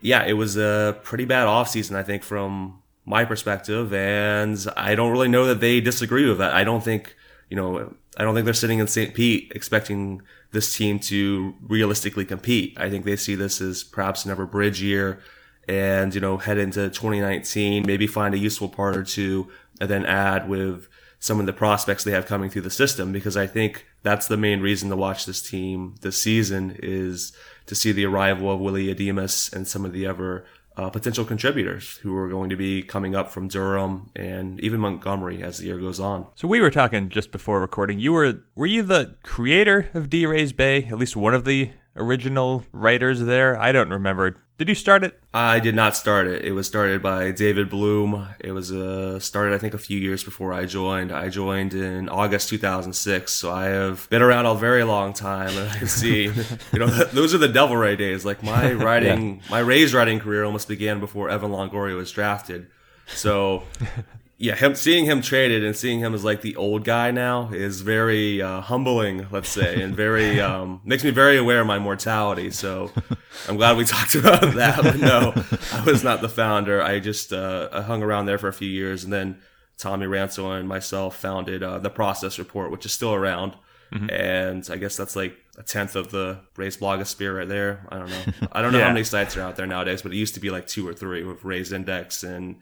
[0.00, 3.94] yeah, it was a pretty bad offseason, I think, from my perspective.
[3.94, 6.54] And I don't really know that they disagree with that.
[6.54, 7.14] I don't think,
[7.48, 9.14] you know, I don't think they're sitting in St.
[9.14, 12.76] Pete expecting this team to realistically compete.
[12.76, 15.20] I think they see this as perhaps another bridge year
[15.68, 20.06] and, you know, head into 2019, maybe find a useful part or two and then
[20.06, 20.88] add with
[21.18, 24.36] some of the prospects they have coming through the system because I think that's the
[24.36, 27.32] main reason to watch this team this season is
[27.66, 30.44] to see the arrival of Willy Adames and some of the other
[30.76, 35.42] uh, potential contributors who are going to be coming up from Durham and even Montgomery
[35.42, 36.26] as the year goes on.
[36.34, 37.98] So we were talking just before recording.
[37.98, 40.84] You were were you the creator of D Rays Bay?
[40.84, 43.58] At least one of the original writers there.
[43.58, 45.20] I don't remember did you start it?
[45.34, 46.42] I did not start it.
[46.42, 48.28] It was started by David Bloom.
[48.40, 51.12] It was uh, started, I think, a few years before I joined.
[51.12, 55.50] I joined in August 2006, so I have been around a very long time.
[55.50, 56.24] And I can see,
[56.72, 58.24] you know, those are the Devil Ray days.
[58.24, 59.50] Like my writing, yeah.
[59.50, 62.68] my Rays writing career almost began before Evan Longoria was drafted.
[63.08, 63.64] So
[64.38, 67.80] yeah, him seeing him traded and seeing him as like the old guy now is
[67.80, 72.50] very uh, humbling, let's say, and very um, makes me very aware of my mortality.
[72.50, 72.90] So
[73.48, 74.82] I'm glad we talked about that.
[74.82, 75.32] But no,
[75.72, 76.82] I was not the founder.
[76.82, 79.40] I just uh, I hung around there for a few years, and then
[79.78, 83.54] Tommy Rancel and myself founded uh, the Process Report, which is still around.
[83.92, 84.10] Mm-hmm.
[84.10, 87.86] And I guess that's like a tenth of the Rays blogosphere right there.
[87.88, 88.48] I don't know.
[88.52, 88.84] I don't know yeah.
[88.84, 90.92] how many sites are out there nowadays, but it used to be like two or
[90.92, 92.56] three with Rays Index and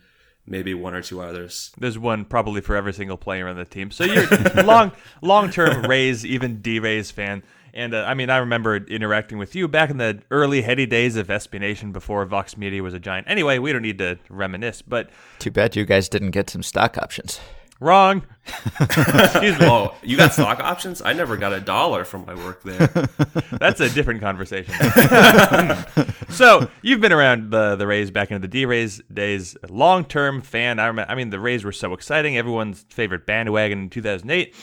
[0.47, 1.73] maybe one or two others.
[1.79, 3.91] There's one probably for every single player on the team.
[3.91, 4.27] So you're
[4.65, 4.93] long
[5.23, 7.43] long term Rays, even D Rays fan.
[7.73, 11.16] And uh, I mean, I remember interacting with you back in the early heady days
[11.16, 13.29] of SB Nation before Vox Media was a giant.
[13.29, 15.11] Anyway, we don't need to reminisce, but
[15.41, 17.41] too bad you guys didn't get some stock options.
[17.81, 18.25] Wrong.
[18.81, 19.67] Excuse me.
[19.67, 21.03] Oh, you got stock options?
[21.03, 22.87] I never got a dollar from my work there.
[23.53, 24.75] That's a different conversation.
[24.85, 26.33] Hmm.
[26.33, 30.41] so you've been around the the Rays back into the D Rays days, long term
[30.41, 30.79] fan.
[30.79, 31.11] I remember.
[31.11, 32.37] I mean, the Rays were so exciting.
[32.37, 34.55] Everyone's favorite bandwagon in 2008.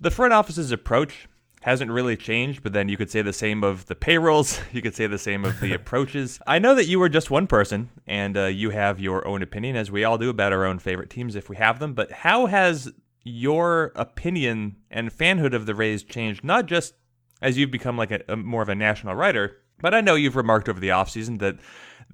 [0.00, 1.28] The front office's approach
[1.64, 4.60] hasn't really changed, but then you could say the same of the payrolls.
[4.72, 6.38] You could say the same of the approaches.
[6.46, 9.74] I know that you were just one person and uh, you have your own opinion,
[9.74, 11.94] as we all do, about our own favorite teams if we have them.
[11.94, 12.92] But how has
[13.22, 16.92] your opinion and fanhood of the Rays changed, not just
[17.40, 20.36] as you've become like a, a more of a national writer, but I know you've
[20.36, 21.56] remarked over the offseason that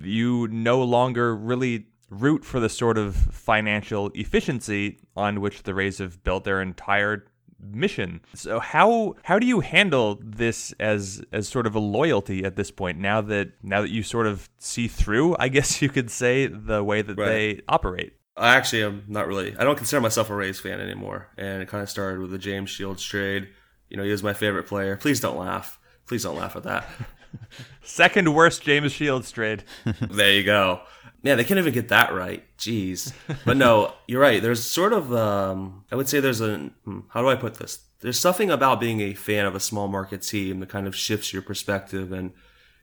[0.01, 5.99] you no longer really root for the sort of financial efficiency on which the Rays
[5.99, 7.25] have built their entire
[7.63, 8.21] mission.
[8.35, 12.71] So how how do you handle this as as sort of a loyalty at this
[12.71, 16.47] point now that now that you sort of see through, I guess you could say,
[16.47, 17.27] the way that right.
[17.27, 18.15] they operate?
[18.37, 19.57] I actually am not really.
[19.57, 22.39] I don't consider myself a Rays fan anymore, and it kind of started with the
[22.39, 23.49] James Shields trade.
[23.89, 24.97] You know, he was my favorite player.
[24.97, 25.79] Please don't laugh.
[26.07, 26.89] Please don't laugh at that.
[27.83, 29.65] Second worst James Shields trade.
[30.01, 30.81] there you go.
[31.23, 32.45] Yeah, they can't even get that right.
[32.57, 33.13] Jeez.
[33.45, 34.41] But no, you're right.
[34.43, 37.81] There's sort of, um, I would say there's a, hmm, how do I put this?
[38.01, 41.33] There's something about being a fan of a small market team that kind of shifts
[41.33, 42.33] your perspective and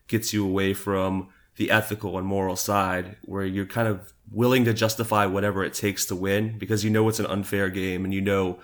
[0.08, 4.74] gets you away from the ethical and moral side where you're kind of willing to
[4.74, 8.22] justify whatever it takes to win because you know it's an unfair game and you
[8.22, 8.60] know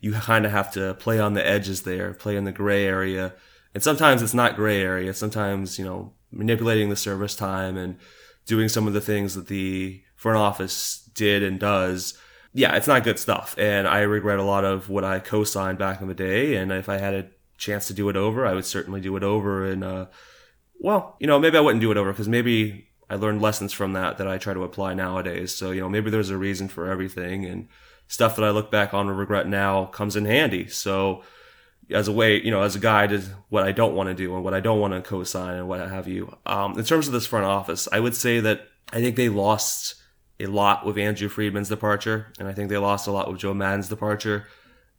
[0.00, 3.34] you kind of have to play on the edges there, play in the gray area
[3.72, 5.12] And sometimes it's not gray area.
[5.14, 7.96] Sometimes, you know, manipulating the service time and
[8.46, 12.18] doing some of the things that the front office did and does.
[12.52, 13.54] Yeah, it's not good stuff.
[13.58, 16.56] And I regret a lot of what I co-signed back in the day.
[16.56, 17.26] And if I had a
[17.58, 19.66] chance to do it over, I would certainly do it over.
[19.66, 20.06] And, uh,
[20.78, 23.92] well, you know, maybe I wouldn't do it over because maybe I learned lessons from
[23.94, 25.54] that that I try to apply nowadays.
[25.54, 27.68] So, you know, maybe there's a reason for everything and
[28.06, 30.68] stuff that I look back on and regret now comes in handy.
[30.68, 31.22] So,
[31.90, 34.34] as a way, you know, as a guide is what I don't want to do
[34.34, 36.36] and what I don't want to co-sign and what have you.
[36.46, 39.96] Um, in terms of this front office, I would say that I think they lost
[40.40, 43.54] a lot with Andrew Friedman's departure, and I think they lost a lot with Joe
[43.54, 44.46] Maddon's departure.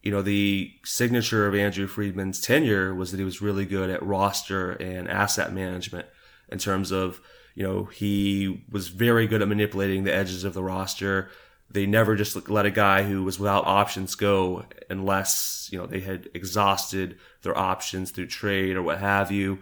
[0.01, 4.03] You know, the signature of Andrew Friedman's tenure was that he was really good at
[4.03, 6.05] roster and asset management
[6.49, 7.19] in terms of,
[7.55, 11.29] you know, he was very good at manipulating the edges of the roster
[11.69, 15.99] they never just let a guy who was without options go unless you know they
[15.99, 19.59] had exhausted their options through trade or what have you.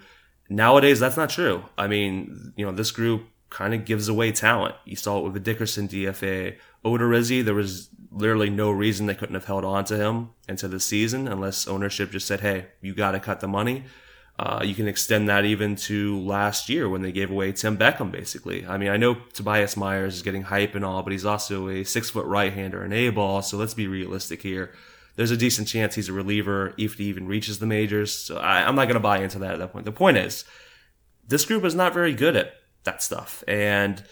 [0.49, 1.63] Nowadays, that's not true.
[1.77, 4.75] I mean, you know, this group kind of gives away talent.
[4.83, 6.57] You saw it with the Dickerson DFA.
[6.83, 10.79] Odorizzi, there was literally no reason they couldn't have held on to him into the
[10.79, 13.85] season unless ownership just said, hey, you got to cut the money.
[14.39, 18.11] Uh, you can extend that even to last year when they gave away Tim Beckham,
[18.11, 18.65] basically.
[18.65, 21.83] I mean, I know Tobias Myers is getting hype and all, but he's also a
[21.83, 24.73] six foot right hander and A ball, so let's be realistic here.
[25.15, 28.11] There's a decent chance he's a reliever if he even reaches the majors.
[28.11, 29.85] So I, I'm not going to buy into that at that point.
[29.85, 30.45] The point is,
[31.27, 33.43] this group is not very good at that stuff.
[33.47, 34.03] And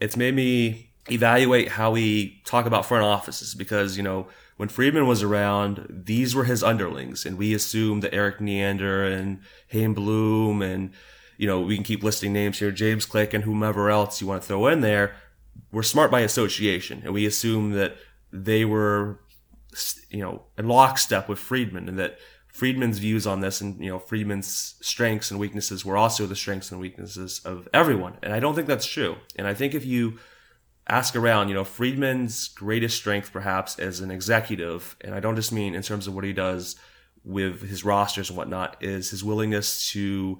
[0.00, 4.28] it's made me evaluate how we talk about front offices because, you know,
[4.60, 9.40] when Friedman was around, these were his underlings, and we assume that Erik Neander and
[9.72, 10.90] Chaim Bloom and
[11.38, 14.42] you know we can keep listing names here, James Click and whomever else you want
[14.42, 15.16] to throw in there,
[15.72, 17.96] were smart by association, and we assume that
[18.34, 19.20] they were
[20.10, 22.18] you know in lockstep with Friedman, and that
[22.48, 26.70] Friedman's views on this and you know Friedman's strengths and weaknesses were also the strengths
[26.70, 29.16] and weaknesses of everyone, and I don't think that's true.
[29.36, 30.18] And I think if you
[30.90, 35.52] ask around, you know, Friedman's greatest strength perhaps as an executive, and I don't just
[35.52, 36.76] mean in terms of what he does
[37.24, 40.38] with his rosters and whatnot, is his willingness to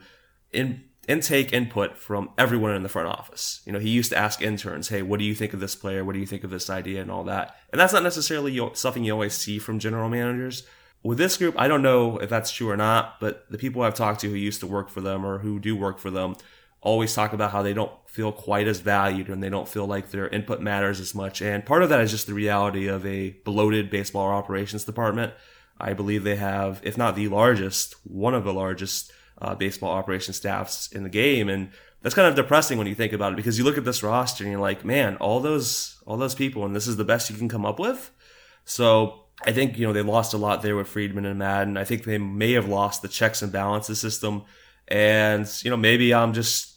[0.52, 3.60] in, intake input from everyone in the front office.
[3.64, 6.04] You know, he used to ask interns, hey, what do you think of this player?
[6.04, 7.56] What do you think of this idea and all that?
[7.72, 10.64] And that's not necessarily something you always see from general managers.
[11.02, 13.94] With this group, I don't know if that's true or not, but the people I've
[13.94, 16.36] talked to who used to work for them or who do work for them
[16.82, 20.10] always talk about how they don't feel quite as valued and they don't feel like
[20.10, 21.42] their input matters as much.
[21.42, 25.32] And part of that is just the reality of a bloated baseball operations department.
[25.78, 30.36] I believe they have, if not the largest, one of the largest uh, baseball operations
[30.36, 31.48] staffs in the game.
[31.48, 31.70] And
[32.02, 34.44] that's kind of depressing when you think about it because you look at this roster
[34.44, 37.36] and you're like, man, all those, all those people, and this is the best you
[37.36, 38.10] can come up with.
[38.64, 41.76] So I think, you know, they lost a lot there with Friedman and Maddon.
[41.76, 44.44] I think they may have lost the checks and balances system.
[44.88, 46.69] And, you know, maybe I'm just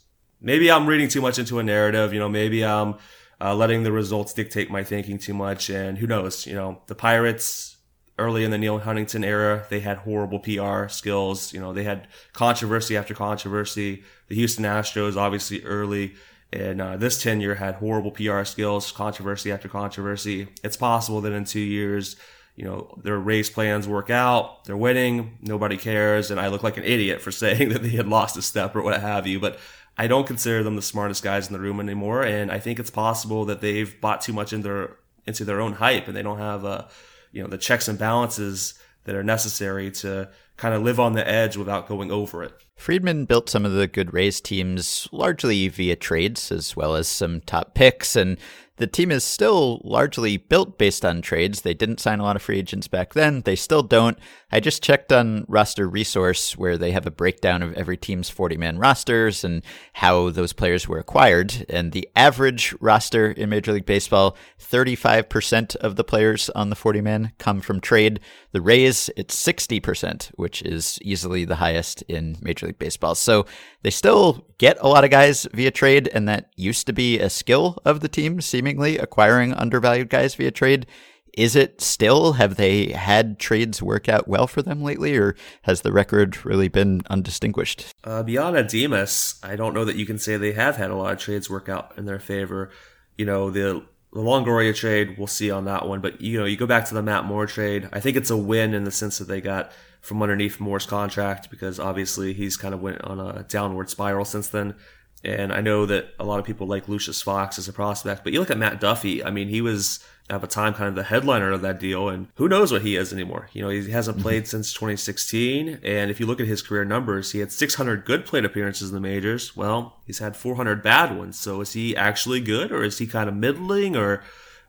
[0.44, 2.14] maybe I'm reading too much into a narrative.
[2.14, 2.96] You know, maybe I'm
[3.42, 5.70] uh, letting the results dictate my thinking too much.
[5.70, 6.46] And who knows?
[6.46, 7.78] You know, the Pirates
[8.20, 11.52] early in the Neal Huntington era, they had horrible PR skills.
[11.52, 14.04] You know, they had controversy after controversy.
[14.28, 16.14] The Houston Astros, obviously early
[16.54, 20.48] and uh, this tenure had horrible PR skills, controversy after controversy.
[20.64, 22.16] It's possible that in two years,
[22.56, 26.78] you know, their race plans work out, they're winning, nobody cares, and I look like
[26.78, 29.40] an idiot for saying that they had lost a step or what have you.
[29.40, 29.58] But
[29.98, 32.90] I don't consider them the smartest guys in the room anymore, and I think it's
[32.90, 36.40] possible that they've bought too much into their into their own hype, and they don't
[36.40, 36.86] have uh,
[37.32, 38.74] you know the checks and balances
[39.06, 42.54] that are necessary to kind of live on the edge without going over it.
[42.76, 47.42] Friedman built some of the good Rays teams largely via trades as well as some
[47.42, 48.38] top picks and
[48.78, 51.62] the team is still largely built based on trades.
[51.62, 53.42] They didn't sign a lot of free agents back then.
[53.42, 54.18] They still don't.
[54.54, 58.56] I just checked on Roster Resource where they have a breakdown of every team's 40
[58.56, 59.64] man rosters and
[59.94, 61.66] how those players were acquired.
[61.70, 67.02] And the average roster in Major League Baseball, 35% of the players on the 40
[67.02, 68.20] man come from trade.
[68.52, 73.16] The Rays, it's 60%, which is easily the highest in Major League Baseball.
[73.16, 73.48] So
[73.82, 77.32] they still get a lot of guys via trade, and that used to be a
[77.32, 80.86] skill of the team, seemingly acquiring undervalued guys via trade.
[81.34, 82.34] Is it still?
[82.34, 86.68] Have they had trades work out well for them lately, or has the record really
[86.68, 87.92] been undistinguished?
[88.04, 91.14] Uh, beyond Adames, I don't know that you can say they have had a lot
[91.14, 92.70] of trades work out in their favor.
[93.18, 93.84] You know, the
[94.14, 96.00] the Longoria trade, we'll see on that one.
[96.00, 97.90] But you know, you go back to the Matt Moore trade.
[97.92, 101.50] I think it's a win in the sense that they got from underneath Moore's contract
[101.50, 104.76] because obviously he's kind of went on a downward spiral since then.
[105.24, 108.34] And I know that a lot of people like Lucius Fox as a prospect, but
[108.34, 109.24] you look at Matt Duffy.
[109.24, 112.28] I mean, he was at the time kind of the headliner of that deal, and
[112.36, 113.50] who knows what he is anymore.
[113.54, 114.24] You know, he hasn't mm-hmm.
[114.24, 118.26] played since 2016, and if you look at his career numbers, he had 600 good
[118.26, 119.56] plate appearances in the majors.
[119.56, 121.38] Well, he's had 400 bad ones.
[121.38, 124.24] So is he actually good, or is he kind of middling, or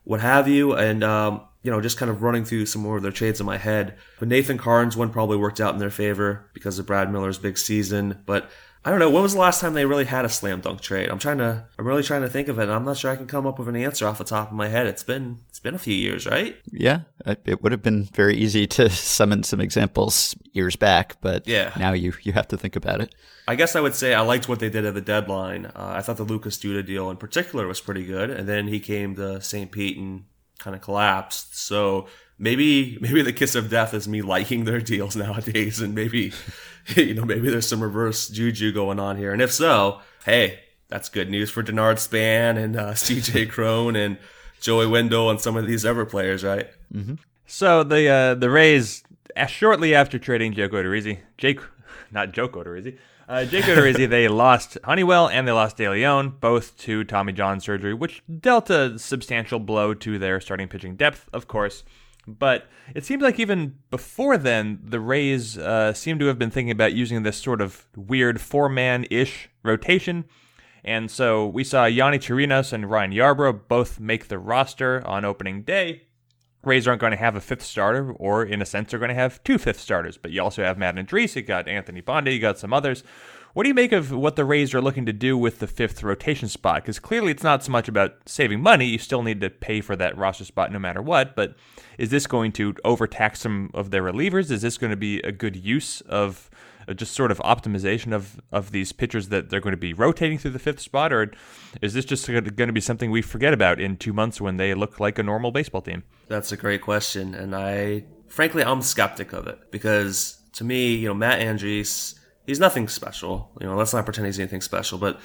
[0.05, 0.73] what have you?
[0.73, 3.47] And um, you know, just kind of running through some more of their trades in
[3.47, 3.97] my head.
[4.19, 7.59] But Nathan Karns one probably worked out in their favor because of Brad Miller's big
[7.59, 8.23] season.
[8.27, 8.51] But
[8.87, 9.09] I don't know.
[9.09, 11.09] When was the last time they really had a slam dunk trade?
[11.09, 11.65] I'm trying to.
[11.79, 12.69] I'm really trying to think of it.
[12.69, 14.69] I'm not sure I can come up with an answer off the top of my
[14.69, 14.87] head.
[14.87, 15.39] It's been.
[15.49, 16.55] It's been a few years, right?
[16.71, 21.73] Yeah, it would have been very easy to summon some examples years back, but yeah.
[21.79, 23.15] now you you have to think about it.
[23.49, 25.67] I guess I would say I liked what they did at the deadline.
[25.67, 28.81] Uh, I thought the Lucas Duda deal in particular was pretty good, and then he
[28.81, 29.71] came to St.
[29.71, 30.25] Pete and
[30.59, 31.57] kind of collapsed.
[31.59, 32.07] So
[32.39, 36.33] maybe maybe the kiss of death is me liking their deals nowadays, and maybe
[36.97, 39.33] you know maybe there's some reverse juju going on here.
[39.33, 43.47] And if so, hey, that's good news for Denard Span and uh, C.J.
[43.47, 44.19] Cron and
[44.61, 46.69] Joey Wendle and some of these other players, right?
[46.93, 47.15] Mm-hmm.
[47.47, 49.03] So the uh, the Rays
[49.49, 51.61] shortly after trading Joe Odorizzi, Jake,
[52.11, 52.99] not Joe Odorizzi,
[53.29, 57.59] uh, Jake Odorizzi, they lost Honeywell and they lost De Leon, both to Tommy John
[57.61, 61.85] surgery, which dealt a substantial blow to their starting pitching depth, of course.
[62.27, 66.71] But it seems like even before then, the Rays uh, seem to have been thinking
[66.71, 70.25] about using this sort of weird four man ish rotation.
[70.85, 75.63] And so we saw Yonny Chirinos and Ryan Yarbrough both make the roster on opening
[75.63, 76.03] day.
[76.63, 79.15] Rays aren't going to have a fifth starter, or in a sense, they're going to
[79.15, 80.17] have two fifth starters.
[80.17, 83.05] But you also have Matt Andriese, you got Anthony Banda, you got some others.
[83.55, 86.03] What do you make of what the Rays are looking to do with the fifth
[86.03, 86.83] rotation spot?
[86.83, 88.87] Because clearly it's not so much about saving money.
[88.87, 91.37] You still need to pay for that roster spot no matter what.
[91.37, 91.55] But
[91.97, 94.51] is this going to overtax some of their relievers?
[94.51, 96.51] Is this going to be a good use of
[96.89, 100.37] uh, just sort of optimization of, of these pitchers that they're going to be rotating
[100.37, 101.13] through the fifth spot?
[101.13, 101.33] Or
[101.81, 104.75] is this just going to be something we forget about in two months when they
[104.75, 106.03] look like a normal baseball team?
[106.27, 107.37] That's a great question.
[107.37, 112.61] And I, frankly, I'm skeptic of it because to me, you know, Matt Andriese he's
[112.61, 113.51] nothing special.
[113.61, 115.21] You know, let's not pretend he's anything special, but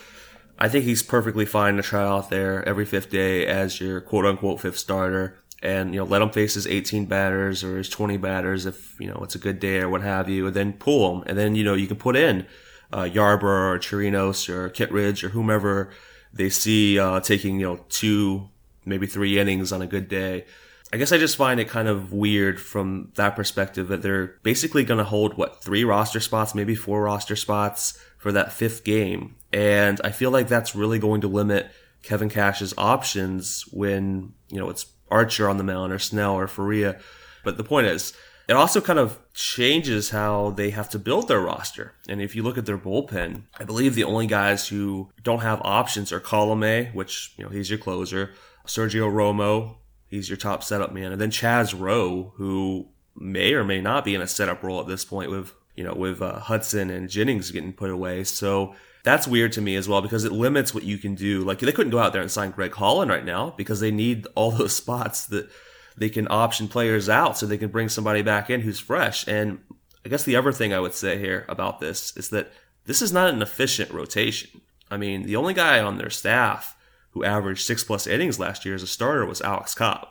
[0.58, 4.26] I think he's perfectly fine to try out there every fifth day as your quote
[4.26, 5.40] unquote fifth starter.
[5.62, 9.08] And, you know, let him face his 18 batters or his 20 batters if, you
[9.08, 11.24] know, it's a good day or what have you, and then pull him.
[11.28, 12.48] And then, you know, you can put in,
[12.94, 15.90] uh, Yarbrough or Chirinos or Kittredge or whomever
[16.34, 18.48] they see, uh, taking, you know, two,
[18.86, 20.46] maybe three innings on a good day.
[20.92, 24.84] I guess I just find it kind of weird from that perspective that they're basically
[24.84, 29.36] going to hold what three roster spots, maybe four roster spots for that fifth game.
[29.54, 31.70] And I feel like that's really going to limit
[32.02, 37.00] Kevin Cash's options when, you know, it's Archer on the mound or Snell or Faria.
[37.44, 38.14] But the point is,
[38.48, 41.94] it also kind of changes how they have to build their roster.
[42.08, 45.62] And if you look at their bullpen, I believe the only guys who don't have
[45.64, 48.32] options are Colome, which, you know, he's your closer,
[48.66, 49.76] Sergio Romo,
[50.10, 51.12] He's your top setup man.
[51.12, 54.88] And then Chaz Roe, who may or may not be in a setup role at
[54.88, 58.24] this point with, you know, with uh, Hudson and Jennings getting put away.
[58.24, 61.44] So that's weird to me as well because it limits what you can do.
[61.44, 64.28] Like they couldn't go out there and sign Greg Holland right now because they need
[64.36, 65.50] all those spots that
[65.96, 69.28] they can option players out so they can bring somebody back in who's fresh.
[69.28, 69.60] And
[70.06, 72.52] I guess the other thing I would say here about this is that
[72.86, 74.62] this is not an efficient rotation.
[74.90, 76.76] I mean, the only guy on their staff
[77.12, 80.08] who averaged six plus innings last year as a starter was Alex Cobb.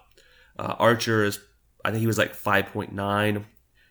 [0.59, 1.39] Uh, Archer is,
[1.85, 3.45] I think he was like 5.9.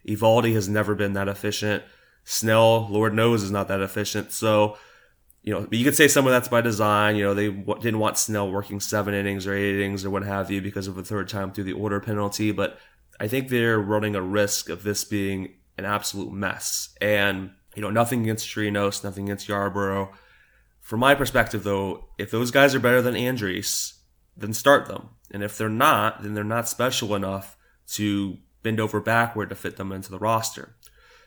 [0.08, 1.84] Eovaldi has never been that efficient.
[2.24, 4.32] Snell, Lord knows, is not that efficient.
[4.34, 4.78] So,
[5.42, 7.16] you know, you could say some of that's by design.
[7.16, 10.24] You know, they w- didn't want Snell working seven innings or eight innings or what
[10.24, 12.52] have you because of a third time through the order penalty.
[12.52, 12.78] But
[13.20, 16.90] I think they're running a risk of this being an absolute mess.
[17.00, 20.10] And, you know, nothing against Chirinos, nothing against Yarbrough
[20.88, 23.98] from my perspective, though, if those guys are better than Andriese,
[24.38, 25.10] then start them.
[25.30, 27.58] And if they're not, then they're not special enough
[27.96, 30.78] to bend over backward to fit them into the roster.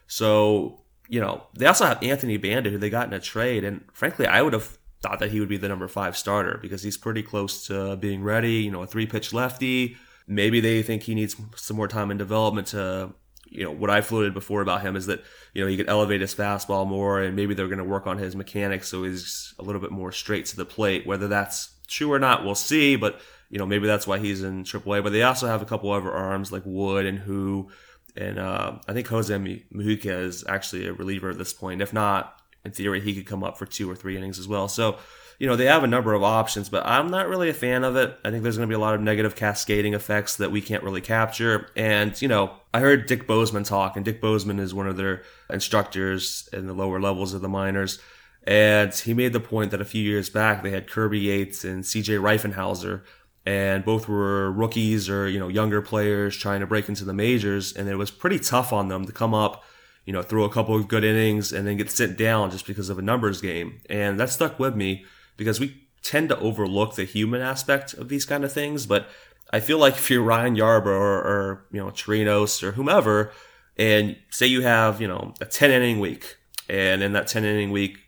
[0.07, 3.62] So, you know, they also have Anthony Banda, who they got in a trade.
[3.62, 6.82] And frankly, I would have thought that he would be the number five starter because
[6.82, 9.95] he's pretty close to being ready, you know, a three pitch lefty.
[10.27, 13.12] Maybe they think he needs some more time in development to
[13.51, 15.23] you know, what I floated before about him is that,
[15.53, 18.17] you know, he could elevate his fastball more and maybe they're going to work on
[18.17, 21.07] his mechanics so he's a little bit more straight to the plate.
[21.07, 22.95] Whether that's true or not, we'll see.
[22.95, 23.21] But,
[23.51, 25.03] you know, maybe that's why he's in AAA.
[25.03, 27.71] But they also have a couple other arms like Wood and Who.
[28.17, 31.83] And uh, I think Jose Mujica is actually a reliever at this point.
[31.83, 34.69] If not, in theory, he could come up for two or three innings as well.
[34.69, 34.99] So,
[35.41, 37.97] you know, they have a number of options, but I'm not really a fan of
[37.97, 38.15] it.
[38.23, 40.85] I think there's going to be a lot of negative cascading effects that we can't
[40.85, 41.71] really capture.
[41.75, 45.23] And, you know, I heard Dick Bosman talk, and Dick Bosman is one of their
[45.49, 47.99] instructors in the lower levels of the minors.
[48.45, 51.85] And he made the point that a few years back they had Kirby Yates and
[51.85, 53.03] CJ Riefenhauser,
[53.47, 57.75] and both were rookies or you know younger players trying to break into the majors,
[57.75, 59.65] and it was pretty tough on them to come up,
[60.05, 62.89] you know, throw a couple of good innings and then get sent down just because
[62.89, 65.05] of a numbers game, and that stuck with me
[65.36, 69.09] because we tend to overlook the human aspect of these kind of things, but
[69.52, 73.32] I feel like if you're Ryan Yarbrough or, or you know Chirinos or whomever,
[73.77, 76.36] and say you have you know a 10 inning week,
[76.69, 77.98] and in that 10 inning week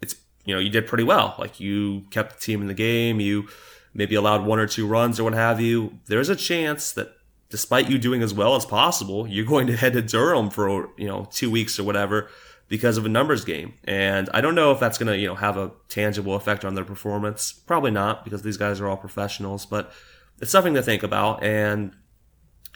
[0.00, 0.14] it's
[0.48, 1.34] you know, you did pretty well.
[1.38, 3.48] Like you kept the team in the game, you
[3.92, 5.98] maybe allowed one or two runs or what have you.
[6.06, 7.12] There's a chance that
[7.50, 11.06] despite you doing as well as possible, you're going to head to Durham for, you
[11.06, 12.30] know, two weeks or whatever
[12.68, 13.74] because of a numbers game.
[13.84, 16.74] And I don't know if that's going to, you know, have a tangible effect on
[16.74, 17.52] their performance.
[17.52, 19.92] Probably not because these guys are all professionals, but
[20.40, 21.42] it's something to think about.
[21.42, 21.94] And,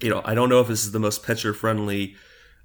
[0.01, 2.17] you know, I don't know if this is the most pitcher friendly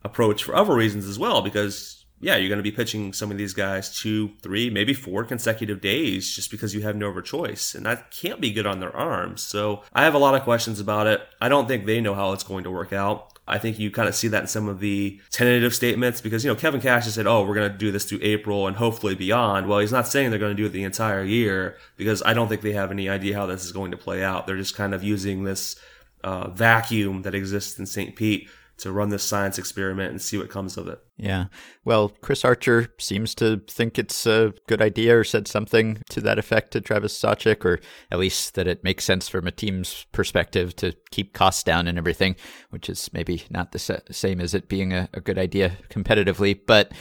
[0.04, 3.38] approach for other reasons as well because yeah, you're going to be pitching some of
[3.38, 7.76] these guys two, three, maybe four consecutive days just because you have no other choice.
[7.76, 9.44] And that can't be good on their arms.
[9.44, 11.22] So I have a lot of questions about it.
[11.40, 13.37] I don't think they know how it's going to work out.
[13.48, 16.52] I think you kind of see that in some of the tentative statements because, you
[16.52, 19.16] know, Kevin Cash has said, oh, we're going to do this through April and hopefully
[19.16, 19.68] beyond.
[19.68, 22.50] Well, he's not saying they're going to do it the entire year because I don't
[22.50, 24.48] think they have any idea how this is going to play out.
[24.48, 25.80] They're just kind of using this
[26.24, 28.16] uh, vacuum that exists in St.
[28.16, 31.00] Pete to run this science experiment and see what comes of it.
[31.18, 31.46] Yeah.
[31.84, 36.38] Well, Chris Archer seems to think it's a good idea or said something to that
[36.38, 37.80] effect to Travis Sawchik, or
[38.12, 41.98] at least that it makes sense from a team's perspective to keep costs down and
[41.98, 42.36] everything,
[42.70, 46.60] which is maybe not the same as it being a, a good idea competitively.
[46.68, 46.92] But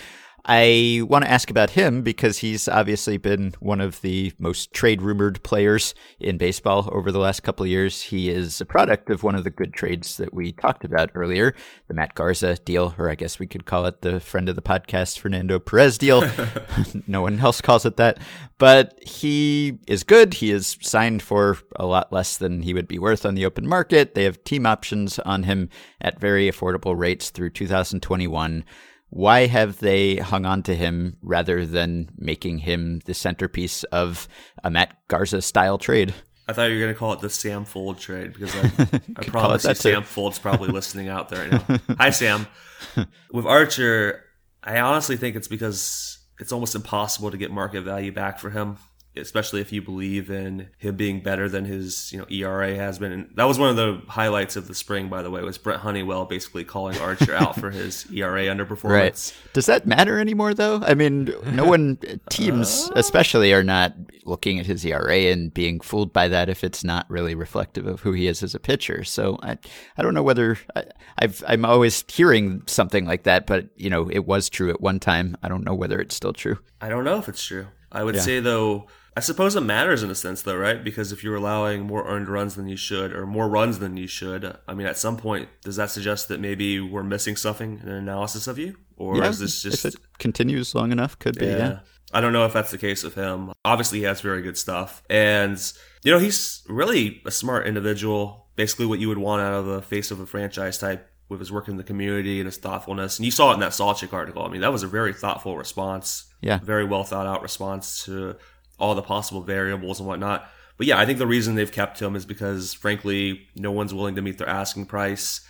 [0.49, 5.03] I want to ask about him because he's obviously been one of the most trade
[5.03, 8.01] rumored players in baseball over the last couple of years.
[8.01, 11.53] He is a product of one of the good trades that we talked about earlier,
[11.89, 14.63] the Matt Garza deal, or I guess we could call it the friend of the
[14.63, 16.23] podcast Fernando Perez deal.
[17.09, 18.19] no one else calls it that.
[18.59, 20.35] But he is good.
[20.35, 23.67] He is signed for a lot less than he would be worth on the open
[23.67, 24.15] market.
[24.15, 25.71] They have team options on him
[26.01, 28.65] at very affordable rates through 2021
[29.11, 34.29] why have they hung on to him rather than making him the centerpiece of
[34.65, 36.15] a Matt Garza style trade?
[36.49, 39.25] I thought you were going to call it the Sam Fuld trade because I, I
[39.25, 41.79] promise you Sam Fuld's probably listening out there right now.
[41.99, 42.47] Hi, Sam.
[43.33, 44.23] With Archer,
[44.63, 48.77] I honestly think it's because it's almost impossible to get market value back for him
[49.17, 53.13] especially if you believe in him being better than his you know ERA has been.
[53.13, 55.81] And that was one of the highlights of the spring, by the way, was Brent
[55.81, 58.91] Honeywell basically calling Archer out for his ERA underperformance.
[58.91, 59.35] Right.
[59.53, 60.81] Does that matter anymore, though?
[60.85, 61.99] I mean, no one
[62.31, 63.95] teams, uh, especially, are not
[64.25, 68.01] looking at his ERA and being fooled by that if it's not really reflective of
[68.01, 69.05] who he is as a pitcher.
[69.05, 69.59] So I,
[69.97, 70.85] I don't know whether I,
[71.19, 75.01] I've I'm always hearing something like that, but you know, it was true at one
[75.01, 75.37] time.
[75.43, 76.59] I don't know whether it's still true.
[76.81, 77.69] I don't know if it's true.
[77.93, 78.21] I would yeah.
[78.21, 80.85] say though I suppose it matters in a sense, though, right?
[80.85, 84.07] Because if you're allowing more earned runs than you should, or more runs than you
[84.07, 87.89] should, I mean, at some point, does that suggest that maybe we're missing something in
[87.89, 91.19] an analysis of you, or yeah, is this just if it continues long enough?
[91.19, 91.47] Could be.
[91.47, 91.57] Yeah.
[91.57, 91.79] yeah.
[92.13, 93.53] I don't know if that's the case with him.
[93.65, 95.59] Obviously, he has very good stuff, and
[96.05, 98.49] you know, he's really a smart individual.
[98.55, 101.51] Basically, what you would want out of the face of a franchise type with his
[101.51, 103.19] work in the community and his thoughtfulness.
[103.19, 104.45] And you saw it in that Sawchik article.
[104.45, 106.27] I mean, that was a very thoughtful response.
[106.41, 106.59] Yeah.
[106.59, 108.37] Very well thought out response to
[108.79, 110.49] all the possible variables and whatnot.
[110.77, 114.17] But yeah, I think the reason they've kept him is because, frankly, no one's willing
[114.17, 115.41] to meet their asking price.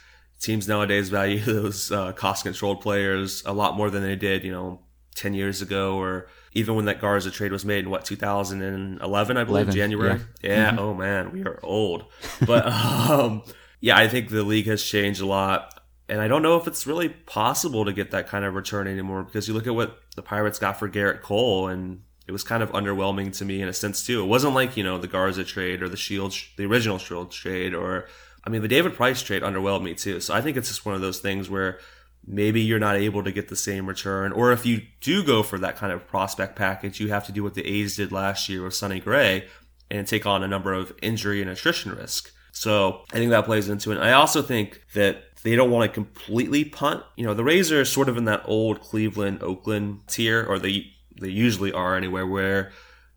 [0.40, 4.52] Teams nowadays value those uh, cost controlled players a lot more than they did, you
[4.52, 4.80] know,
[5.16, 9.44] 10 years ago or even when that Garza trade was made in what 2011 I
[9.44, 10.78] believe 11, January yeah, yeah mm-hmm.
[10.78, 12.04] oh man we are old
[12.46, 13.42] but um,
[13.80, 16.86] yeah I think the league has changed a lot and I don't know if it's
[16.86, 20.22] really possible to get that kind of return anymore because you look at what the
[20.22, 23.72] Pirates got for Gerrit Cole and it was kind of underwhelming to me in a
[23.72, 24.22] sense too.
[24.22, 27.74] It wasn't like you know the Garza trade or the Shields, the original Shield trade,
[27.74, 28.06] or
[28.44, 30.20] I mean the David Price trade underwhelmed me too.
[30.20, 31.78] So I think it's just one of those things where
[32.26, 35.58] maybe you're not able to get the same return, or if you do go for
[35.58, 38.64] that kind of prospect package, you have to do what the A's did last year
[38.64, 39.46] with Sonny Gray
[39.90, 42.32] and take on a number of injury and attrition risk.
[42.50, 43.98] So I think that plays into it.
[43.98, 47.04] I also think that they don't want to completely punt.
[47.14, 50.86] You know, the Rays are sort of in that old Cleveland, Oakland tier, or the
[51.20, 52.72] they usually are anywhere, where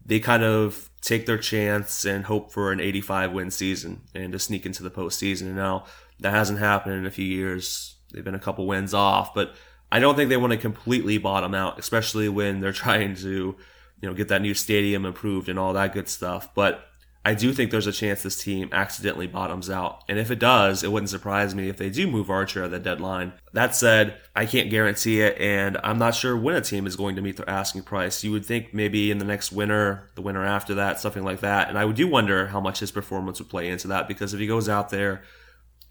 [0.05, 4.39] they kind of take their chance and hope for an 85 win season and to
[4.39, 5.43] sneak into the postseason.
[5.43, 5.85] And now
[6.19, 7.95] that hasn't happened in a few years.
[8.13, 9.55] They've been a couple wins off, but
[9.91, 13.55] I don't think they want to completely bottom out, especially when they're trying to,
[14.01, 16.53] you know, get that new stadium improved and all that good stuff.
[16.53, 16.88] But
[17.25, 20.03] I do think there's a chance this team accidentally bottoms out.
[20.07, 22.79] And if it does, it wouldn't surprise me if they do move Archer at the
[22.79, 23.33] deadline.
[23.51, 27.17] That said, I can't guarantee it, and I'm not sure when a team is going
[27.17, 28.23] to meet their asking price.
[28.23, 31.67] You would think maybe in the next winter, the winter after that, something like that.
[31.67, 34.47] And I do wonder how much his performance would play into that because if he
[34.47, 35.21] goes out there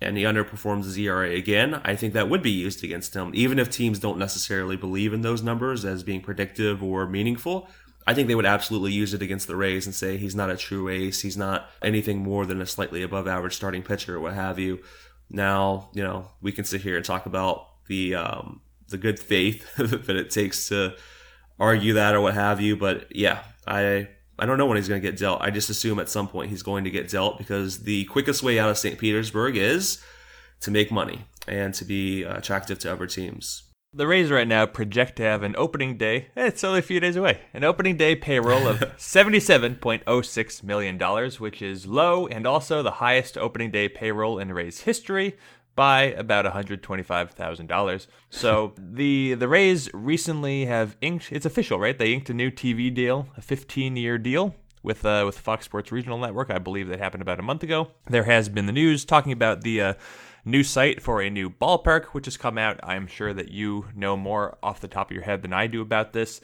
[0.01, 3.33] and he underperforms his ERA again, I think that would be used against him.
[3.35, 7.69] Even if teams don't necessarily believe in those numbers as being predictive or meaningful,
[8.09, 10.57] I think they would absolutely use it against the Rays and say he's not a
[10.57, 11.21] true ace.
[11.21, 14.81] He's not anything more than a slightly above average starting pitcher or what have you.
[15.29, 19.69] Now, you know, we can sit here and talk about the um, the good faith
[19.77, 20.97] that it takes to
[21.61, 22.79] argue that or what have you.
[22.79, 24.09] But yeah, I
[24.39, 25.43] I don't know when he's going to get dealt.
[25.43, 28.59] I just assume at some point he's going to get dealt because the quickest way
[28.59, 28.99] out of St.
[28.99, 30.03] Petersburg is
[30.63, 33.65] to make money and to be attractive to other teams.
[33.95, 36.29] The Rays right now project to have an opening day.
[36.37, 37.41] Eh, it's only a few days away.
[37.55, 43.71] An opening day payroll of $77.06 million, which is low and also the highest opening
[43.71, 45.39] day payroll in Rays history
[45.75, 48.07] by about $125,000.
[48.29, 51.99] So the the Rays recently have inked it's official, right?
[51.99, 56.19] They inked a new TV deal, a 15-year deal with uh, with Fox Sports Regional
[56.19, 56.51] Network.
[56.51, 57.93] I believe that happened about a month ago.
[58.07, 59.95] There has been the news talking about the uh,
[60.49, 62.81] new site for a new ballpark, which has come out.
[62.83, 65.81] I'm sure that you know more off the top of your head than I do
[65.81, 66.41] about this.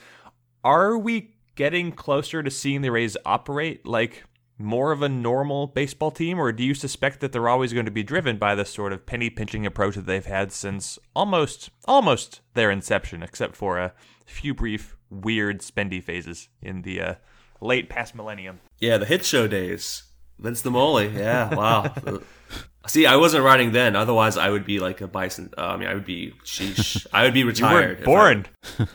[0.62, 4.24] Are we getting closer to seeing the Rays operate like
[4.58, 7.90] more of a normal baseball team, or do you suspect that they're always going to
[7.90, 12.40] be driven by this sort of penny pinching approach that they've had since almost almost
[12.54, 13.92] their inception, except for a
[14.26, 17.14] few brief weird spendy phases in the uh,
[17.60, 18.60] late past millennium?
[18.78, 20.04] Yeah, the hit show days.
[20.38, 20.70] Vince the.
[21.14, 21.94] Yeah, wow.
[22.86, 23.96] See, I wasn't riding then.
[23.96, 25.52] Otherwise, I would be like a bison.
[25.56, 26.34] Uh, I mean, I would be.
[26.44, 27.06] Sheesh.
[27.12, 28.00] I would be retired.
[28.00, 28.46] you born.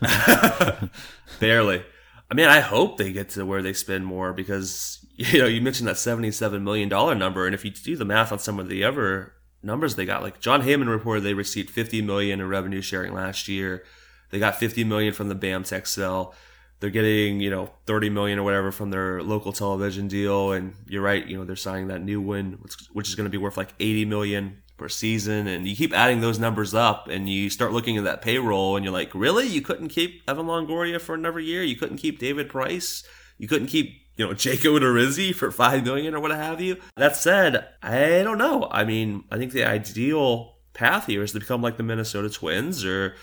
[0.02, 0.90] I,
[1.40, 1.84] barely.
[2.30, 5.62] I mean, I hope they get to where they spend more because you know you
[5.62, 8.70] mentioned that seventy-seven million dollar number, and if you do the math on some of
[8.70, 9.34] the other
[9.64, 13.48] numbers they got, like Jon Heyman reported they received fifty million in revenue sharing last
[13.48, 13.84] year.
[14.30, 16.36] They got fifty million from the BAMTech sale
[16.80, 20.52] they're getting you know 30 million or whatever from their local television deal.
[20.52, 22.60] And you're right you know they're signing that new one
[22.94, 25.48] which is going to be worth like 80 million per season.
[25.48, 28.84] And you keep adding those numbers up and you start looking at that payroll and
[28.84, 29.48] you're like really?
[29.48, 31.64] You couldn't keep evan longoria for another year?
[31.64, 33.04] You couldn't keep david price?
[33.38, 36.78] You couldn't keep you know Jake Odorizzi for 5 million or what have you?
[36.96, 38.68] That said i don't know.
[38.72, 42.86] I mean i think the ideal path here is to become like the minnesota twins
[42.86, 43.14] or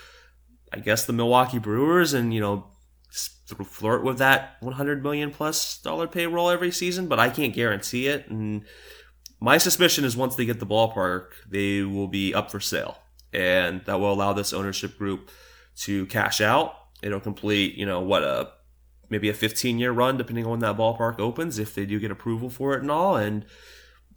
[0.71, 2.67] i guess the milwaukee brewers and you know
[3.09, 8.29] flirt with that 100 million plus dollar payroll every season, but I can't guarantee it.
[8.29, 8.63] And
[9.39, 12.97] my suspicion is once they get the ballpark, they will be up for sale,
[13.33, 15.29] and that will allow this ownership group
[15.77, 16.73] to cash out.
[17.01, 18.51] It'll complete, you know, what a
[19.09, 22.11] maybe a 15 year run, depending on when that ballpark opens, if they do get
[22.11, 23.15] approval for it and all.
[23.15, 23.45] And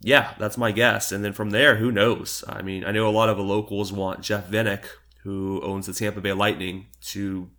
[0.01, 1.11] yeah, that's my guess.
[1.11, 2.43] And then from there, who knows?
[2.47, 4.85] I mean, I know a lot of the locals want Jeff Vinik,
[5.23, 7.49] who owns the Tampa Bay Lightning, to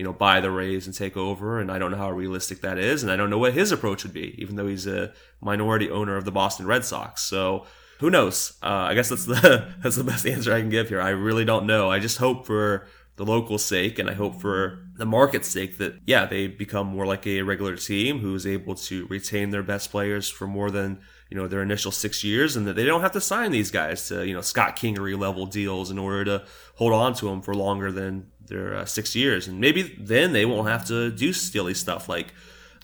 [0.00, 1.60] you know, buy the Rays and take over.
[1.60, 3.02] And I don't know how realistic that is.
[3.02, 5.12] And I don't know what his approach would be, even though he's a
[5.42, 7.20] minority owner of the Boston Red Sox.
[7.20, 7.66] So
[7.98, 8.54] who knows?
[8.62, 11.02] Uh, I guess that's the that's the best answer I can give here.
[11.02, 11.90] I really don't know.
[11.90, 12.86] I just hope for
[13.16, 17.04] the local sake and I hope for the market's sake that yeah they become more
[17.04, 21.00] like a regular team who is able to retain their best players for more than
[21.28, 24.08] you know their initial six years and that they don't have to sign these guys
[24.08, 26.46] to you know Scott Kingery level deals in order to
[26.76, 30.44] hold on to them for longer than their uh, six years, and maybe then they
[30.44, 32.34] won't have to do silly stuff like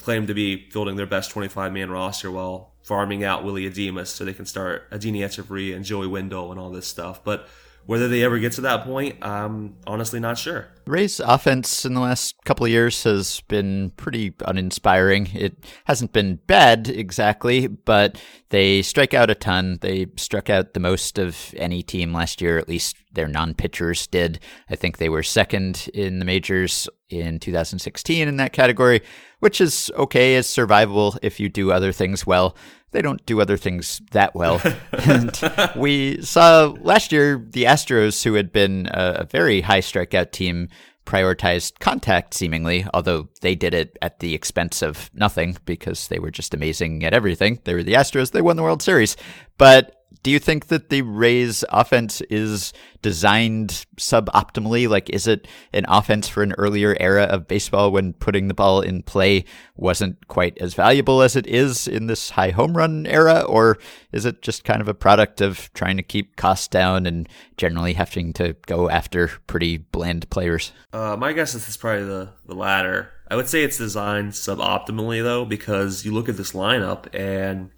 [0.01, 4.25] claim to be fielding their best 25 man roster while farming out Willy Adames so
[4.25, 7.23] they can start Adeiny Hechavarria and Joey Wendle and all this stuff.
[7.25, 7.49] But
[7.87, 10.69] whether they ever get to that point, I'm honestly not sure.
[10.87, 15.29] Ray's offense in the last couple of years has been pretty uninspiring.
[15.35, 19.79] It hasn't been bad exactly, but they strike out a ton.
[19.81, 24.07] They struck out the most of any team last year, at least their non pitchers
[24.07, 24.41] did.
[24.69, 29.01] I think they were second in the majors in 2016 in that category,
[29.41, 32.57] which is okay as survivable if you do other things well
[32.97, 34.59] they don't do other things that well.
[35.05, 35.39] and
[35.77, 40.71] we saw last year the Astros, who had been a, a very high strikeout team,
[41.05, 46.31] prioritized contact seemingly, although they did it at the expense of nothing because they were
[46.31, 47.61] just amazing at everything.
[47.65, 49.15] They were the Astros, they won the World Series.
[49.59, 49.96] But
[50.27, 54.89] do you think that the Rays offense is designed suboptimally?
[54.89, 58.81] Like, is it an offense for an earlier era of baseball when putting the ball
[58.81, 59.45] in play
[59.77, 63.43] wasn't quite as valuable as it is in this high home run era?
[63.43, 63.79] Or
[64.11, 67.93] is it just kind of a product of trying to keep costs down and generally
[67.93, 70.73] having to go after pretty bland players?
[70.93, 73.13] Uh, my guess is it's probably the, the latter.
[73.29, 77.71] I would say it's designed suboptimally though, because you look at this lineup and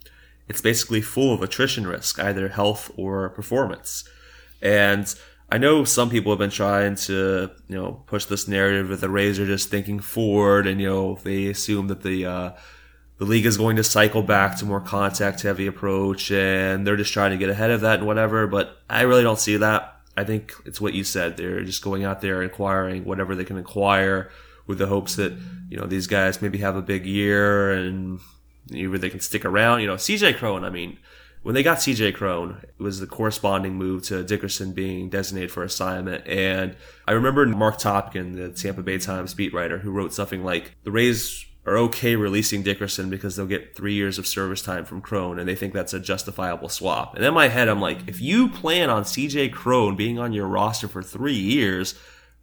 [0.49, 4.09] it's basically full of attrition risk, either health or performance.
[4.63, 5.13] And
[5.51, 9.11] I know some people have been trying to, you know, push this narrative that the
[9.11, 12.51] Rays are just thinking forward and, you know, they assume that the, uh,
[13.19, 17.13] the league is going to cycle back to more contact heavy approach and they're just
[17.13, 18.47] trying to get ahead of that and whatever.
[18.47, 19.97] But I really don't see that.
[20.17, 21.37] I think it's what you said.
[21.37, 24.31] They're just going out there acquiring whatever they can acquire
[24.67, 25.33] with the hopes that,
[25.71, 28.21] you know, these guys maybe have a big year and
[28.73, 29.81] either they can stick around.
[29.81, 30.99] You know, CJ Cron, I mean,
[31.43, 35.63] when they got CJ Cron, it was the corresponding move to Dickerson being designated for
[35.63, 36.27] assignment.
[36.27, 36.77] And
[37.07, 40.91] I remember Marc Topkin, the Tampa Bay Times beat writer, who wrote something like the
[40.91, 45.39] Rays are okay releasing Dickerson because they'll get three years of service time from Cron,
[45.39, 47.15] and they think that's a justifiable swap.
[47.15, 50.47] And in my head, I'm like, if you plan on CJ Cron being on your
[50.47, 51.95] roster for three years,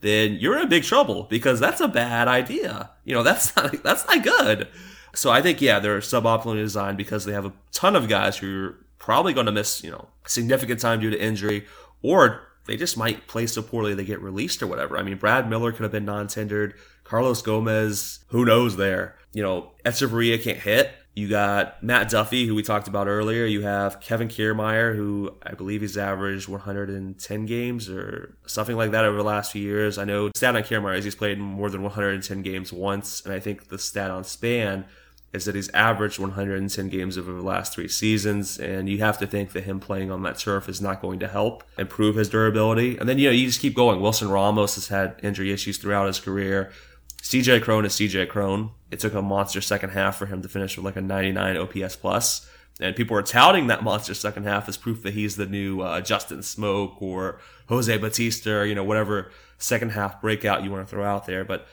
[0.02, 2.91] then you're in big trouble because that's a bad idea.
[3.03, 4.68] You know, that's not, that's not good.
[5.16, 8.66] So I think, yeah, they're suboptimally designed because they have a ton of guys who
[8.66, 11.66] are probably going to miss, you know, significant time due to injury,
[12.02, 14.98] or they just might play so poorly they get released or whatever.
[14.98, 16.74] I mean, Brad Miller could have been non-tendered.
[17.04, 19.16] Carlos Gomez, who knows there?
[19.34, 20.92] You know, Hechavarria can't hit.
[21.14, 23.46] You got Matt Duffy, who we talked about earlier.
[23.46, 29.06] You have Kevin Kiermaier, who I believe he's averaged 110 games or something like that
[29.06, 29.98] over the last few years.
[29.98, 33.40] I know stat on Kiermaier is he's played more than 110 games once, and I
[33.40, 34.84] think the stat on Span
[35.36, 39.28] is that he's averaged 110 games over the last three seasons, and you have to
[39.28, 42.98] think that him playing on that turf is not going to help improve his durability.
[42.98, 44.02] And then you know you just keep going.
[44.02, 46.72] Wilson Ramos has had injury issues throughout his career.
[47.22, 48.72] CJ Cron is CJ Cron.
[48.91, 51.98] It took a monster second half for him to finish with like a 99 OPS
[51.98, 52.49] plus,
[52.80, 55.99] and people are touting that monster second half as proof that he's the new uh,
[55.99, 60.90] Justin Smoak or Jose Bautista, or, you know whatever second half breakout you want to
[60.90, 61.44] throw out there.
[61.44, 61.68] But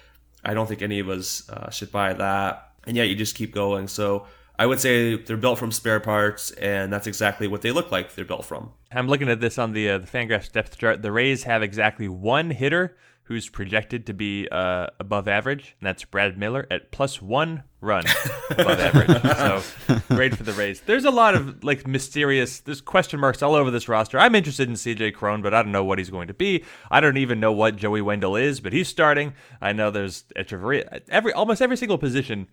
[0.45, 3.55] I don't think any of us uh, should buy that and yet you just keep
[3.55, 3.89] going.
[3.89, 4.27] So
[4.59, 8.15] I would say they're built from spare parts, and that's exactly what they look like
[8.15, 8.73] they're built from.
[8.93, 11.03] I'm looking at this on the uh, the Fangraphs depth chart.
[11.03, 16.05] The Rays have exactly one hitter who's projected to be uh, above average, and that's
[16.05, 18.05] Brad Miller at plus one run
[18.51, 19.23] above average.
[19.23, 20.81] So great for the Rays.
[20.83, 22.61] There's a lot of like mysterious.
[22.61, 24.19] There's question marks all over this roster.
[24.19, 25.13] I'm interested in C.J.
[25.13, 26.65] Cron, but I don't know what he's going to be.
[26.91, 29.35] I don't even know what Joey Wendle is, but he's starting.
[29.61, 31.01] I know there's Hechavarria.
[31.09, 32.49] Every almost every single position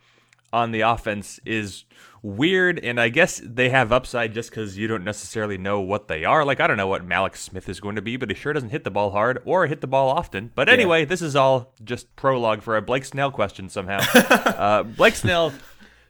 [0.51, 1.85] on the offense is
[2.21, 6.25] weird, and I guess they have upside just because you don't necessarily know what they
[6.25, 6.43] are.
[6.43, 8.69] Like I don't know what Mallex Smith is going to be, but he sure doesn't
[8.69, 10.51] hit the ball hard or hit the ball often.
[10.55, 11.05] But anyway, yeah.
[11.05, 13.99] this is all just prologue for a Blake Snell question somehow.
[14.15, 15.53] uh, Blake Snell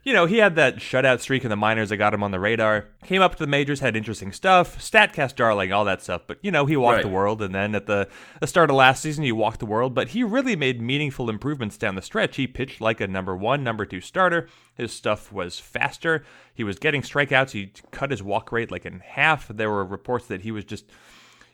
[0.02, 2.40] you know, he had that shutout streak in the minors that got him on the
[2.40, 2.86] radar.
[3.04, 6.22] Came up to the majors, had interesting stuff, Statcast darling, all that stuff.
[6.26, 7.02] But you know, he walked right.
[7.02, 8.08] the world, and then at the,
[8.40, 9.94] the start of last season, he walked the world.
[9.94, 12.36] But he really made meaningful improvements down the stretch.
[12.36, 14.48] He pitched like a number one, number two starter.
[14.74, 16.24] His stuff was faster.
[16.54, 17.50] He was getting strikeouts.
[17.50, 19.48] He cut his walk rate like in half.
[19.48, 20.86] There were reports that he was just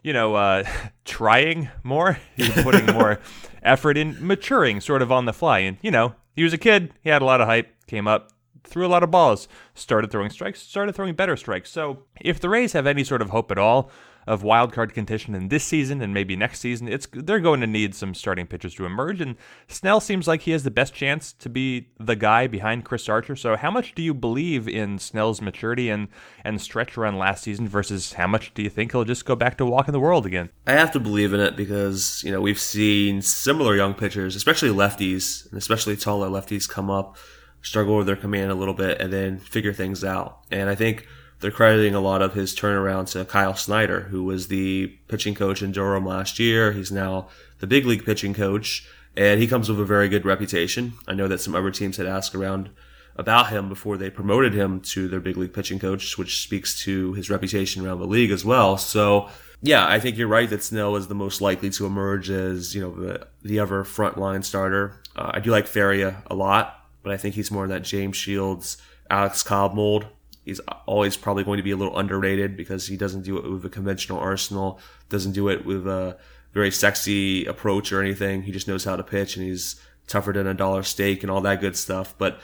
[0.02, 0.62] you know, uh,
[1.05, 3.18] trying more, he was putting more
[3.64, 5.59] effort in, maturing sort of on the fly.
[5.59, 8.31] And, you know, he was a kid, he had a lot of hype, came up,
[8.66, 11.70] threw a lot of balls, started throwing strikes, started throwing better strikes.
[11.70, 13.90] So if the Rays have any sort of hope at all
[14.26, 17.66] of wild card contention in this season and maybe next season, it's they're going to
[17.66, 19.20] need some starting pitchers to emerge.
[19.20, 19.36] And
[19.68, 23.36] Snell seems like he has the best chance to be the guy behind Chris Archer.
[23.36, 26.09] So how much do you believe in Snell's maturity and
[26.44, 29.56] and stretch run last season versus how much do you think he'll just go back
[29.59, 30.51] to walking the world again?
[30.66, 34.70] I have to believe in it because you know we've seen similar young pitchers, especially
[34.70, 37.16] lefties, and especially taller lefties, come up
[37.62, 40.39] struggle with their command a little bit and then figure things out.
[40.51, 41.07] And I think
[41.41, 45.62] they're crediting a lot of his turnaround to Kyle Snyder, who was the pitching coach
[45.62, 46.73] in Durham last year.
[46.73, 47.28] He's now
[47.59, 50.95] the big league pitching coach, and he comes with a very good reputation.
[51.07, 52.70] I know that some other teams had asked around
[53.16, 57.15] about him before they promoted him to their big league pitching coach, which speaks to
[57.15, 58.77] his reputation around the league as well.
[58.77, 59.28] So,
[59.62, 62.81] yeah, I think you're right that Snell is the most likely to emerge as you
[62.83, 65.01] know the the ever frontline starter.
[65.15, 68.16] Uh, I do like Faria a lot but I think he's more in that James
[68.16, 68.78] Shields,
[69.09, 70.09] Alex Cobb mold.
[70.45, 70.59] He's
[70.89, 73.69] always probably going to be a little underrated because he doesn't do it with a
[73.69, 76.19] conventional arsenal, doesn't do it with a
[76.53, 78.43] very sexy approach or anything.
[78.43, 81.41] He just knows how to pitch and he's tougher than a dollar steak and all
[81.43, 82.12] that good stuff.
[82.19, 82.41] But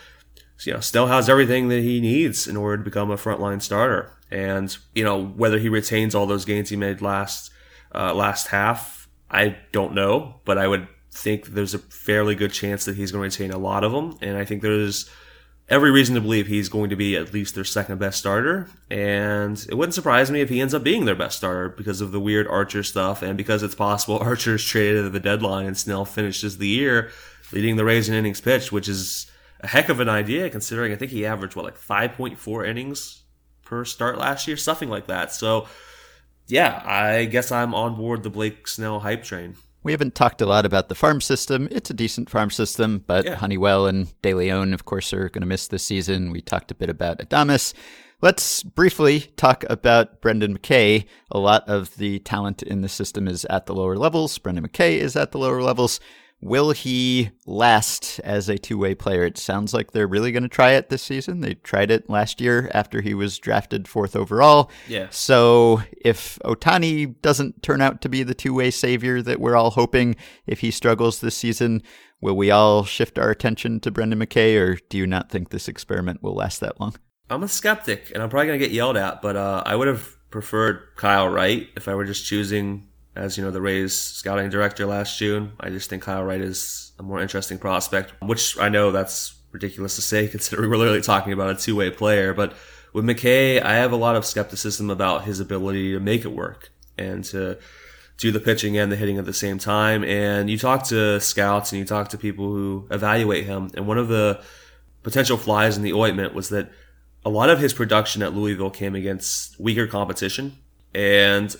[0.63, 4.13] you know, Snell has everything that he needs in order to become a frontline starter.
[4.31, 7.51] And you know whether he retains all those gains he made last
[7.93, 12.85] uh, last half, I don't know, but I would think there's a fairly good chance
[12.87, 14.19] that he's going to retain a lot of them.
[14.23, 15.09] And I think there's
[15.69, 18.69] every reason to believe he's going to be at least their second best starter.
[18.91, 22.13] And it wouldn't surprise me if he ends up being their best starter because of
[22.13, 26.05] the weird Archer stuff and because it's possible Archer's traded at the deadline and Snell
[26.05, 27.11] finishes the year
[27.53, 29.31] leading the Rays in innings pitched, which is
[29.61, 33.23] a heck of an idea considering I think he averaged, what, like 5.4 innings
[33.63, 34.57] per start last year?
[34.57, 35.33] Something like that.
[35.33, 35.69] So,
[36.47, 39.57] yeah, I guess I'm on board the Blake Snell hype train.
[39.83, 41.69] We haven't talked a lot about the farm system.
[41.71, 43.35] It's a decent farm system, but Yeah.
[43.35, 46.31] Honeywell and De Leon, of course, are going to miss this season.
[46.31, 47.75] We talked a bit about Adames.
[48.21, 51.07] Let's briefly talk about Brendan McKay.
[51.33, 54.39] A lot of the talent in the system is at the lower levels.
[54.39, 55.99] Brendan McKay is at the lower levels.
[56.43, 59.23] Will he last as a two way player?
[59.23, 61.41] It sounds like they're really going to try it this season.
[61.41, 64.69] They tried it last year after he was drafted fourth overall.
[64.89, 65.07] Yeah.
[65.11, 69.71] So if Ohtani doesn't turn out to be the two way savior that we're all
[69.71, 71.81] hoping, if he struggles this season,
[72.21, 75.69] will we all shift our attention to Brendan McKay, or do you not think this
[75.69, 76.97] experiment will last that long?
[77.31, 80.17] I'm a skeptic, and I'm probably gonna get yelled at, but uh, I would have
[80.31, 84.87] preferred Kyle Wright if I were just choosing as you know the Rays scouting director
[84.87, 85.53] last June.
[85.61, 89.97] I just think Kyle Wright is a more interesting prospect, which I know that's ridiculous
[89.97, 92.33] to say considering we're literally talking about a two way player.
[92.33, 92.55] But
[92.93, 96.71] with McKay, I have a lot of skepticism about his ability to make it work
[96.99, 97.59] and to
[98.19, 100.05] do the pitching and the hitting at the same time.
[100.05, 103.99] And you talk to scouts and you talk to people who evaluate him, and one
[103.99, 104.43] of the
[105.03, 106.71] potential flies in the ointment was that
[107.25, 110.57] a lot of his production at Louisville came against weaker competition.
[110.95, 111.55] And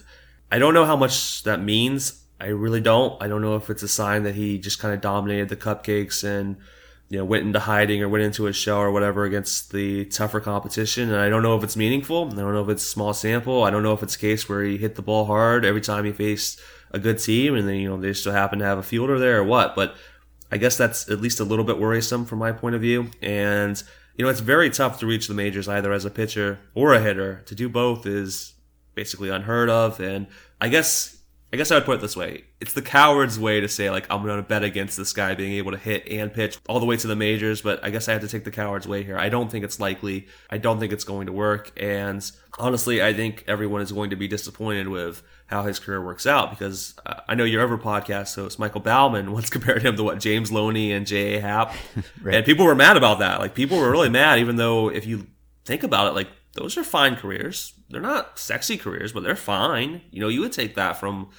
[0.53, 2.27] I don't know how much that means.
[2.39, 3.21] I really don't.
[3.23, 6.23] I don't know if it's a sign that he just kind of dominated the cupcakes
[6.25, 6.59] and,
[7.09, 10.41] you know, went into hiding or went into a shell or whatever against the tougher
[10.41, 11.11] competition.
[11.11, 12.27] And I don't know if it's meaningful.
[12.27, 13.65] I don't know if it's a small sample.
[13.65, 16.05] I don't know if it's a case where he hit the ball hard every time
[16.05, 16.61] he faced
[16.91, 19.39] a good team and then, you know, they so happen to have a fielder there
[19.39, 19.75] or what.
[19.75, 19.97] But
[20.51, 23.11] I guess that's at least a little bit worrisome from my point of view.
[23.23, 23.83] And,
[24.17, 27.01] you know, it's very tough to reach the majors either as a pitcher or a
[27.01, 27.41] hitter.
[27.47, 28.53] To do both is
[28.95, 30.01] basically unheard of.
[30.01, 30.27] And
[30.61, 31.19] I guess,
[31.53, 32.45] I guess I would put it this way.
[32.61, 35.53] It's the coward's way to say, like, I'm going to bet against this guy being
[35.55, 37.61] able to hit and pitch all the way to the majors.
[37.61, 39.19] But I guess I have to take the coward's way here.
[39.19, 40.29] I don't think it's likely.
[40.49, 41.73] I don't think it's going to work.
[41.79, 42.25] And
[42.59, 46.51] honestly, I think everyone is going to be disappointed with how his career works out
[46.51, 50.21] because uh, I know your Ever podcast host, Michael Bauman, once compared him to what
[50.21, 51.41] James Loney and J.A.
[51.41, 51.75] Happ.
[52.25, 53.41] And people were mad about that.
[53.41, 55.27] Like, people were really mad, even though if you
[55.65, 57.75] think about it, like, those are fine careers.
[57.89, 60.03] They're not sexy careers, but they're fine.
[60.11, 61.31] You know, you would take that from,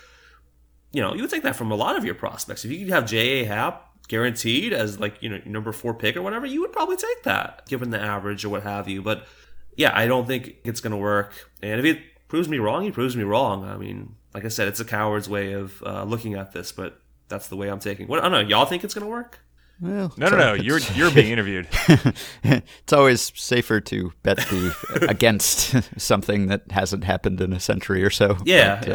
[0.91, 2.65] you know, you would take that from a lot of your prospects.
[2.65, 3.45] If you could have J.A.
[3.45, 7.23] Happ guaranteed as like, you know, number four pick or whatever, you would probably take
[7.23, 9.01] that given the average or what have you.
[9.01, 9.27] But
[9.75, 11.51] yeah, I don't think it's going to work.
[11.61, 13.63] And if he proves me wrong, he proves me wrong.
[13.65, 16.99] I mean, like I said, it's a coward's way of uh, looking at this, but
[17.27, 18.07] that's the way I'm taking.
[18.07, 18.47] What I don't know.
[18.47, 19.39] Y'all think it's going to work?
[19.81, 20.53] Well, No, no, no.
[20.53, 21.67] You're you're being interviewed.
[22.43, 28.09] it's always safer to bet the against something that hasn't happened in a century or
[28.09, 28.37] so.
[28.45, 28.89] Yeah, But,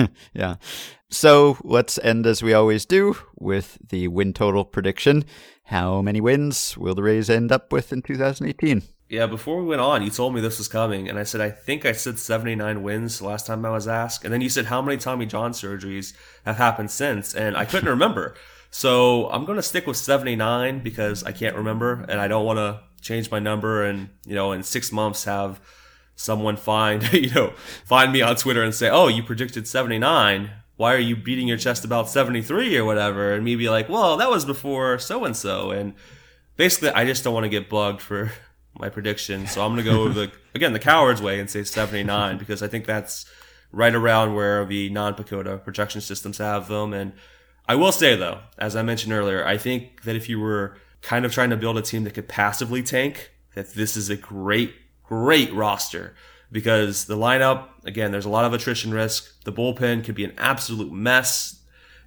[0.00, 0.54] uh, yeah.
[1.10, 5.24] So let's end as we always do with the win total prediction.
[5.64, 8.82] How many wins will the Rays end up with in 2018?
[9.10, 11.48] Yeah, before we went on, you told me this was coming, and I said I
[11.50, 14.66] think I said 79 wins the last time I was asked, and then you said
[14.66, 16.12] how many Tommy John surgeries
[16.44, 18.34] have happened since, and I couldn't remember.
[18.70, 22.80] So I'm gonna stick with 79 because I can't remember, and I don't want to
[23.00, 25.60] change my number, and you know, in six months have
[26.16, 27.52] someone find you know
[27.84, 30.50] find me on Twitter and say, oh, you predicted 79.
[30.76, 33.32] Why are you beating your chest about 73 or whatever?
[33.32, 35.94] And me be like, well, that was before so and so, and
[36.56, 38.30] basically, I just don't want to get bugged for
[38.78, 39.46] my prediction.
[39.46, 42.68] So I'm going to go the again the coward's way and say 79 because I
[42.68, 43.24] think that's
[43.72, 46.92] right around where the non-PECOTA projection systems have them.
[46.92, 47.12] And
[47.68, 51.24] I will say though, as I mentioned earlier, I think that if you were kind
[51.24, 54.74] of trying to build a team that could passively tank, that this is a great,
[55.04, 56.14] great roster
[56.50, 59.42] because the lineup again, there's a lot of attrition risk.
[59.44, 61.60] The bullpen could be an absolute mess.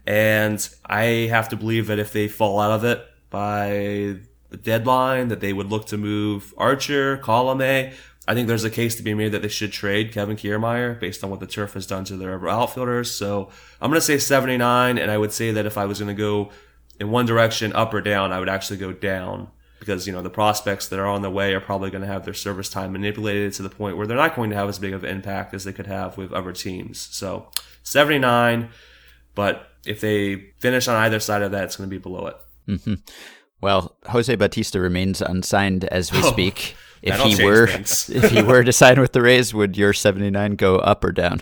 [0.06, 4.18] And I have to believe that if they fall out of it by
[4.50, 7.94] the deadline, that they would look to move Archer, Colome.
[8.27, 11.23] I think there's a case to be made that they should trade Kevin Kiermaier based
[11.23, 13.11] on what the turf has done to their outfielders.
[13.11, 13.49] So
[13.81, 16.19] I'm going to say 79, and I would say that if I was going to
[16.19, 16.52] go
[16.99, 19.49] in one direction, up or down, I would actually go down
[19.80, 22.23] because you know the prospects that are on the way are probably going to have
[22.23, 24.93] their service time manipulated to the point where they're not going to have as big
[24.93, 26.99] of an impact as they could have with other teams.
[26.99, 27.49] So
[27.81, 28.69] 79,
[29.34, 32.38] but if they finish on either side of that, it's going to be below it.
[32.68, 32.93] Mm-hmm.
[33.60, 36.76] Well, Jose Bautista remains unsigned as we Oh, speak.
[37.02, 40.56] If that'll he were if he were to sign with the Rays, would your 79
[40.56, 41.41] go up or down?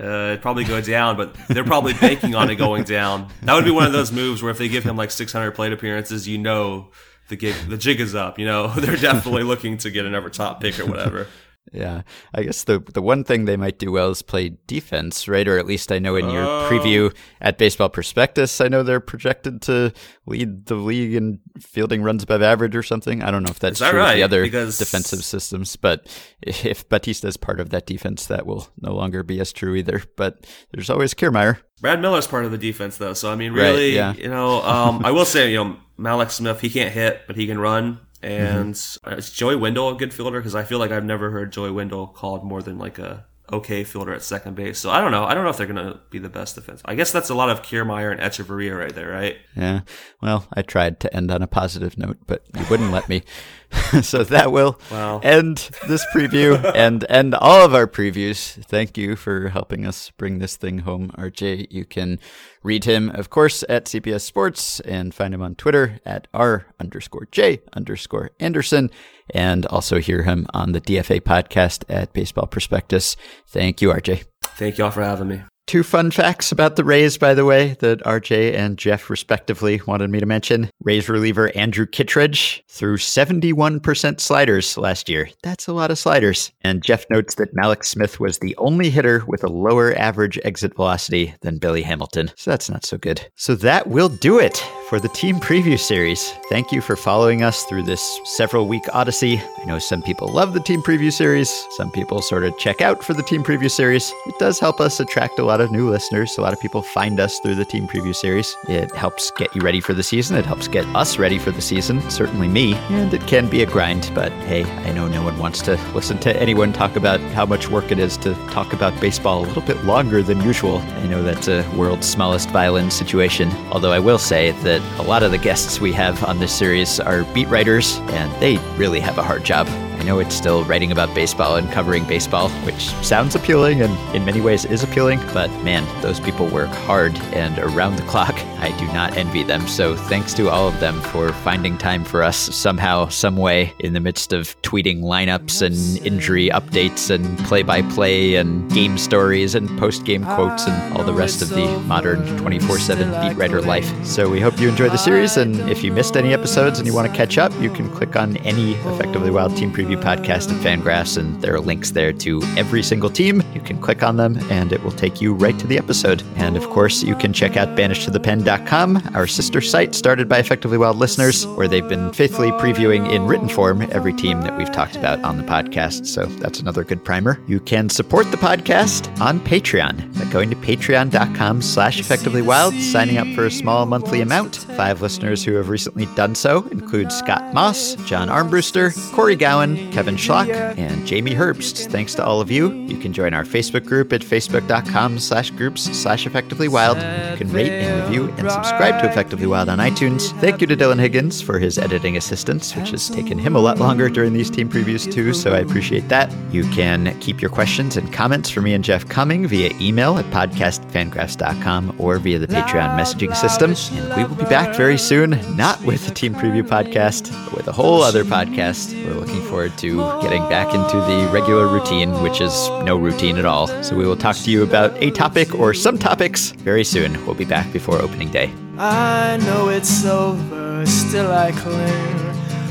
[0.00, 3.28] Uh, it'd probably go down, but they're probably banking on it going down.
[3.42, 5.72] That would be one of those moves where if they give him like 600 plate
[5.72, 6.90] appearances, you know
[7.28, 8.38] the gig, the jig is up.
[8.38, 11.28] You know they're definitely looking to get another top pick or whatever.
[11.72, 12.02] Yeah,
[12.34, 15.48] I guess the the one thing they might do well is play defense, right?
[15.48, 16.68] Or at least I know in your Oh.
[16.70, 19.92] preview at Baseball Prospectus, I know they're projected to
[20.26, 23.22] lead the league in fielding runs above average or something.
[23.22, 26.06] I don't know if that's that true with the other Because- defensive systems, but
[26.42, 30.02] if Bautista is part of that defense, that will no longer be as true either.
[30.16, 31.58] But there's always Kiermaier.
[31.80, 34.12] Brad Miller's part of the defense though, so I mean, Right, really, yeah.
[34.12, 37.46] you know, um, I will say, you know, Mallex Smith, he can't hit, but he
[37.46, 37.98] can run.
[38.22, 39.18] And Mm-hmm.
[39.18, 40.38] is Joey Wendle a good fielder?
[40.40, 43.84] Because I feel like I've never heard Joey Wendle called more than like a okay
[43.84, 44.78] fielder at second base.
[44.78, 45.24] So I don't know.
[45.24, 46.80] I don't know if they're going to be the best defense.
[46.84, 49.36] I guess that's a lot of Kiermaier and Hechavarria right there, right?
[49.56, 49.80] Yeah.
[50.22, 53.22] Well, I tried to end on a positive note, but you wouldn't let me.
[54.02, 55.20] so that will Wow.
[55.22, 58.62] end this preview and end all of our previews.
[58.66, 61.68] Thank you for helping us bring this thing home, RJ.
[61.70, 62.18] You can
[62.62, 67.28] read him, of course, at CBS Sports and find him on Twitter at R underscore
[67.30, 68.90] J underscore Anderson
[69.34, 73.16] and also hear him on the DFA podcast at Baseball Prospectus.
[73.48, 74.24] Thank you, RJ.
[74.42, 75.42] Thank y'all for having me.
[75.66, 80.10] Two fun facts about the Rays, by the way, that RJ and Jeff respectively wanted
[80.10, 80.70] me to mention.
[80.82, 85.30] Rays reliever Andrew Kittredge threw 71% sliders last year.
[85.42, 86.52] That's a lot of sliders.
[86.62, 90.74] And Jeff notes that Mallex Smith was the only hitter with a lower average exit
[90.74, 92.32] velocity than Billy Hamilton.
[92.36, 93.30] So that's not so good.
[93.36, 94.62] So that will do it
[94.92, 96.32] for the team preview series.
[96.50, 99.40] Thank you for following us through this several week odyssey.
[99.58, 103.02] I know some people love the team preview series, some people sort of check out
[103.02, 104.12] for the team preview series.
[104.26, 106.36] It does help us attract a lot of new listeners.
[106.36, 108.54] A lot of people find us through the team preview series.
[108.68, 111.62] It helps get you ready for the season, it helps get us ready for the
[111.62, 112.74] season, certainly me.
[112.90, 116.18] And it can be a grind, but hey, I know no one wants to listen
[116.18, 119.62] to anyone talk about how much work it is to talk about baseball a little
[119.62, 120.80] bit longer than usual.
[120.80, 125.22] I know that's a world's smallest violin situation, although I will say that a lot
[125.22, 129.18] of the guests we have on this series are beat writers, and they really have
[129.18, 129.66] a hard job.
[129.98, 134.24] I know it's still writing about baseball and covering baseball, which sounds appealing and in
[134.24, 138.34] many ways is appealing, but man, those people work hard and around the clock.
[138.58, 139.66] I do not envy them.
[139.66, 143.92] So thanks to all of them for finding time for us somehow, some way, in
[143.92, 149.54] the midst of tweeting lineups and injury updates and play by play and game stories
[149.54, 153.60] and post game quotes and all the rest of the modern 24 7 beat writer
[153.60, 153.92] life.
[154.04, 155.36] So we hope you enjoy the series.
[155.36, 158.16] And if you missed any episodes and you want to catch up, you can click
[158.16, 162.42] on any Effectively Wild Team Preview podcast at Fangraphs, and there are links there to
[162.56, 163.42] every single team.
[163.54, 166.22] You can click on them, and it will take you right to the episode.
[166.36, 170.96] And of course, you can check out banishedtothepen.com, our sister site started by Effectively Wild
[170.96, 175.22] listeners, where they've been faithfully previewing in written form every team that we've talked about
[175.24, 176.06] on the podcast.
[176.06, 177.40] So that's another good primer.
[177.46, 183.18] You can support the podcast on Patreon by going to patreon.com slash effectively wild, signing
[183.18, 184.56] up for a small monthly amount.
[184.76, 190.16] Five listeners who have recently done so include Scott Moss, John Armbruster, Corey Gowan, Kevin
[190.16, 191.90] Schlock, and Jamie Herbst.
[191.90, 192.72] Thanks to all of you.
[192.72, 196.96] You can join our Facebook group at facebook.com slash groups slash effectively wild.
[196.98, 200.38] You can rate and review and subscribe to Effectively Wild on iTunes.
[200.40, 203.78] Thank you to Dylan Higgins for his editing assistance, which has taken him a lot
[203.78, 206.32] longer during these team previews too, so I appreciate that.
[206.50, 210.24] You can keep your questions and comments for me and Jeff coming via email at
[210.26, 213.74] podcastfangraphs.com or via the Patreon messaging system.
[213.98, 217.68] And we will be back very soon, not with the team preview podcast, but with
[217.68, 218.92] a whole other podcast.
[219.06, 223.44] We're looking forward to getting back into the regular routine, which is no routine at
[223.44, 223.66] all.
[223.82, 227.24] So we will talk to you about a topic or some topics very soon.
[227.26, 228.52] We'll be back before opening day.
[228.78, 232.22] I know it's over, still I cling.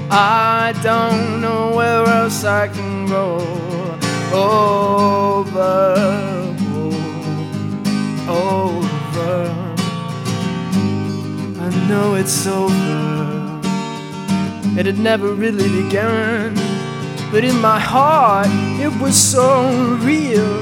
[0.09, 3.37] I don't know where else I can go.
[4.33, 5.95] Over,
[8.27, 8.91] over.
[11.59, 13.21] I know it's over.
[14.77, 16.55] It had never really begun,
[17.31, 18.47] but in my heart
[18.79, 19.71] it was so
[20.03, 20.59] real.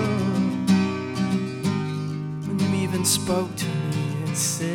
[2.45, 4.68] When you even spoke to me and said,